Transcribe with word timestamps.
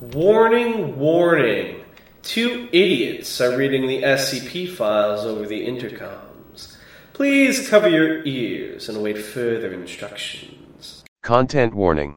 Warning, 0.00 0.98
warning. 0.98 1.84
Two 2.22 2.68
idiots 2.72 3.40
are 3.40 3.56
reading 3.56 3.86
the 3.86 4.02
SCP 4.02 4.68
files 4.70 5.24
over 5.24 5.46
the 5.46 5.66
intercoms. 5.66 6.76
Please 7.12 7.68
cover 7.68 7.88
your 7.88 8.24
ears 8.24 8.88
and 8.88 8.98
await 8.98 9.18
further 9.18 9.72
instructions. 9.72 11.04
Content 11.22 11.74
warning. 11.74 12.16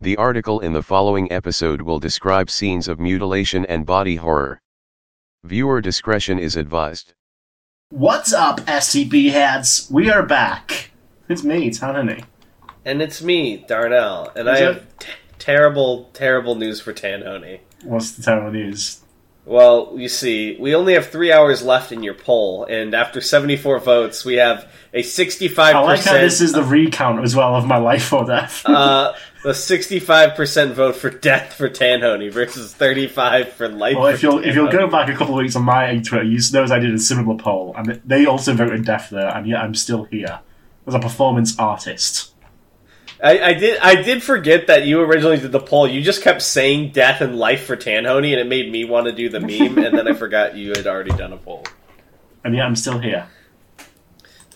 The 0.00 0.16
article 0.16 0.60
in 0.60 0.72
the 0.72 0.82
following 0.82 1.30
episode 1.32 1.82
will 1.82 1.98
describe 2.00 2.50
scenes 2.50 2.88
of 2.88 2.98
mutilation 2.98 3.64
and 3.66 3.86
body 3.86 4.16
horror. 4.16 4.60
Viewer 5.44 5.80
discretion 5.80 6.38
is 6.38 6.56
advised. 6.56 7.14
What's 7.90 8.32
up, 8.32 8.60
SCP 8.62 9.30
heads? 9.30 9.86
We 9.90 10.10
are 10.10 10.22
back. 10.24 10.90
It's 11.28 11.44
me, 11.44 11.70
Tanhony. 11.70 12.24
And 12.84 13.00
it's 13.00 13.22
me, 13.22 13.64
Darnell, 13.68 14.32
and 14.34 14.48
I 14.48 14.54
Is 14.54 14.60
have 14.60 14.76
it? 14.76 15.00
t- 15.00 15.08
terrible, 15.42 16.08
terrible 16.12 16.54
news 16.54 16.80
for 16.80 16.92
Tanhony. 16.92 17.60
What's 17.82 18.12
the 18.12 18.22
terrible 18.22 18.52
news? 18.52 19.00
Well, 19.44 19.94
you 19.96 20.08
see, 20.08 20.56
we 20.60 20.72
only 20.76 20.94
have 20.94 21.08
three 21.08 21.32
hours 21.32 21.64
left 21.64 21.90
in 21.90 22.04
your 22.04 22.14
poll, 22.14 22.64
and 22.64 22.94
after 22.94 23.20
74 23.20 23.80
votes, 23.80 24.24
we 24.24 24.34
have 24.34 24.70
a 24.94 25.02
65%. 25.02 25.58
I 25.58 25.80
like 25.80 26.04
how 26.04 26.12
this 26.12 26.40
is 26.40 26.52
the 26.52 26.62
recount 26.62 27.24
as 27.24 27.34
well 27.34 27.56
of 27.56 27.66
my 27.66 27.78
life 27.78 28.12
or 28.12 28.24
death. 28.24 28.64
uh, 28.64 29.14
the 29.42 29.50
65% 29.50 30.74
vote 30.74 30.94
for 30.94 31.10
death 31.10 31.54
for 31.54 31.68
Tanhony 31.68 32.30
versus 32.30 32.72
35 32.72 33.52
for 33.52 33.68
life. 33.68 33.96
well, 33.96 34.06
if 34.06 34.22
you'll 34.22 34.38
if 34.38 34.54
you'll 34.54 34.70
go 34.70 34.86
back 34.86 35.08
a 35.08 35.12
couple 35.12 35.34
of 35.34 35.42
weeks 35.42 35.56
on 35.56 35.64
my 35.64 35.98
Twitter, 35.98 36.22
you 36.22 36.38
notice 36.52 36.70
I 36.70 36.78
did 36.78 36.94
a 36.94 36.98
similar 37.00 37.36
poll, 37.36 37.74
and 37.76 38.00
they 38.04 38.26
also 38.26 38.54
voted 38.54 38.84
death 38.84 39.10
there, 39.10 39.36
and 39.36 39.48
yet 39.48 39.60
I'm 39.60 39.74
still 39.74 40.04
here 40.04 40.38
as 40.86 40.94
a 40.94 41.00
performance 41.00 41.58
artist. 41.58 42.31
I, 43.22 43.40
I 43.40 43.52
did. 43.54 43.78
I 43.78 44.02
did 44.02 44.22
forget 44.22 44.66
that 44.66 44.84
you 44.84 45.00
originally 45.00 45.38
did 45.38 45.52
the 45.52 45.60
poll. 45.60 45.86
You 45.86 46.02
just 46.02 46.22
kept 46.22 46.42
saying 46.42 46.90
death 46.90 47.20
and 47.20 47.38
life 47.38 47.64
for 47.64 47.76
Tanhony, 47.76 48.32
and 48.32 48.40
it 48.40 48.48
made 48.48 48.70
me 48.70 48.84
want 48.84 49.06
to 49.06 49.12
do 49.12 49.28
the 49.28 49.40
meme. 49.40 49.78
and 49.78 49.96
then 49.96 50.08
I 50.08 50.12
forgot 50.12 50.56
you 50.56 50.70
had 50.70 50.86
already 50.86 51.12
done 51.12 51.32
a 51.32 51.36
poll. 51.36 51.64
And 52.44 52.54
yet 52.56 52.66
I'm 52.66 52.74
still 52.74 52.98
here. 52.98 53.28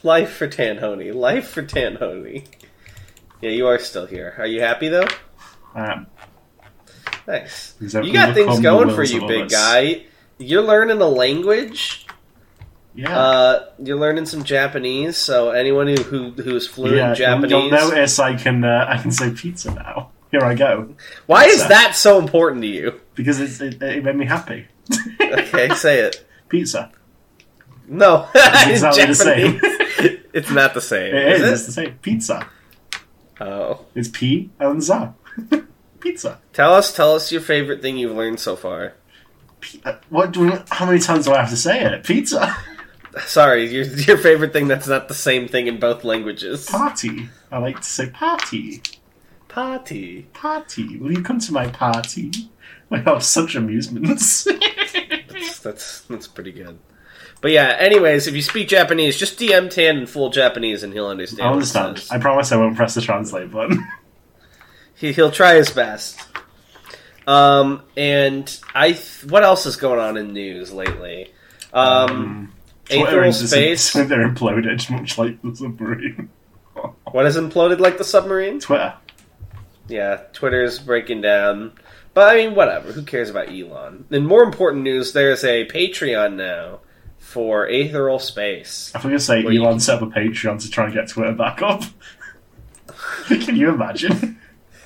Life 0.02 0.32
for 0.32 0.48
Tanhony. 0.48 1.14
Life 1.14 1.48
for 1.48 1.62
Tanhony. 1.62 2.46
Yeah, 3.40 3.50
you 3.50 3.66
are 3.68 3.78
still 3.78 4.06
here. 4.06 4.34
Are 4.38 4.46
you 4.46 4.60
happy 4.60 4.88
though? 4.88 5.06
Um, 5.74 6.06
Nice. 7.26 7.74
Is 7.80 7.92
that 7.92 8.04
You 8.04 8.12
got 8.12 8.34
things 8.34 8.60
going 8.60 8.94
for 8.94 9.02
you, 9.02 9.26
big 9.26 9.48
guy. 9.48 10.04
You're 10.38 10.62
learning 10.62 11.00
a 11.00 11.06
language. 11.08 12.05
Yeah. 12.96 13.18
Uh, 13.18 13.66
you're 13.78 13.98
learning 13.98 14.26
some 14.26 14.42
Japanese. 14.44 15.16
So 15.16 15.50
anyone 15.50 15.86
who 15.88 16.02
who 16.02 16.30
who's 16.32 16.66
fluent 16.66 16.96
yeah, 16.96 17.10
in 17.10 17.14
Japanese, 17.16 17.50
You'll 17.50 17.70
notice 17.70 18.18
I 18.18 18.34
can 18.34 18.64
uh, 18.64 18.86
I 18.88 18.98
can 18.98 19.12
say 19.12 19.30
pizza 19.30 19.72
now. 19.72 20.10
Here 20.32 20.42
I 20.42 20.54
go 20.54 20.94
why 21.26 21.44
is 21.44 21.66
that 21.68 21.94
so 21.94 22.18
important 22.18 22.62
to 22.62 22.68
you? 22.68 23.00
because 23.14 23.38
it's, 23.40 23.60
it, 23.60 23.80
it 23.80 24.04
made 24.04 24.16
me 24.16 24.26
happy. 24.26 24.66
Okay, 25.20 25.68
say 25.74 26.00
it. 26.00 26.26
Pizza. 26.48 26.90
No, 27.88 28.28
It's 28.34 28.82
exactly 28.84 29.06
the 29.06 29.14
same. 29.14 29.60
It's 30.34 30.50
not 30.50 30.74
the 30.74 30.80
same. 30.80 31.14
It 31.14 31.32
is. 31.32 31.42
is 31.42 31.50
It's 31.52 31.66
the 31.66 31.72
same. 31.72 31.98
Pizza. 32.02 32.48
Oh, 33.40 33.86
It's 33.94 34.08
P 34.08 34.50
and 34.58 34.82
za. 34.82 35.14
Pizza. 36.00 36.40
tell 36.52 36.74
us, 36.74 36.94
tell 36.94 37.14
us 37.14 37.32
your 37.32 37.40
favorite 37.40 37.80
thing 37.82 37.96
you've 37.96 38.16
learned 38.16 38.38
so 38.40 38.54
far. 38.56 38.94
P- 39.60 39.80
uh, 39.84 39.94
what 40.10 40.32
do 40.32 40.40
we, 40.40 40.52
How 40.70 40.86
many 40.86 40.98
times 40.98 41.24
do 41.26 41.32
I 41.32 41.40
have 41.40 41.50
to 41.50 41.56
say 41.56 41.82
it? 41.84 42.04
Pizza. 42.04 42.54
Sorry, 43.24 43.72
your 43.72 43.84
your 43.84 44.18
favorite 44.18 44.52
thing 44.52 44.68
that's 44.68 44.88
not 44.88 45.08
the 45.08 45.14
same 45.14 45.48
thing 45.48 45.66
in 45.66 45.80
both 45.80 46.04
languages. 46.04 46.66
Party. 46.66 47.28
I 47.50 47.58
like 47.58 47.78
to 47.80 47.88
say 47.88 48.10
party. 48.10 48.82
Party. 49.48 50.22
Party. 50.32 50.98
Will 50.98 51.12
you 51.12 51.22
come 51.22 51.38
to 51.40 51.52
my 51.52 51.68
party? 51.68 52.30
I 52.90 52.98
have 52.98 53.22
such 53.22 53.54
amusements. 53.54 54.44
That's, 54.44 55.58
that's 55.58 56.00
that's 56.02 56.26
pretty 56.26 56.52
good. 56.52 56.78
But 57.40 57.50
yeah, 57.50 57.76
anyways, 57.78 58.26
if 58.26 58.34
you 58.34 58.42
speak 58.42 58.68
Japanese, 58.68 59.16
just 59.16 59.38
DM 59.38 59.70
Tan 59.70 59.98
in 59.98 60.06
full 60.06 60.30
Japanese 60.30 60.82
and 60.82 60.92
he'll 60.92 61.08
understand. 61.08 61.42
I 61.42 61.44
what 61.46 61.50
it 61.50 61.76
understand. 61.76 62.06
I 62.10 62.18
promise 62.18 62.52
I 62.52 62.56
won't 62.56 62.76
press 62.76 62.94
the 62.94 63.00
translate 63.00 63.50
button. 63.50 63.86
He, 64.94 65.12
he'll 65.12 65.30
try 65.30 65.56
his 65.56 65.70
best. 65.70 66.18
Um, 67.26 67.82
and 67.96 68.58
I, 68.74 68.92
th- 68.92 69.26
what 69.26 69.42
else 69.42 69.66
is 69.66 69.76
going 69.76 70.00
on 70.00 70.16
in 70.16 70.32
news 70.32 70.72
lately? 70.72 71.32
Um, 71.72 72.08
Twitter 72.08 72.55
Is 72.90 73.50
Space. 73.50 73.90
Twitter 73.92 74.16
imploded, 74.16 74.90
much 74.90 75.18
like 75.18 75.40
the 75.42 75.54
submarine. 75.54 76.30
What 77.10 77.24
has 77.24 77.36
imploded 77.38 77.78
like 77.80 77.96
the 77.96 78.04
submarine? 78.04 78.60
Twitter. 78.60 78.92
Yeah, 79.88 80.20
Twitter's 80.34 80.78
breaking 80.78 81.22
down. 81.22 81.72
But 82.12 82.34
I 82.34 82.36
mean, 82.36 82.54
whatever. 82.54 82.92
Who 82.92 83.02
cares 83.02 83.30
about 83.30 83.48
Elon? 83.48 84.04
In 84.10 84.26
more 84.26 84.42
important 84.42 84.82
news, 84.82 85.14
there's 85.14 85.42
a 85.42 85.64
Patreon 85.66 86.34
now 86.34 86.80
for 87.18 87.66
Aetheral 87.66 88.20
Space. 88.20 88.92
I 88.94 88.98
was 88.98 89.02
going 89.04 89.14
to 89.16 89.20
say 89.20 89.40
Elon 89.42 89.72
can- 89.74 89.80
set 89.80 90.02
up 90.02 90.02
a 90.02 90.06
Patreon 90.12 90.60
to 90.60 90.70
try 90.70 90.84
and 90.84 90.94
get 90.94 91.08
Twitter 91.08 91.32
back 91.32 91.62
up. 91.62 91.82
Can 93.28 93.56
you 93.56 93.70
imagine? 93.70 94.38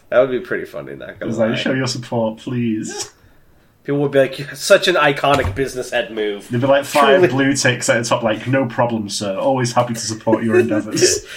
That 0.08 0.20
would 0.20 0.30
be 0.30 0.40
pretty 0.40 0.64
funny. 0.64 0.94
Not 0.94 1.10
It 1.10 1.18
gonna 1.20 1.34
like, 1.36 1.58
show 1.58 1.72
your 1.72 1.86
support, 1.86 2.38
please. 2.38 3.12
People 3.84 4.00
would 4.00 4.12
be 4.12 4.18
like, 4.18 4.34
"Such 4.54 4.88
an 4.88 4.96
iconic 4.96 5.54
business 5.54 5.91
head 5.91 6.12
move." 6.12 6.48
They'd 6.48 6.60
be 6.60 6.66
like 6.66 6.84
five 6.84 7.20
Truly. 7.20 7.28
blue 7.28 7.54
ticks 7.54 7.88
at 7.88 8.02
the 8.02 8.08
top, 8.08 8.22
like, 8.22 8.46
no 8.46 8.66
problem, 8.66 9.08
sir. 9.08 9.38
Always 9.38 9.72
happy 9.72 9.94
to 9.94 10.00
support 10.00 10.44
your 10.44 10.58
endeavours. 10.58 11.24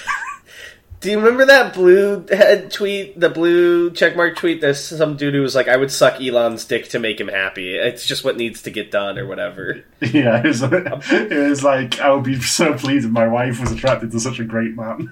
Do 1.00 1.12
you 1.12 1.20
remember 1.20 1.46
that 1.48 1.74
blue 1.74 2.26
head 2.32 2.72
tweet, 2.72 3.20
the 3.20 3.28
blue 3.28 3.92
checkmark 3.92 4.38
tweet? 4.38 4.62
There's 4.62 4.80
some 4.80 5.18
dude 5.18 5.34
who 5.34 5.42
was 5.42 5.54
like, 5.54 5.68
"I 5.68 5.76
would 5.76 5.92
suck 5.92 6.22
Elon's 6.22 6.64
dick 6.64 6.88
to 6.90 7.00
make 7.00 7.20
him 7.20 7.28
happy. 7.28 7.76
It's 7.76 8.06
just 8.06 8.24
what 8.24 8.38
needs 8.38 8.62
to 8.62 8.72
get 8.72 8.90
done, 8.90 9.20
or 9.20 9.26
whatever." 9.26 9.84
yeah, 10.00 10.40
it 10.40 10.48
was, 10.48 10.64
it 10.64 11.50
was 11.50 11.62
like, 11.62 12.00
I 12.00 12.10
would 12.14 12.24
be 12.24 12.40
so 12.40 12.74
pleased 12.76 13.06
if 13.06 13.12
my 13.12 13.28
wife 13.28 13.60
was 13.60 13.74
attracted 13.74 14.12
to 14.12 14.20
such 14.22 14.40
a 14.40 14.46
great 14.46 14.78
man. 14.78 15.10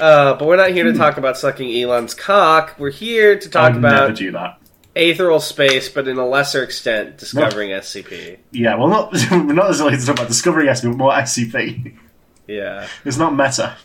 Uh, 0.00 0.34
but 0.34 0.46
we're 0.48 0.56
not 0.56 0.70
here 0.70 0.84
to 0.84 0.92
talk 0.92 1.16
about 1.16 1.38
sucking 1.38 1.72
Elon's 1.80 2.12
cock. 2.12 2.74
We're 2.76 2.90
here 2.90 3.38
to 3.38 3.48
talk 3.48 3.74
never 3.74 3.86
about 3.86 4.16
do 4.16 4.32
that. 4.32 4.58
Aetheral 4.94 5.40
Space, 5.40 5.88
but 5.88 6.06
in 6.08 6.18
a 6.18 6.26
lesser 6.26 6.62
extent, 6.62 7.18
discovering 7.18 7.70
SCP. 7.70 8.38
Yeah, 8.50 8.74
well, 8.76 8.88
not 8.88 9.12
we're 9.30 9.42
not 9.52 9.68
necessarily 9.68 9.96
to 9.96 10.04
talk 10.06 10.16
about 10.16 10.28
discovering 10.28 10.66
SCP, 10.68 10.90
but 10.90 10.96
more 10.98 11.12
SCP. 11.12 11.96
Yeah, 12.46 12.86
It's 13.04 13.16
not 13.16 13.34
meta. 13.34 13.76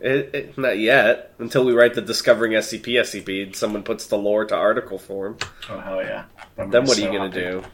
it, 0.00 0.34
it, 0.34 0.58
not 0.58 0.78
yet. 0.78 1.32
Until 1.38 1.64
we 1.64 1.72
write 1.72 1.94
the 1.94 2.02
Discovering 2.02 2.52
SCP 2.52 2.84
SCP, 3.00 3.42
and 3.44 3.56
someone 3.56 3.82
puts 3.82 4.06
the 4.06 4.16
lore 4.18 4.44
to 4.44 4.54
article 4.54 4.98
form. 4.98 5.38
Oh 5.68 5.80
hell 5.80 6.02
yeah! 6.02 6.26
That 6.56 6.70
Then 6.70 6.84
what 6.84 6.96
me 6.98 7.04
are 7.06 7.12
you 7.12 7.18
gonna 7.18 7.30
happy. 7.30 7.40
do? 7.40 7.64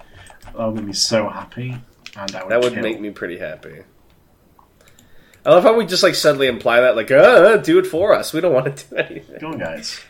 That 0.56 0.66
would 0.66 0.74
make 0.76 0.84
me 0.86 0.92
so 0.92 1.28
happy, 1.28 1.76
and 2.16 2.34
I 2.36 2.42
would. 2.44 2.52
That 2.52 2.60
would 2.62 2.76
make 2.78 3.00
me 3.00 3.10
pretty 3.10 3.38
happy. 3.38 3.82
I 5.44 5.50
love 5.50 5.64
how 5.64 5.76
we 5.76 5.84
just 5.86 6.04
like 6.04 6.14
suddenly 6.14 6.46
imply 6.46 6.80
that, 6.82 6.94
like, 6.94 7.10
uh, 7.10 7.56
do 7.56 7.80
it 7.80 7.86
for 7.86 8.14
us. 8.14 8.32
We 8.32 8.40
don't 8.40 8.52
want 8.54 8.76
to 8.76 8.88
do 8.88 8.96
anything. 8.96 9.40
Go 9.40 9.48
on, 9.48 9.58
guys. 9.58 10.00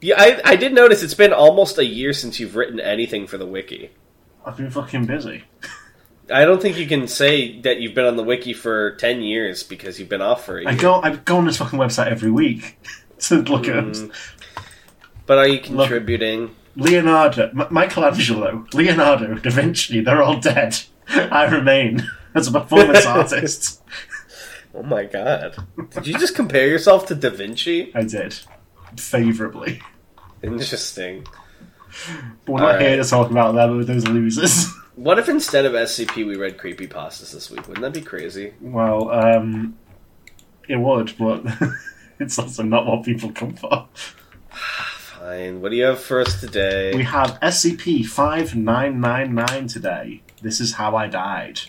Yeah, 0.00 0.16
I, 0.18 0.40
I 0.44 0.56
did 0.56 0.72
notice 0.74 1.02
it's 1.02 1.14
been 1.14 1.32
almost 1.32 1.78
a 1.78 1.84
year 1.86 2.12
since 2.12 2.38
you've 2.38 2.56
written 2.56 2.78
anything 2.80 3.26
for 3.26 3.38
the 3.38 3.46
wiki. 3.46 3.90
I've 4.44 4.56
been 4.56 4.70
fucking 4.70 5.06
busy. 5.06 5.44
I 6.32 6.44
don't 6.44 6.60
think 6.62 6.78
you 6.78 6.86
can 6.86 7.08
say 7.08 7.60
that 7.62 7.80
you've 7.80 7.94
been 7.94 8.04
on 8.04 8.16
the 8.16 8.22
wiki 8.22 8.52
for 8.52 8.92
ten 8.96 9.22
years 9.22 9.62
because 9.62 9.98
you've 9.98 10.08
been 10.08 10.22
off 10.22 10.44
for 10.46 10.58
a 10.58 10.66
I 10.66 10.70
year. 10.72 10.80
go. 10.80 10.94
I 11.02 11.16
go 11.16 11.36
on 11.38 11.46
this 11.46 11.56
fucking 11.58 11.78
website 11.78 12.06
every 12.08 12.30
week 12.30 12.78
to 13.20 13.36
look 13.42 13.64
Mm. 13.64 14.10
at 14.10 14.10
But 15.26 15.38
are 15.38 15.48
you 15.48 15.60
contributing? 15.60 16.54
Leonardo, 16.76 17.48
M- 17.50 17.66
Michelangelo, 17.70 18.66
Leonardo, 18.72 19.34
Da 19.34 19.50
Vinci. 19.50 20.00
They're 20.00 20.22
all 20.22 20.40
dead. 20.40 20.78
I 21.08 21.44
remain 21.44 22.08
as 22.34 22.48
a 22.48 22.52
performance 22.52 23.04
artist. 23.04 23.82
Oh 24.74 24.82
my 24.82 25.04
god! 25.04 25.56
Did 25.90 26.06
you 26.06 26.18
just 26.18 26.34
compare 26.34 26.66
yourself 26.66 27.06
to 27.06 27.14
Da 27.14 27.28
Vinci? 27.30 27.92
I 27.94 28.04
did 28.04 28.38
favorably, 28.96 29.80
Interesting. 30.42 31.26
but 32.44 32.52
we're 32.52 32.60
not 32.60 32.74
All 32.76 32.80
here 32.80 32.96
to 32.96 33.04
talk 33.04 33.30
about 33.30 33.52
them 33.54 33.76
with 33.78 33.86
those 33.86 34.06
losers. 34.06 34.66
What 34.94 35.18
if 35.18 35.26
instead 35.30 35.64
of 35.64 35.72
SCP 35.72 36.26
we 36.26 36.36
read 36.36 36.58
creepy 36.58 36.86
pastas 36.86 37.32
this 37.32 37.50
week? 37.50 37.66
Wouldn't 37.66 37.80
that 37.80 37.94
be 37.98 38.02
crazy? 38.04 38.52
well, 38.60 39.10
um, 39.10 39.78
it 40.68 40.76
would, 40.76 41.14
but 41.18 41.44
it's 42.20 42.38
also 42.38 42.62
not 42.62 42.84
what 42.86 43.02
people 43.02 43.32
come 43.32 43.54
for. 43.54 43.88
Fine. 44.50 45.62
What 45.62 45.70
do 45.70 45.76
you 45.76 45.84
have 45.84 45.98
for 45.98 46.20
us 46.20 46.38
today? 46.38 46.94
We 46.94 47.04
have 47.04 47.40
SCP 47.40 48.04
five 48.04 48.54
nine 48.54 49.00
nine 49.00 49.34
nine 49.34 49.66
today. 49.66 50.22
This 50.42 50.60
is 50.60 50.74
how 50.74 50.94
I 50.94 51.06
died. 51.06 51.60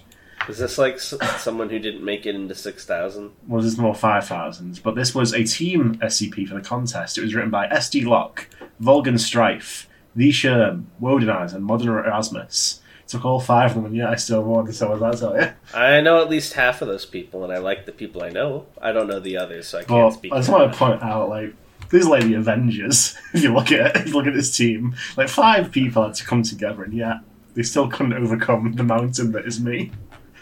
Is 0.50 0.58
this 0.58 0.78
like 0.78 0.96
s- 0.96 1.14
someone 1.42 1.70
who 1.70 1.80
didn't 1.80 2.04
make 2.04 2.26
it 2.26 2.36
into 2.36 2.56
six 2.56 2.86
thousand? 2.86 3.32
Well, 3.48 3.62
there's 3.62 3.78
more 3.78 3.94
5,000s, 3.94 4.82
but 4.84 4.96
this 4.96 5.16
was 5.16 5.34
a 5.34 5.44
team 5.44 5.96
SCP 5.96 6.48
for 6.48 6.56
the 6.56 6.62
contest. 6.62 7.18
It 7.18 7.22
was 7.22 7.34
written 7.34 7.50
by 7.52 7.68
SD 7.68 8.06
Locke, 8.06 8.48
Volgan 8.82 9.20
Strife, 9.20 9.88
The 10.16 10.30
Sherm, 10.32 10.86
and 11.02 11.64
Modern 11.66 11.88
Erasmus. 11.90 12.82
took 13.08 13.26
all 13.26 13.40
five 13.40 13.72
of 13.72 13.76
them, 13.76 13.86
and 13.86 13.96
yet 13.96 14.10
I 14.10 14.16
still 14.16 14.44
won, 14.44 14.72
so 14.74 14.90
what 14.90 15.00
does 15.12 15.22
that 15.22 15.28
tell 15.28 15.42
you? 15.42 15.54
I 15.74 16.02
know 16.02 16.22
at 16.22 16.30
least 16.30 16.54
half 16.54 16.82
of 16.82 16.88
those 16.88 17.06
people, 17.06 17.44
and 17.44 17.54
I 17.54 17.58
like 17.60 17.86
the 17.86 17.92
people 17.92 18.24
I 18.24 18.30
know. 18.30 18.66
I 18.82 18.92
don't 18.92 19.08
know 19.08 19.20
the 19.20 19.38
others, 19.38 19.68
so 19.68 19.80
I 19.80 19.84
can't 19.84 19.90
But 19.90 20.12
speak. 20.12 20.34
I 20.34 20.38
just 20.38 20.50
want 20.50 20.72
to 20.72 20.78
point 20.78 21.04
out, 21.04 21.30
like, 21.30 21.54
These 21.90 22.06
are 22.08 22.10
like 22.10 22.24
the 22.24 22.34
Avengers. 22.36 23.16
If 23.34 23.44
you 23.44 23.54
look 23.54 23.72
at 23.72 23.96
it, 23.96 24.02
if 24.02 24.08
you 24.08 24.14
look 24.14 24.28
at 24.28 24.34
this 24.34 24.56
team, 24.56 24.96
like 25.18 25.30
five 25.30 25.72
people 25.72 26.04
had 26.06 26.16
to 26.16 26.26
come 26.26 26.44
together, 26.44 26.84
and 26.84 26.94
yet 26.94 27.18
they 27.56 27.64
still 27.64 27.88
couldn't 27.88 28.14
overcome 28.14 28.74
the 28.74 28.84
mountain 28.84 29.32
that 29.34 29.46
is 29.46 29.60
me. 29.60 29.92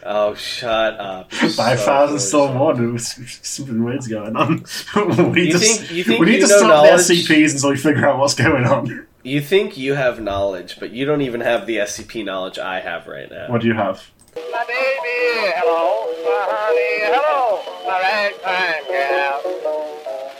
Oh, 0.03 0.33
shut 0.35 0.99
up. 0.99 1.31
You're 1.41 1.49
Five 1.51 1.79
so 1.79 1.85
thousand 1.85 2.17
full 2.17 2.19
still 2.19 2.47
shit. 2.47 2.55
one. 2.55 2.77
There 2.77 2.87
was 2.93 3.39
something 3.43 3.83
weird's 3.83 4.07
going 4.07 4.35
on. 4.35 4.65
we 4.95 5.01
You 5.15 5.31
need 5.45 5.51
to, 5.51 5.59
think- 5.59 5.91
you 5.91 6.03
think 6.03 6.19
we 6.19 6.25
need 6.27 6.31
you 6.41 6.47
to 6.47 6.47
know 6.47 6.57
stop 6.57 6.69
knowledge? 6.85 7.07
the 7.07 7.13
SCPs 7.13 7.53
until 7.55 7.69
we 7.71 7.77
figure 7.77 8.07
out 8.07 8.17
what's 8.19 8.33
going 8.35 8.65
on. 8.65 9.07
You 9.23 9.39
think 9.41 9.77
you 9.77 9.93
have 9.93 10.19
knowledge, 10.19 10.77
but 10.79 10.91
you 10.91 11.05
don't 11.05 11.21
even 11.21 11.41
have 11.41 11.67
the 11.67 11.77
SCP 11.77 12.25
knowledge 12.25 12.57
I 12.57 12.79
have 12.79 13.05
right 13.07 13.29
now. 13.29 13.49
What 13.49 13.61
do 13.61 13.67
you 13.67 13.73
have? 13.75 14.09
My 14.35 14.63
baby, 14.65 15.51
hello, 15.59 16.07
my 16.23 16.45
honey, 16.49 16.95
hello, 17.11 17.61
my 17.85 17.99
ragtime 17.99 18.83
gal. 18.89 19.41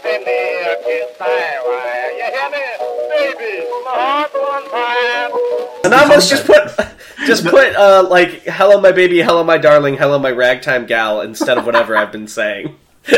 Send 0.01 0.25
me 0.25 0.31
a 0.63 0.75
kiss, 0.81 1.19
my 1.19 1.61
wire. 1.67 2.11
You 2.17 2.27
hear 2.33 2.49
me, 2.49 2.65
baby? 3.11 3.67
My 3.85 3.93
heart's 3.93 4.35
on 4.35 4.63
fire. 4.71 5.29
And 5.83 5.93
I 5.93 6.01
almost 6.03 6.29
just 6.29 6.45
put, 6.47 6.63
just 7.25 7.45
put, 7.45 7.75
uh, 7.75 8.07
like, 8.09 8.43
hello, 8.43 8.79
my 8.81 8.91
baby, 8.91 9.21
hello, 9.21 9.43
my 9.43 9.57
darling, 9.57 9.95
hello, 9.95 10.19
my 10.19 10.31
ragtime 10.31 10.85
gal, 10.85 11.21
instead 11.21 11.57
of 11.57 11.65
whatever 11.65 11.95
I've 11.95 12.11
been 12.11 12.27
saying. 12.27 12.75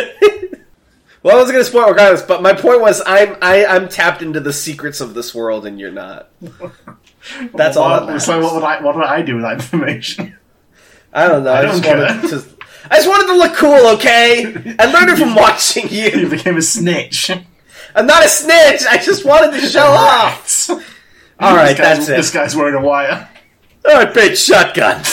well, 1.23 1.37
I 1.37 1.41
was 1.41 1.51
going 1.51 1.63
to 1.63 1.65
spoil 1.65 1.89
regardless, 1.89 2.21
but 2.21 2.41
my 2.41 2.53
point 2.53 2.81
was, 2.81 3.01
I'm, 3.05 3.35
I, 3.41 3.65
I'm 3.65 3.87
tapped 3.89 4.21
into 4.21 4.39
the 4.39 4.53
secrets 4.53 5.01
of 5.01 5.13
this 5.13 5.33
world, 5.33 5.65
and 5.65 5.79
you're 5.79 5.91
not. 5.91 6.29
That's 7.53 7.77
all 7.77 8.05
that 8.05 8.21
So 8.21 8.41
what 8.41 8.53
would 8.55 8.63
I? 8.63 8.81
What 8.83 8.95
would 8.95 9.05
I 9.05 9.21
do 9.21 9.35
with 9.35 9.43
that 9.43 9.53
information? 9.53 10.37
I 11.13 11.27
don't 11.27 11.43
know. 11.43 11.53
I, 11.53 11.59
I 11.59 11.65
just 11.65 11.83
don't 11.83 11.99
wanted 11.99 12.21
care. 12.29 12.39
to. 12.39 12.45
I 12.91 12.95
just 12.97 13.07
wanted 13.07 13.27
to 13.27 13.37
look 13.37 13.53
cool, 13.55 13.87
okay? 13.95 14.75
I 14.77 14.85
learned 14.91 15.09
it 15.11 15.17
from 15.17 15.35
watching 15.35 15.87
You 15.89 16.09
you. 16.09 16.29
became 16.29 16.57
a 16.57 16.61
snitch. 16.61 17.31
I'm 17.95 18.05
not 18.05 18.25
a 18.25 18.27
snitch. 18.27 18.81
I 18.89 18.97
just 18.97 19.23
wanted 19.23 19.57
to 19.59 19.65
show 19.67 19.85
off. 19.85 20.69
All 21.39 21.55
right, 21.55 21.77
that's 21.77 22.09
it. 22.09 22.17
This 22.17 22.31
guy's 22.31 22.55
wearing 22.55 22.75
a 22.75 22.81
wire. 22.85 23.29
All 23.85 23.95
right, 23.95 24.13
big 24.13 24.37
shotgun. 24.37 25.03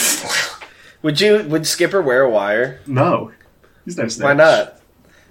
Would 1.01 1.19
you? 1.19 1.43
Would 1.43 1.67
Skipper 1.67 2.01
wear 2.01 2.21
a 2.21 2.29
wire? 2.29 2.79
No, 2.87 3.31
he's 3.85 3.97
no 3.97 4.07
snitch. 4.07 4.23
Why 4.23 4.33
not? 4.33 4.77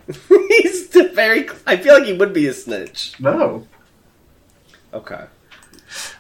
He's 0.49 0.89
very. 0.89 1.49
I 1.67 1.77
feel 1.77 1.95
like 1.95 2.05
he 2.05 2.13
would 2.13 2.33
be 2.33 2.49
a 2.49 2.53
snitch. 2.53 3.15
No. 3.21 3.67
Okay. 4.93 5.25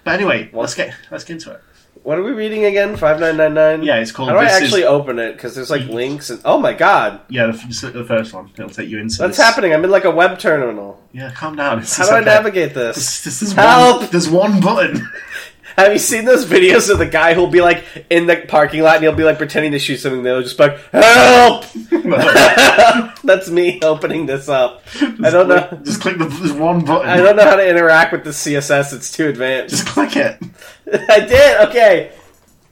But 0.04 0.14
anyway, 0.14 0.48
What? 0.52 0.62
let's 0.62 0.74
get 0.74 0.94
let's 1.10 1.24
get 1.24 1.34
into 1.34 1.52
it. 1.52 1.60
What 2.02 2.18
are 2.18 2.22
we 2.22 2.30
reading 2.30 2.64
again? 2.64 2.96
Five 2.96 3.20
nine 3.20 3.36
nine 3.36 3.52
nine. 3.52 3.82
Yeah, 3.82 3.96
it's 3.96 4.10
called. 4.12 4.30
How 4.30 4.36
do 4.36 4.40
I 4.40 4.44
This 4.44 4.62
actually 4.62 4.82
Is, 4.82 4.86
open 4.86 5.18
it? 5.18 5.32
Because 5.32 5.54
there's 5.54 5.70
like 5.70 5.82
mm. 5.82 5.92
links 5.92 6.30
and. 6.30 6.40
Oh 6.44 6.58
my 6.58 6.72
god, 6.72 7.20
yeah, 7.28 7.46
the, 7.46 7.90
the 7.90 8.04
first 8.04 8.32
one. 8.32 8.50
It'll 8.54 8.70
take 8.70 8.88
you 8.88 8.98
into. 8.98 9.22
what's 9.22 9.36
this. 9.36 9.44
happening? 9.44 9.74
I'm 9.74 9.84
in 9.84 9.90
like 9.90 10.04
a 10.04 10.10
web 10.10 10.38
terminal. 10.38 11.02
Yeah, 11.12 11.30
calm 11.32 11.56
down. 11.56 11.80
It's, 11.80 11.96
How 11.96 12.06
do 12.06 12.12
I 12.12 12.20
okay. 12.20 12.24
navigate 12.26 12.74
this? 12.74 12.94
This, 12.94 13.24
this 13.24 13.42
is 13.42 13.52
Help! 13.52 14.02
One, 14.02 14.10
there's 14.10 14.30
one 14.30 14.60
button. 14.60 15.06
Have 15.84 15.92
you 15.92 15.98
seen 15.98 16.24
those 16.24 16.44
videos 16.44 16.90
of 16.90 16.98
the 16.98 17.06
guy 17.06 17.34
who'll 17.34 17.46
be 17.46 17.62
like 17.62 17.84
in 18.10 18.26
the 18.26 18.44
parking 18.48 18.82
lot 18.82 18.96
and 18.96 19.04
he'll 19.04 19.14
be 19.14 19.24
like 19.24 19.38
pretending 19.38 19.72
to 19.72 19.78
shoot 19.78 19.96
something? 19.96 20.22
They'll 20.22 20.42
just 20.42 20.58
be 20.58 20.64
like, 20.64 20.80
"Help!" 20.92 21.64
That's 23.22 23.48
me 23.48 23.80
opening 23.82 24.26
this 24.26 24.48
up. 24.48 24.84
I 25.00 25.30
don't 25.30 25.48
know. 25.48 25.80
Just 25.82 26.00
click 26.00 26.18
the 26.18 26.26
there's 26.26 26.52
one 26.52 26.84
button. 26.84 27.08
I 27.08 27.16
don't 27.16 27.36
know 27.36 27.44
how 27.44 27.56
to 27.56 27.68
interact 27.68 28.12
with 28.12 28.24
the 28.24 28.30
CSS. 28.30 28.92
It's 28.92 29.10
too 29.10 29.28
advanced. 29.28 29.74
Just 29.74 29.86
click 29.86 30.16
it. 30.16 30.38
I 31.08 31.20
did. 31.20 31.68
Okay. 31.68 32.12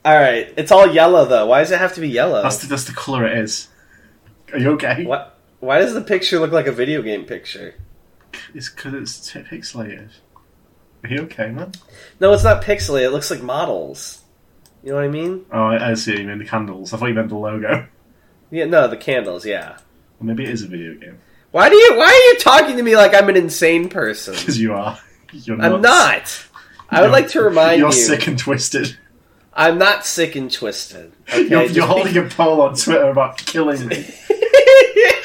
All 0.05 0.15
right. 0.15 0.53
It's 0.55 0.71
all 0.71 0.87
yellow 0.87 1.25
though. 1.25 1.47
Why 1.47 1.59
does 1.59 1.71
it 1.71 1.79
have 1.79 1.95
to 1.95 2.01
be 2.01 2.09
yellow? 2.09 2.43
That's 2.43 2.59
the, 2.59 2.67
that's 2.67 2.85
the 2.85 2.93
color 2.93 3.25
it 3.25 3.37
is. 3.39 3.69
Are 4.53 4.59
you 4.59 4.71
okay? 4.71 5.05
What? 5.05 5.39
Why 5.59 5.79
does 5.79 5.93
the 5.93 6.01
picture 6.01 6.39
look 6.39 6.51
like 6.51 6.67
a 6.67 6.71
video 6.71 7.01
game 7.01 7.25
picture? 7.25 7.75
It's 8.53 8.69
because 8.69 8.93
it's 8.93 9.31
pixelated. 9.31 10.09
Are 11.03 11.09
you 11.09 11.21
okay, 11.23 11.49
man? 11.51 11.71
No, 12.19 12.33
it's 12.33 12.43
not 12.43 12.63
pixelated. 12.63 13.05
It 13.05 13.11
looks 13.11 13.31
like 13.31 13.41
models. 13.41 14.21
You 14.83 14.89
know 14.91 14.95
what 14.95 15.05
I 15.05 15.09
mean? 15.09 15.45
Oh, 15.51 15.63
I, 15.63 15.91
I 15.91 15.93
see. 15.93 16.11
What 16.11 16.19
you 16.21 16.27
mean 16.27 16.39
the 16.39 16.45
candles? 16.45 16.93
I 16.93 16.97
thought 16.97 17.07
you 17.07 17.13
meant 17.13 17.29
the 17.29 17.35
logo. 17.37 17.87
Yeah. 18.51 18.65
No, 18.65 18.87
the 18.87 18.97
candles. 18.97 19.45
Yeah. 19.45 19.77
Well, 20.19 20.27
maybe 20.27 20.43
it 20.43 20.49
is 20.49 20.63
a 20.63 20.67
video 20.67 20.95
game. 20.95 21.19
Why 21.51 21.69
do 21.69 21.75
you? 21.75 21.95
Why 21.97 22.05
are 22.05 22.33
you 22.33 22.39
talking 22.39 22.77
to 22.77 22.83
me 22.83 22.95
like 22.95 23.13
I'm 23.13 23.29
an 23.29 23.37
insane 23.37 23.89
person? 23.89 24.33
Because 24.39 24.59
you 24.59 24.73
are. 24.73 24.99
You're 25.31 25.61
I'm 25.61 25.81
not. 25.81 26.45
I 26.89 27.01
would 27.01 27.11
like 27.11 27.27
to 27.29 27.41
remind 27.41 27.79
You're 27.79 27.89
you. 27.89 27.93
sick 27.93 28.27
and 28.27 28.37
twisted. 28.37 28.97
I'm 29.53 29.77
not 29.77 30.05
sick 30.05 30.35
and 30.35 30.51
twisted. 30.51 31.11
Okay? 31.27 31.47
You're, 31.47 31.63
you're 31.65 31.85
holding 31.87 32.15
a 32.17 32.23
poll 32.29 32.61
on 32.61 32.75
Twitter 32.75 33.09
about 33.09 33.37
killing 33.37 33.87
me. 33.87 34.07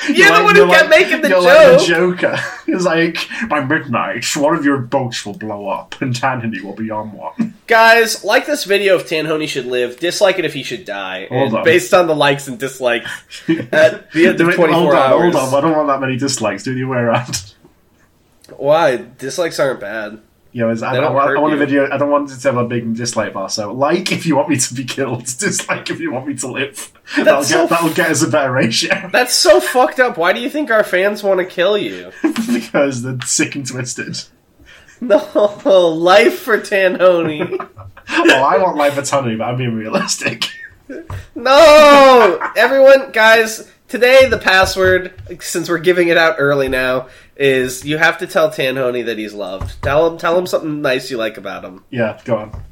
You're, 0.07 0.27
the 0.27 0.33
like- 0.35 0.45
one 0.45 0.57
who 0.57 0.67
kept 0.69 0.91
like- 0.91 1.01
making 1.01 1.21
the 1.23 1.29
you're 1.31 1.43
joke. 1.43 1.79
Like 1.79 1.79
the 1.81 1.87
Joker. 1.87 2.37
It's 2.67 2.85
like 2.85 3.17
by 3.49 3.65
midnight, 3.65 4.25
one 4.37 4.55
of 4.57 4.65
your 4.65 4.79
boats 4.79 5.25
will 5.25 5.33
blow 5.39 5.69
up, 5.69 6.01
and 6.03 6.15
Tanhony 6.15 6.61
will 6.63 6.75
be 6.75 6.91
on 6.91 7.13
one. 7.13 7.55
Guys, 7.67 8.23
like 8.25 8.45
this 8.47 8.65
video 8.65 8.97
if 8.97 9.09
Tanhony 9.09 9.47
should 9.49 9.65
live, 9.67 9.99
dislike 9.99 10.39
it 10.39 10.45
if 10.45 10.53
he 10.53 10.63
should 10.63 10.85
die. 10.85 11.27
Hold 11.29 11.49
and 11.49 11.57
on. 11.59 11.65
based 11.65 11.95
on 11.95 12.07
the 12.07 12.15
likes 12.17 12.49
and 12.49 12.59
dislikes 12.59 13.09
at 13.49 14.11
the 14.13 14.27
end 14.27 14.41
of 14.41 14.49
it- 14.49 14.57
24 14.57 14.67
hold 14.75 14.89
on, 14.91 14.97
hours. 14.97 15.35
hold 15.35 15.37
on. 15.37 15.55
I 15.55 15.61
don't 15.61 15.77
want 15.77 15.89
that 15.89 16.01
many 16.01 16.17
dislikes. 16.19 16.65
Do 16.65 16.75
the 16.75 16.85
way 16.85 16.99
around. 16.99 17.55
Why? 18.57 18.97
Dislikes 18.97 19.59
aren't 19.59 19.81
bad. 19.81 20.21
Yeah, 20.55 20.67
I, 20.67 20.75
They 20.75 20.87
I, 20.87 21.01
don't 21.01 21.15
want, 21.15 21.37
I 21.37 21.41
want 21.41 21.55
a 21.55 21.57
video. 21.57 21.91
I 21.91 21.97
don't 21.97 22.11
want 22.11 22.31
it 22.31 22.37
to 22.37 22.49
have 22.49 22.57
a 22.57 22.65
big 22.65 22.95
dislike 22.95 23.33
bar. 23.33 23.49
So, 23.49 23.73
like 23.73 24.13
if 24.13 24.25
you 24.25 24.37
want 24.37 24.49
me 24.49 24.57
to 24.57 24.75
be 24.75 24.85
killed, 24.85 25.25
dislike 25.39 25.91
if 25.91 25.99
you 25.99 26.13
want 26.13 26.29
me 26.29 26.37
to 26.37 26.47
live. 26.47 26.93
That'll 27.17 27.41
That's 27.43 27.51
get 27.51 27.69
that'll 27.69 27.93
get 27.93 28.13
us 28.13 28.23
a 28.23 28.29
better 28.29 28.53
ratio 28.53 29.09
That's 29.13 29.35
so 29.35 29.61
fucked 29.61 29.99
up. 29.99 30.17
Why 30.17 30.33
do 30.33 30.41
you 30.41 30.49
think 30.49 30.71
our 30.71 30.85
fans 30.85 31.25
want 31.25 31.41
to 31.41 31.45
kill 31.45 31.77
you? 31.77 32.13
because 32.53 33.03
they're 33.03 33.21
sick 33.25 33.57
and 33.57 33.67
twisted. 33.67 34.17
No, 35.01 35.19
life 35.93 36.39
for 36.39 36.59
Tanhony. 36.59 37.59
well, 38.09 38.45
I 38.45 38.57
want 38.59 38.77
life 38.77 38.97
autonomy, 38.97 39.35
but 39.35 39.49
I'm 39.49 39.57
being 39.57 39.75
realistic. 39.75 40.45
No! 41.35 42.53
Everyone, 42.57 43.11
guys, 43.11 43.71
today 43.89 44.29
the 44.29 44.39
password, 44.39 45.15
since 45.41 45.69
we're 45.69 45.79
giving 45.79 46.09
it 46.09 46.17
out 46.17 46.37
early 46.39 46.69
now, 46.69 47.09
is 47.37 47.85
you 47.85 47.99
have 47.99 48.19
to 48.19 48.27
tell 48.27 48.51
Tanhony 48.51 49.05
that 49.07 49.19
he's 49.19 49.35
loved. 49.35 49.83
Tell 49.83 50.11
him, 50.11 50.19
tell 50.19 50.39
him 50.39 50.47
something 50.47 50.81
nice 50.83 51.11
you 51.11 51.17
like 51.17 51.37
about 51.37 51.65
him. 51.65 51.85
Yeah, 51.91 52.21
go 52.25 52.37
on. 52.37 52.63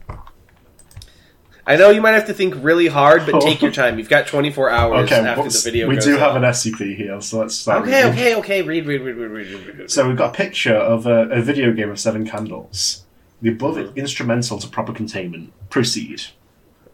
I 1.65 1.77
know 1.77 1.91
you 1.91 2.01
might 2.01 2.13
have 2.13 2.27
to 2.27 2.35
think 2.35 2.55
really 2.59 2.89
hard, 2.89 3.25
but 3.25 3.41
take 3.41 3.63
your 3.63 3.71
time. 3.83 3.99
You've 3.99 4.09
got 4.09 4.27
24 4.27 4.69
hours 4.71 5.13
Okay, 5.13 5.21
after 5.25 5.45
the 5.49 5.61
video 5.65 5.87
we 5.89 5.95
goes 5.95 6.05
do 6.05 6.17
have 6.17 6.35
an 6.35 6.43
SCP 6.43 6.97
here, 6.97 7.21
so 7.21 7.39
let's 7.39 7.55
start. 7.55 7.83
Okay, 7.83 8.03
reading. 8.05 8.13
okay, 8.13 8.35
okay. 8.37 8.63
Read, 8.63 8.85
read, 8.87 9.01
read, 9.03 9.15
read, 9.17 9.31
read, 9.31 9.47
read, 9.67 9.79
read. 9.79 9.91
So 9.91 10.09
we've 10.09 10.17
got 10.17 10.31
a 10.35 10.37
picture 10.37 10.75
of 10.75 11.07
a, 11.07 11.29
a 11.31 11.41
video 11.41 11.73
game 11.73 11.91
of 11.91 12.01
seven 12.01 12.27
candles. 12.27 13.05
The 13.41 13.51
above 13.51 13.77
Mm-hmm. 13.77 13.99
instrumental 13.99 14.59
to 14.59 14.69
proper 14.69 14.93
containment. 14.93 15.53
Proceed. 15.71 16.23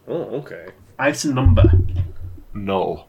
Oh, 0.07 0.21
okay. 0.39 0.67
Item 0.99 1.33
number. 1.35 1.63
Null. 2.53 3.07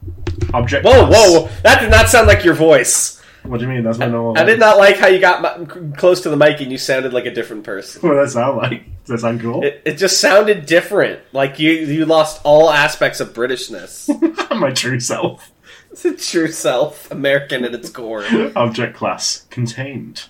Object. 0.55 0.85
Whoa, 0.85 1.07
class. 1.07 1.13
whoa, 1.31 1.41
whoa! 1.43 1.49
That 1.63 1.81
did 1.81 1.91
not 1.91 2.09
sound 2.09 2.27
like 2.27 2.45
your 2.45 2.55
voice. 2.55 3.20
What 3.43 3.59
do 3.59 3.67
you 3.67 3.73
mean? 3.73 3.83
That's 3.83 3.99
my 3.99 4.07
normal. 4.07 4.39
I 4.39 4.45
did 4.45 4.59
not 4.59 4.77
like 4.77 4.97
how 4.97 5.09
you 5.09 5.19
got 5.19 5.69
close 5.97 6.21
to 6.23 6.31
the 6.31 6.37
mic 6.37 6.61
and 6.61 6.71
you 6.71 6.79
sounded 6.79 7.13
like 7.13 7.27
a 7.27 7.35
different 7.35 7.65
person. 7.65 8.03
What 8.03 8.15
does 8.15 8.35
that 8.35 8.41
sound 8.41 8.59
like? 8.59 8.85
Does 9.05 9.09
that 9.09 9.19
sound 9.21 9.41
cool? 9.41 9.65
It, 9.65 9.83
it 9.85 9.95
just 9.97 10.21
sounded 10.21 10.67
different. 10.67 11.21
Like 11.33 11.59
you, 11.59 11.71
you 11.73 12.05
lost 12.05 12.41
all 12.45 12.71
aspects 12.71 13.21
of 13.21 13.33
Britishness. 13.33 14.09
my 14.61 14.71
true 14.71 15.01
self. 15.01 15.53
it's 15.91 16.05
a 16.05 16.17
true 16.17 16.53
self, 16.53 17.11
American 17.11 17.65
at 17.65 17.75
its 17.75 17.89
core. 17.89 18.25
Object 18.57 18.97
class. 18.97 19.47
Contained. 19.51 20.25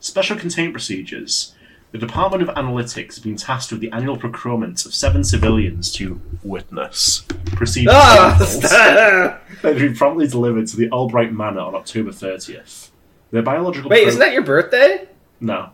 Special 0.00 0.36
containment 0.36 0.74
procedures. 0.74 1.51
The 1.92 1.98
Department 1.98 2.42
of 2.42 2.48
Analytics 2.56 3.06
has 3.14 3.18
been 3.18 3.36
tasked 3.36 3.70
with 3.70 3.80
the 3.82 3.92
annual 3.92 4.16
procurement 4.16 4.84
of 4.86 4.94
seven 4.94 5.22
civilians 5.22 5.92
to 5.92 6.20
witness. 6.42 7.22
Procedures. 7.54 7.92
Ah! 7.94 9.38
They've 9.62 9.76
been 9.78 9.94
promptly 9.94 10.26
delivered 10.26 10.66
to 10.68 10.76
the 10.76 10.88
Albright 10.90 11.32
Manor 11.34 11.60
on 11.60 11.74
October 11.74 12.10
30th. 12.10 12.88
Their 13.30 13.42
biological. 13.42 13.90
Wait, 13.90 14.00
pro- 14.02 14.08
isn't 14.08 14.20
that 14.20 14.32
your 14.32 14.42
birthday? 14.42 15.06
No, 15.40 15.70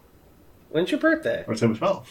When's 0.70 0.90
your 0.90 1.00
birthday? 1.00 1.44
October 1.48 1.74
12th. 1.74 2.06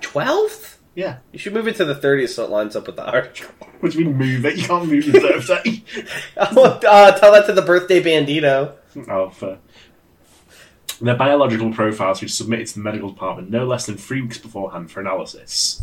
Twelfth? 0.00 0.80
Yeah. 0.94 1.18
You 1.32 1.38
should 1.38 1.52
move 1.52 1.66
it 1.68 1.76
to 1.76 1.84
the 1.84 1.94
30th 1.94 2.30
so 2.30 2.44
it 2.44 2.50
lines 2.50 2.76
up 2.76 2.86
with 2.86 2.96
the 2.96 3.04
article. 3.10 3.50
What 3.80 3.92
do 3.92 3.98
you 3.98 4.06
mean 4.06 4.16
move 4.16 4.46
it? 4.46 4.56
You 4.56 4.64
can't 4.64 4.88
move 4.88 5.04
your 5.04 5.20
birthday. 5.20 5.82
Oh, 6.38 6.62
uh, 6.88 7.18
tell 7.18 7.32
that 7.32 7.44
to 7.48 7.52
the 7.52 7.60
birthday 7.60 8.02
bandito. 8.02 8.72
oh, 9.10 9.28
fair. 9.28 9.58
Their 11.00 11.16
biological 11.16 11.72
profiles 11.72 12.22
were 12.22 12.28
submitted 12.28 12.66
to 12.68 12.74
the 12.74 12.80
medical 12.80 13.10
department 13.10 13.50
no 13.50 13.66
less 13.66 13.86
than 13.86 13.96
three 13.96 14.22
weeks 14.22 14.38
beforehand 14.38 14.90
for 14.90 15.00
analysis. 15.00 15.82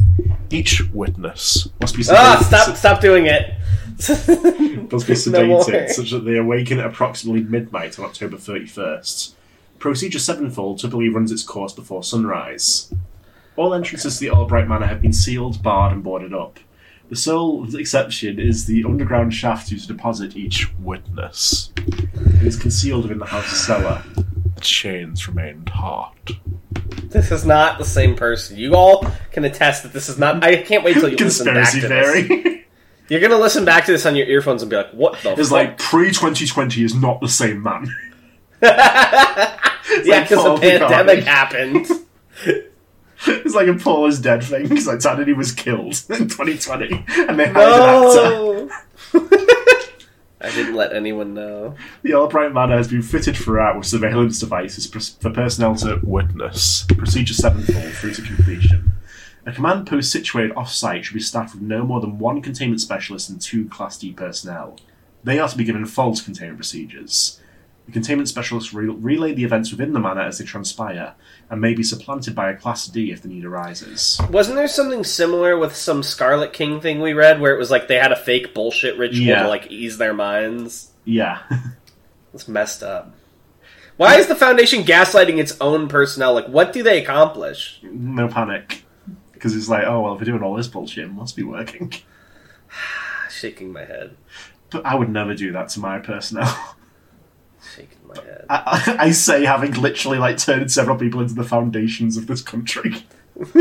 Each 0.49 0.81
witness 0.91 1.69
must 1.79 1.95
be 1.95 2.03
sedated, 2.03 2.15
Ah, 2.17 2.43
stop! 2.47 2.75
Stop 2.77 3.01
doing 3.01 3.25
it. 3.27 3.53
must 3.97 5.07
be 5.07 5.13
No 5.31 5.59
sedated 5.63 5.89
such 5.89 6.11
that 6.11 6.25
they 6.25 6.37
awaken 6.37 6.79
at 6.79 6.85
approximately 6.85 7.43
midnight 7.43 7.99
on 7.99 8.05
October 8.05 8.37
31st. 8.37 9.33
Procedure 9.79 10.19
Sevenfold 10.19 10.79
typically 10.79 11.09
runs 11.09 11.31
its 11.31 11.43
course 11.43 11.73
before 11.73 12.03
sunrise. 12.03 12.93
All 13.57 13.73
entrances 13.73 14.15
to 14.15 14.19
the 14.21 14.29
Albright 14.29 14.67
Manor 14.67 14.85
have 14.85 15.01
been 15.01 15.13
sealed, 15.13 15.61
barred, 15.61 15.91
and 15.93 16.03
boarded 16.03 16.33
up. 16.33 16.59
The 17.09 17.15
sole 17.15 17.75
exception 17.75 18.39
is 18.39 18.65
the 18.65 18.85
underground 18.85 19.33
shaft 19.33 19.69
used 19.71 19.87
to 19.87 19.93
deposit 19.93 20.37
each 20.37 20.71
witness. 20.79 21.73
It 21.75 22.43
is 22.43 22.55
concealed 22.55 23.03
within 23.03 23.19
the 23.19 23.25
house's 23.25 23.59
cellar. 23.59 24.03
The 24.55 24.61
chains 24.61 25.27
remained 25.27 25.69
hot. 25.69 26.31
This 27.03 27.31
is 27.31 27.45
not 27.45 27.77
the 27.77 27.85
same 27.85 28.15
person. 28.15 28.57
You 28.57 28.75
all 28.75 29.05
can 29.31 29.43
attest 29.43 29.83
that 29.83 29.93
this 29.93 30.09
is 30.09 30.17
not. 30.17 30.43
I 30.43 30.61
can't 30.61 30.83
wait 30.83 30.93
till 30.95 31.09
you 31.09 31.17
listen 31.17 31.45
back 31.53 31.71
to 31.71 31.87
this. 31.87 32.57
You're 33.09 33.19
gonna 33.19 33.37
listen 33.37 33.65
back 33.65 33.85
to 33.85 33.91
this 33.91 34.05
on 34.05 34.15
your 34.15 34.27
earphones 34.27 34.61
and 34.61 34.69
be 34.69 34.77
like, 34.77 34.91
"What 34.91 35.13
the?" 35.13 35.31
Fuck? 35.31 35.39
It's 35.39 35.49
fuck? 35.49 35.57
like 35.57 35.77
pre 35.77 36.07
2020 36.07 36.83
is 36.83 36.95
not 36.95 37.19
the 37.19 37.27
same 37.27 37.61
man. 37.61 37.93
yeah, 38.61 39.57
because 40.21 40.29
Paul 40.29 40.57
the 40.57 40.75
oh, 40.75 40.79
pandemic 40.79 41.19
McCartney. 41.19 41.23
happened. 41.25 41.87
It's 43.27 43.53
like 43.53 43.67
a 43.67 43.75
Paul 43.75 44.07
is 44.07 44.19
dead 44.19 44.43
thing 44.43 44.67
because 44.67 44.87
I 44.87 44.93
like 44.93 45.01
Tanhony 45.01 45.37
was 45.37 45.51
killed 45.51 45.93
in 46.09 46.27
2020 46.27 47.05
and 47.29 47.39
they 47.39 47.49
hired 47.49 47.73
an 47.73 48.69
actor. 48.71 49.60
I 50.43 50.49
didn't 50.51 50.75
let 50.75 50.93
anyone 50.93 51.33
know. 51.33 51.75
The 52.01 52.13
Albright 52.13 52.53
Manor 52.53 52.77
has 52.77 52.87
been 52.87 53.01
fitted 53.03 53.37
throughout 53.37 53.77
with 53.77 53.85
surveillance 53.85 54.39
devices 54.39 54.87
for 55.19 55.29
personnel 55.29 55.75
to 55.75 55.99
witness. 56.03 56.85
Procedure 56.97 57.33
sevenfold 57.33 57.93
through 57.93 58.13
to 58.13 58.21
completion. 58.23 58.91
A 59.45 59.51
command 59.51 59.87
post 59.87 60.11
situated 60.11 60.55
off-site 60.55 61.05
should 61.05 61.13
be 61.13 61.19
staffed 61.19 61.53
with 61.53 61.63
no 61.63 61.83
more 61.83 61.99
than 61.99 62.19
one 62.19 62.41
containment 62.41 62.81
specialist 62.81 63.29
and 63.29 63.41
two 63.41 63.67
Class 63.69 63.97
D 63.97 64.13
personnel. 64.13 64.77
They 65.23 65.39
are 65.39 65.49
to 65.49 65.57
be 65.57 65.63
given 65.63 65.85
false 65.85 66.21
containment 66.21 66.57
procedures. 66.57 67.39
The 67.85 67.91
containment 67.91 68.29
specialists 68.29 68.73
re- 68.73 68.85
relay 68.85 69.33
the 69.33 69.43
events 69.43 69.71
within 69.71 69.93
the 69.93 69.99
manor 69.99 70.21
as 70.21 70.37
they 70.37 70.45
transpire, 70.45 71.13
and 71.51 71.59
may 71.61 71.73
be 71.75 71.83
supplanted 71.83 72.33
by 72.33 72.49
a 72.49 72.55
Class 72.55 72.87
D 72.87 73.11
if 73.11 73.21
the 73.21 73.27
need 73.27 73.43
arises. 73.45 74.19
Wasn't 74.31 74.55
there 74.55 74.69
something 74.69 75.03
similar 75.03 75.57
with 75.57 75.75
some 75.75 76.01
Scarlet 76.01 76.53
King 76.53 76.79
thing 76.81 77.01
we 77.01 77.11
read 77.13 77.39
where 77.41 77.53
it 77.53 77.59
was 77.59 77.69
like 77.69 77.87
they 77.89 77.97
had 77.97 78.13
a 78.13 78.15
fake 78.15 78.53
bullshit 78.55 78.97
ritual 78.97 79.25
Yeah. 79.27 79.43
to 79.43 79.49
like 79.49 79.67
ease 79.69 79.97
their 79.99 80.13
minds? 80.13 80.91
Yeah. 81.05 81.39
It's 82.33 82.47
messed 82.47 82.81
up. 82.81 83.13
Why 83.97 84.15
is 84.15 84.27
the 84.27 84.35
Foundation 84.35 84.83
gaslighting 84.83 85.37
its 85.37 85.57
own 85.59 85.89
personnel? 85.89 86.33
Like, 86.33 86.47
what 86.47 86.71
do 86.71 86.81
they 86.81 87.03
accomplish? 87.03 87.81
no 87.83 88.29
panic. 88.29 88.85
Because 89.33 89.53
it's 89.53 89.67
like, 89.67 89.83
oh, 89.85 89.99
well, 89.99 90.13
if 90.13 90.19
we're 90.21 90.25
doing 90.25 90.41
all 90.41 90.55
this 90.55 90.69
bullshit, 90.69 91.03
it 91.03 91.11
must 91.11 91.35
be 91.35 91.43
working. 91.43 91.91
Shaking 93.29 93.73
my 93.73 93.83
head. 93.83 94.15
But 94.69 94.85
I 94.85 94.95
would 94.95 95.09
never 95.09 95.35
do 95.35 95.51
that 95.51 95.67
to 95.69 95.81
my 95.81 95.99
personnel. 95.99 96.75
Shaking 97.75 98.00
my 98.15 98.23
head. 98.23 98.45
I, 98.49 98.95
I 98.99 99.11
say 99.11 99.45
having 99.45 99.73
literally 99.73 100.17
like 100.17 100.37
turned 100.37 100.71
several 100.71 100.97
people 100.97 101.21
into 101.21 101.33
the 101.33 101.43
foundations 101.43 102.17
of 102.17 102.27
this 102.27 102.41
country. 102.41 103.05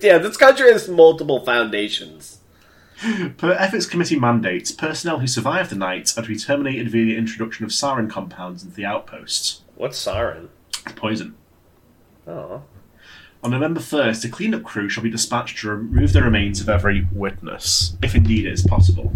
yeah, 0.00 0.18
this 0.18 0.36
country 0.36 0.72
has 0.72 0.88
multiple 0.88 1.44
foundations. 1.44 2.38
Per 3.36 3.52
Ethics 3.52 3.86
Committee 3.86 4.18
mandates, 4.18 4.72
personnel 4.72 5.18
who 5.18 5.26
survive 5.26 5.68
the 5.68 5.76
night 5.76 6.16
are 6.16 6.22
to 6.22 6.28
be 6.28 6.36
terminated 6.36 6.90
via 6.90 7.04
the 7.04 7.16
introduction 7.16 7.64
of 7.64 7.70
sarin 7.70 8.08
compounds 8.08 8.62
into 8.62 8.74
the 8.74 8.86
outposts. 8.86 9.62
What's 9.74 10.02
sarin? 10.02 10.48
Poison. 10.94 11.34
Oh. 12.26 12.62
On 13.42 13.50
November 13.50 13.80
1st, 13.80 14.24
a 14.24 14.28
cleanup 14.28 14.62
crew 14.64 14.88
shall 14.88 15.04
be 15.04 15.10
dispatched 15.10 15.58
to 15.58 15.68
remove 15.68 16.12
the 16.12 16.22
remains 16.22 16.60
of 16.60 16.68
every 16.68 17.06
witness, 17.12 17.96
if 18.02 18.14
indeed 18.14 18.46
it 18.46 18.52
is 18.52 18.62
possible. 18.62 19.12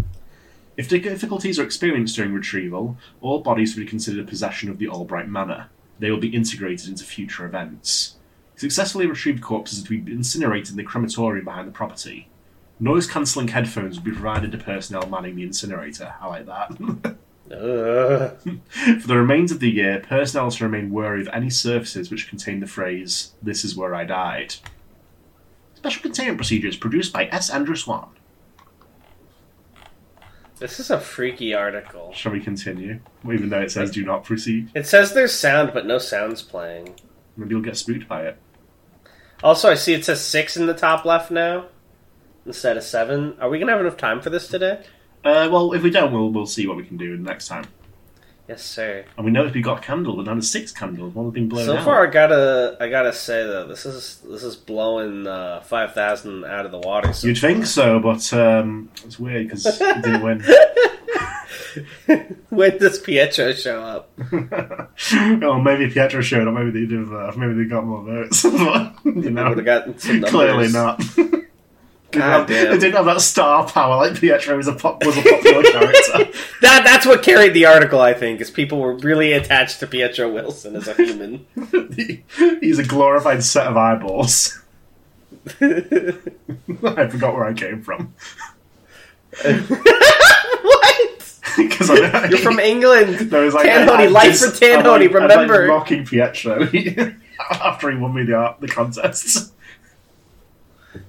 If 0.77 0.87
difficulties 0.87 1.59
are 1.59 1.63
experienced 1.63 2.15
during 2.15 2.33
retrieval, 2.33 2.97
all 3.19 3.41
bodies 3.41 3.75
will 3.75 3.83
be 3.83 3.89
considered 3.89 4.23
a 4.23 4.27
possession 4.27 4.69
of 4.69 4.77
the 4.77 4.87
Albright 4.87 5.27
Manor. 5.27 5.69
They 5.99 6.09
will 6.09 6.19
be 6.19 6.33
integrated 6.33 6.87
into 6.87 7.03
future 7.03 7.45
events. 7.45 8.15
Successfully 8.55 9.05
retrieved 9.05 9.41
corpses 9.41 9.83
to 9.83 10.01
be 10.01 10.11
incinerated 10.11 10.71
in 10.71 10.77
the 10.77 10.83
crematorium 10.83 11.45
behind 11.45 11.67
the 11.67 11.71
property. 11.71 12.29
Noise 12.79 13.05
cancelling 13.05 13.49
headphones 13.49 13.97
will 13.97 14.05
be 14.05 14.11
provided 14.11 14.51
to 14.51 14.57
personnel 14.57 15.07
manning 15.07 15.35
the 15.35 15.43
incinerator. 15.43 16.15
I 16.19 16.27
like 16.27 16.45
that. 16.47 17.17
Ugh. 17.51 18.59
For 19.01 19.07
the 19.07 19.17
remains 19.17 19.51
of 19.51 19.59
the 19.59 19.69
year, 19.69 19.99
personnel 19.99 20.51
to 20.51 20.63
remain 20.63 20.89
wary 20.89 21.21
of 21.21 21.29
any 21.33 21.49
surfaces 21.49 22.09
which 22.09 22.29
contain 22.29 22.59
the 22.59 22.67
phrase, 22.67 23.33
This 23.41 23.65
is 23.65 23.75
where 23.75 23.93
I 23.93 24.05
died. 24.05 24.55
Special 25.75 26.01
containment 26.01 26.37
procedures 26.37 26.77
produced 26.77 27.11
by 27.11 27.25
S. 27.25 27.49
Andrew 27.49 27.75
Swan. 27.75 28.09
This 30.61 30.79
is 30.79 30.91
a 30.91 30.99
freaky 30.99 31.55
article. 31.55 32.13
Shall 32.13 32.33
we 32.33 32.39
continue? 32.39 32.99
Even 33.25 33.49
though 33.49 33.61
it 33.61 33.71
says 33.71 33.89
do 33.89 34.05
not 34.05 34.23
proceed. 34.23 34.69
It 34.75 34.85
says 34.85 35.11
there's 35.11 35.33
sound, 35.33 35.73
but 35.73 35.87
no 35.87 35.97
sound's 35.97 36.43
playing. 36.43 36.99
Maybe 37.35 37.49
you'll 37.49 37.63
get 37.63 37.77
spooked 37.77 38.07
by 38.07 38.27
it. 38.27 38.37
Also, 39.43 39.71
I 39.71 39.73
see 39.73 39.95
it 39.95 40.05
says 40.05 40.21
six 40.23 40.55
in 40.55 40.67
the 40.67 40.75
top 40.75 41.03
left 41.03 41.31
now 41.31 41.65
instead 42.45 42.77
of 42.77 42.83
seven. 42.83 43.35
Are 43.41 43.49
we 43.49 43.57
gonna 43.57 43.71
have 43.71 43.81
enough 43.81 43.97
time 43.97 44.21
for 44.21 44.29
this 44.29 44.47
today? 44.47 44.83
Uh, 45.25 45.49
well, 45.51 45.73
if 45.73 45.81
we 45.81 45.89
don't, 45.89 46.13
we'll, 46.13 46.29
we'll 46.29 46.45
see 46.45 46.67
what 46.67 46.77
we 46.77 46.83
can 46.83 46.97
do 46.97 47.17
next 47.17 47.47
time. 47.47 47.65
Yes, 48.51 48.63
sir. 48.63 49.05
And 49.15 49.25
we 49.25 49.31
noticed 49.31 49.55
we 49.55 49.61
got 49.61 49.77
a 49.77 49.81
candle, 49.81 50.17
and 50.17 50.25
now 50.27 50.33
there's 50.33 50.51
six 50.51 50.73
candles. 50.73 51.15
One 51.15 51.23
has 51.27 51.33
been 51.33 51.47
blown 51.47 51.65
So 51.67 51.77
out. 51.77 51.85
far, 51.85 52.05
I 52.05 52.09
gotta, 52.11 52.75
I 52.81 52.89
gotta 52.89 53.13
say 53.13 53.43
though, 53.45 53.65
this 53.65 53.85
is 53.85 54.21
this 54.29 54.43
is 54.43 54.57
blowing 54.57 55.25
uh, 55.25 55.61
five 55.61 55.93
thousand 55.93 56.43
out 56.43 56.65
of 56.65 56.71
the 56.73 56.79
water. 56.79 57.13
So 57.13 57.27
You'd 57.27 57.37
think 57.37 57.65
so, 57.65 58.01
but 58.01 58.33
um, 58.33 58.89
it's 59.05 59.17
weird 59.17 59.47
because 59.47 59.65
it 59.65 59.79
didn't 60.03 60.21
win. 60.21 60.43
when 62.49 62.77
does 62.77 62.99
Pietro 62.99 63.53
show 63.53 63.81
up? 63.81 64.11
oh, 65.13 65.61
maybe 65.61 65.89
Pietro 65.89 66.19
showed 66.21 66.45
up. 66.45 66.53
Maybe 66.53 66.71
they 66.71 66.85
did. 66.85 67.07
Uh, 67.07 67.31
maybe 67.37 67.53
they 67.53 67.69
got 67.69 67.85
more 67.85 68.03
votes. 68.03 68.43
But, 68.43 68.95
you 69.05 69.29
know, 69.29 69.47
would 69.47 69.59
have 69.59 69.65
gotten 69.65 69.97
some 69.97 70.19
numbers. 70.19 70.29
clearly 70.31 70.67
not. 70.73 71.01
God 72.11 72.47
they 72.47 72.63
damn. 72.65 72.79
didn't 72.79 72.95
have 72.95 73.05
that 73.05 73.21
star 73.21 73.65
power 73.67 73.95
like 73.97 74.19
Pietro 74.19 74.57
was 74.57 74.67
a 74.67 74.73
pop, 74.73 75.03
was 75.05 75.17
a 75.17 75.21
popular 75.21 75.63
character. 75.63 76.29
That 76.61 76.83
that's 76.83 77.05
what 77.05 77.23
carried 77.23 77.53
the 77.53 77.65
article. 77.65 77.99
I 77.99 78.13
think 78.13 78.39
is 78.41 78.51
people 78.51 78.79
were 78.79 78.93
really 78.97 79.31
attached 79.33 79.79
to 79.79 79.87
Pietro 79.87 80.31
Wilson 80.31 80.75
as 80.75 80.87
a 80.87 80.93
human. 80.93 81.45
He- 81.95 82.23
He's 82.61 82.77
a 82.79 82.83
glorified 82.85 83.43
set 83.43 83.65
of 83.67 83.75
eyeballs. 83.77 84.59
I 85.59 87.07
forgot 87.07 87.33
where 87.33 87.45
I 87.45 87.53
came 87.53 87.81
from 87.81 88.13
what? 90.61 91.39
because 91.57 91.89
You're 92.29 92.37
from 92.39 92.59
England. 92.59 93.31
No, 93.31 93.43
it's 93.45 93.55
like 93.55 93.65
I 93.67 94.05
life 94.07 94.39
for 94.39 94.47
Tanhony, 94.47 95.07
I'm 95.07 95.13
like- 95.13 95.15
I'm 95.15 95.27
like 95.29 95.31
remember. 95.39 95.67
mocking 95.67 96.05
Pietro 96.05 96.63
after 97.49 97.89
he 97.91 97.97
won 97.97 98.13
me 98.13 98.23
the 98.23 98.35
art, 98.35 98.59
the 98.61 98.67
contests. 98.67 99.51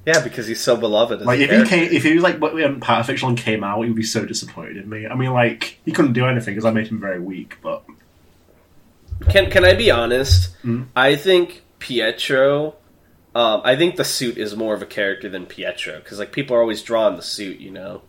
Yeah, 0.07 0.23
because 0.23 0.47
he's 0.47 0.61
so 0.61 0.77
beloved. 0.77 1.23
Like 1.23 1.41
if 1.41 1.51
he 1.51 1.57
character. 1.57 1.69
came, 1.77 1.93
if 1.93 2.03
he 2.05 2.15
was 2.15 2.23
like 2.23 2.41
when 2.41 2.81
Part 2.81 3.01
of 3.01 3.07
Fiction 3.07 3.35
came 3.37 3.65
out, 3.65 3.83
he 3.83 3.89
would 3.89 3.97
be 3.97 4.03
so 4.03 4.25
disappointed 4.25 4.77
in 4.77 4.89
me. 4.89 5.07
I 5.07 5.15
mean, 5.15 5.33
like 5.33 5.79
he 5.85 5.93
couldn't 5.93 6.13
do 6.13 6.27
anything 6.27 6.55
because 6.55 6.65
I 6.65 6.71
made 6.71 6.87
him 6.89 7.01
very 7.01 7.19
weak. 7.21 7.59
But 7.63 7.83
Can 9.31 9.51
can 9.51 9.65
I 9.65 9.75
be 9.75 9.91
honest? 9.91 10.55
Mhm. 10.63 10.87
I 10.97 11.17
think 11.17 11.63
Pietro. 11.79 12.75
Um, 13.35 13.63
I 13.65 13.77
think 13.77 13.97
the 13.97 14.05
suit 14.05 14.37
is 14.37 14.55
more 14.55 14.75
of 14.75 14.83
a 14.83 14.87
character 14.87 15.29
than 15.29 15.47
Pietro 15.47 15.99
because 15.99 16.19
like 16.19 16.33
people 16.33 16.55
are 16.57 16.61
always 16.61 16.83
drawing 16.83 17.17
the 17.17 17.23
suit, 17.23 17.61
you 17.61 17.71
know. 17.71 18.03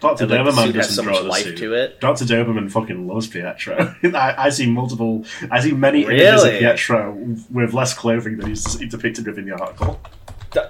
Doctor 0.00 0.24
And, 0.24 0.32
like, 0.32 0.40
Doberman 0.40 0.74
doesn't 0.74 0.94
so 0.94 1.02
draw 1.04 1.22
the 1.22 1.28
life 1.28 1.44
suit. 1.44 1.56
to 1.58 1.72
it. 1.74 2.00
Doctor 2.00 2.24
Doberman 2.26 2.70
fucking 2.70 3.06
loves 3.06 3.28
Pietro. 3.28 3.94
I, 4.02 4.34
I 4.36 4.48
see 4.50 4.70
multiple. 4.70 5.24
I 5.50 5.60
see 5.60 5.72
many 5.72 6.02
images 6.04 6.42
of 6.44 6.50
Pietro 6.50 7.12
with 7.50 7.72
less 7.72 7.94
clothing 7.94 8.36
than 8.36 8.48
he's 8.48 8.64
depicted 8.76 9.26
within 9.26 9.46
the 9.46 9.52
article. 9.52 9.98
Do- 10.50 10.60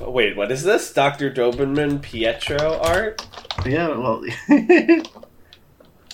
Wait, 0.00 0.36
what 0.36 0.50
is 0.52 0.62
this? 0.62 0.92
Doctor 0.92 1.30
Doberman 1.30 2.00
Pietro 2.00 2.78
art? 2.80 3.26
Yeah, 3.66 3.88
well, 3.88 4.22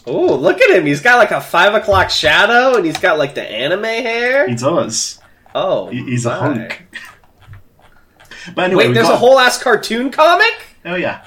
Oh, 0.07 0.35
look 0.37 0.61
at 0.61 0.71
him! 0.71 0.85
He's 0.85 1.01
got 1.01 1.17
like 1.17 1.31
a 1.31 1.41
five 1.41 1.73
o'clock 1.75 2.11
shadow, 2.11 2.77
and 2.77 2.85
he's 2.85 2.99
got 2.99 3.17
like 3.19 3.35
the 3.35 3.43
anime 3.43 3.85
hair. 3.85 4.47
he 4.47 4.55
does. 4.55 5.19
Oh, 5.55 5.89
He- 5.89 6.05
He's 6.05 6.27
a 6.27 6.35
hunk. 6.35 6.87
But 8.55 8.65
anyway, 8.67 8.89
Wait, 8.89 8.95
there's 8.95 9.07
got- 9.07 9.15
a 9.15 9.19
whole 9.19 9.39
ass 9.39 9.63
cartoon 9.63 10.11
comic. 10.11 10.53
Oh 10.85 10.95
yeah. 10.97 11.25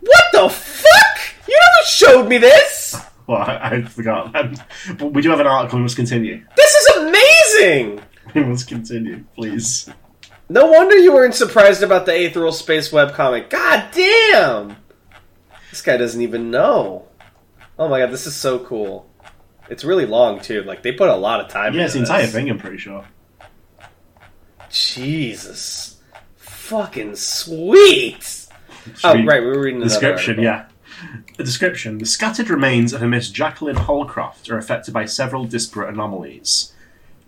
What 0.00 0.24
the 0.32 0.48
fuck? 0.48 1.18
You 1.48 1.54
never 1.56 1.86
showed 1.86 2.28
me 2.28 2.38
this. 2.38 3.00
Well, 3.28 3.38
I, 3.42 3.58
I 3.62 3.82
forgot. 3.82 4.34
Um, 4.34 4.54
but 4.98 5.12
we 5.12 5.22
do 5.22 5.30
have 5.30 5.38
an 5.40 5.46
article. 5.46 5.78
We 5.78 5.82
must 5.84 5.94
continue. 5.96 6.44
This 6.56 6.74
is 6.74 6.96
amazing. 6.96 8.00
We 8.34 8.44
must 8.44 8.68
continue, 8.68 9.24
please. 9.34 9.88
No 10.50 10.66
wonder 10.66 10.96
you 10.96 11.12
weren't 11.12 11.36
surprised 11.36 11.84
about 11.84 12.06
the 12.06 12.12
Aetheral 12.12 12.52
Space 12.52 12.90
webcomic. 12.90 13.50
God 13.50 13.88
damn! 13.92 14.76
This 15.70 15.80
guy 15.80 15.96
doesn't 15.96 16.20
even 16.20 16.50
know. 16.50 17.06
Oh 17.78 17.88
my 17.88 18.00
god, 18.00 18.10
this 18.10 18.26
is 18.26 18.34
so 18.34 18.58
cool. 18.58 19.08
It's 19.68 19.84
really 19.84 20.06
long 20.06 20.40
too. 20.40 20.64
Like 20.64 20.82
they 20.82 20.90
put 20.90 21.08
a 21.08 21.14
lot 21.14 21.38
of 21.38 21.48
time. 21.48 21.74
Yeah, 21.74 21.84
it's 21.84 21.92
the 21.92 22.00
entire 22.00 22.26
thing. 22.26 22.50
I'm 22.50 22.58
pretty 22.58 22.78
sure. 22.78 23.04
Jesus, 24.70 26.00
fucking 26.36 27.14
sweet. 27.14 28.48
Oh 29.04 29.24
right, 29.24 29.40
we 29.40 29.46
were 29.46 29.60
reading 29.60 29.76
another 29.82 29.88
Description, 29.88 30.40
yeah. 30.40 30.66
The 31.36 31.44
description: 31.44 31.98
The 31.98 32.06
scattered 32.06 32.50
remains 32.50 32.92
of 32.92 33.02
a 33.02 33.06
Miss 33.06 33.30
Jacqueline 33.30 33.76
Holcroft 33.76 34.50
are 34.50 34.58
affected 34.58 34.92
by 34.92 35.04
several 35.04 35.44
disparate 35.44 35.94
anomalies. 35.94 36.72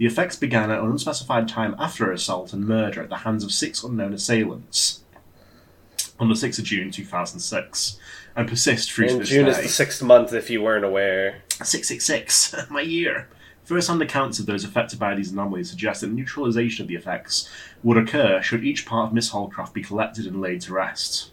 The 0.02 0.08
effects 0.08 0.34
began 0.34 0.72
at 0.72 0.80
an 0.80 0.90
unspecified 0.90 1.46
time 1.46 1.76
after 1.78 2.06
her 2.06 2.12
assault 2.12 2.52
and 2.52 2.66
murder 2.66 3.04
at 3.04 3.08
the 3.08 3.18
hands 3.18 3.44
of 3.44 3.52
six 3.52 3.84
unknown 3.84 4.12
assailants. 4.12 5.04
on 6.18 6.28
the 6.28 6.34
6th 6.34 6.58
of 6.58 6.64
June 6.64 6.90
2006 6.90 8.00
and 8.34 8.48
persist 8.48 8.90
through 8.90 9.06
to 9.06 9.12
And 9.12 9.20
this 9.20 9.28
June 9.28 9.44
day. 9.44 9.52
is 9.52 9.58
the 9.58 9.68
sixth 9.68 10.02
month, 10.02 10.32
if 10.32 10.50
you 10.50 10.60
weren't 10.60 10.84
aware. 10.84 11.42
666, 11.50 12.52
my 12.70 12.80
year. 12.80 13.28
First-hand 13.62 14.02
accounts 14.02 14.40
of 14.40 14.46
those 14.46 14.64
affected 14.64 14.98
by 14.98 15.14
these 15.14 15.30
anomalies 15.30 15.70
suggest 15.70 16.00
that 16.00 16.10
neutralization 16.10 16.82
of 16.82 16.88
the 16.88 16.96
effects 16.96 17.48
would 17.84 17.96
occur 17.96 18.42
should 18.42 18.64
each 18.64 18.84
part 18.84 19.06
of 19.06 19.14
Miss 19.14 19.28
Holcroft 19.28 19.72
be 19.72 19.84
collected 19.84 20.26
and 20.26 20.40
laid 20.40 20.62
to 20.62 20.72
rest. 20.74 21.30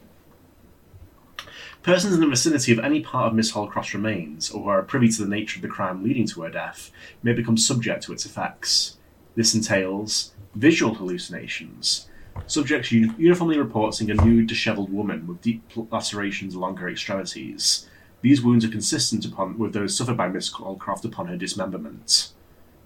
Persons 1.82 2.14
in 2.14 2.20
the 2.20 2.28
vicinity 2.28 2.74
of 2.74 2.80
any 2.80 3.00
part 3.00 3.28
of 3.28 3.34
Miss 3.34 3.52
Holcroft's 3.52 3.94
remains, 3.94 4.52
or 4.52 4.64
who 4.64 4.70
are 4.70 4.82
privy 4.84 5.08
to 5.08 5.22
the 5.24 5.30
nature 5.30 5.58
of 5.58 5.62
the 5.62 5.70
crime 5.70 6.04
leading 6.04 6.28
to 6.28 6.42
her 6.42 6.50
death, 6.50 6.92
may 7.24 7.32
become 7.32 7.56
subject 7.56 8.04
to 8.04 8.12
its 8.12 8.26
effects. 8.26 8.98
This 9.36 9.56
entails 9.56 10.34
visual 10.56 10.96
hallucinations. 10.96 12.10
Subjects 12.48 12.92
uniformly 12.92 13.58
report 13.58 13.96
seeing 13.96 14.12
a 14.12 14.14
nude, 14.16 14.48
dishevelled 14.48 14.92
woman 14.92 15.26
with 15.26 15.42
deep 15.42 15.64
lacerations 15.90 16.54
along 16.54 16.78
her 16.78 16.90
extremities. 16.90 17.88
These 18.22 18.42
wounds 18.42 18.66
are 18.66 18.70
consistent 18.70 19.24
upon 19.24 19.58
with 19.58 19.72
those 19.72 19.96
suffered 19.96 20.18
by 20.18 20.28
Miss 20.28 20.50
Holcroft 20.50 21.06
upon 21.06 21.28
her 21.28 21.38
dismemberment. 21.38 22.34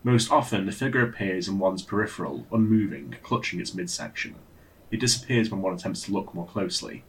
Most 0.03 0.31
often, 0.31 0.67
the 0.67 0.71
figure 0.71 1.01
appears 1.01 1.47
in 1.47 1.57
one's 1.57 1.81
peripheral, 1.81 2.45
unmoving, 2.51 3.15
clutching 3.23 3.59
its 3.59 3.73
midsection. 3.73 4.35
It 4.91 4.99
disappears 4.99 5.49
when 5.49 5.63
one 5.63 5.73
attempts 5.73 6.03
to 6.03 6.11
look 6.11 6.35
more 6.35 6.45
closely. 6.45 7.03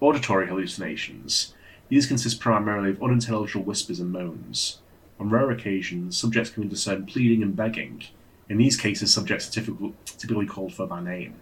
Auditory 0.00 0.48
hallucinations. 0.48 1.54
These 1.88 2.06
consist 2.06 2.40
primarily 2.40 2.90
of 2.90 3.02
unintelligible 3.02 3.64
whispers 3.64 4.00
and 4.00 4.10
moans. 4.10 4.78
On 5.18 5.28
rare 5.28 5.50
occasions, 5.50 6.16
subjects 6.16 6.50
can 6.50 6.68
discern 6.68 7.04
pleading 7.04 7.42
and 7.42 7.54
begging. 7.54 8.04
In 8.48 8.56
these 8.56 8.76
cases, 8.76 9.12
subjects 9.12 9.48
are 9.48 9.62
typically 10.04 10.46
called 10.46 10.72
for 10.72 10.86
by 10.86 11.02
name. 11.02 11.34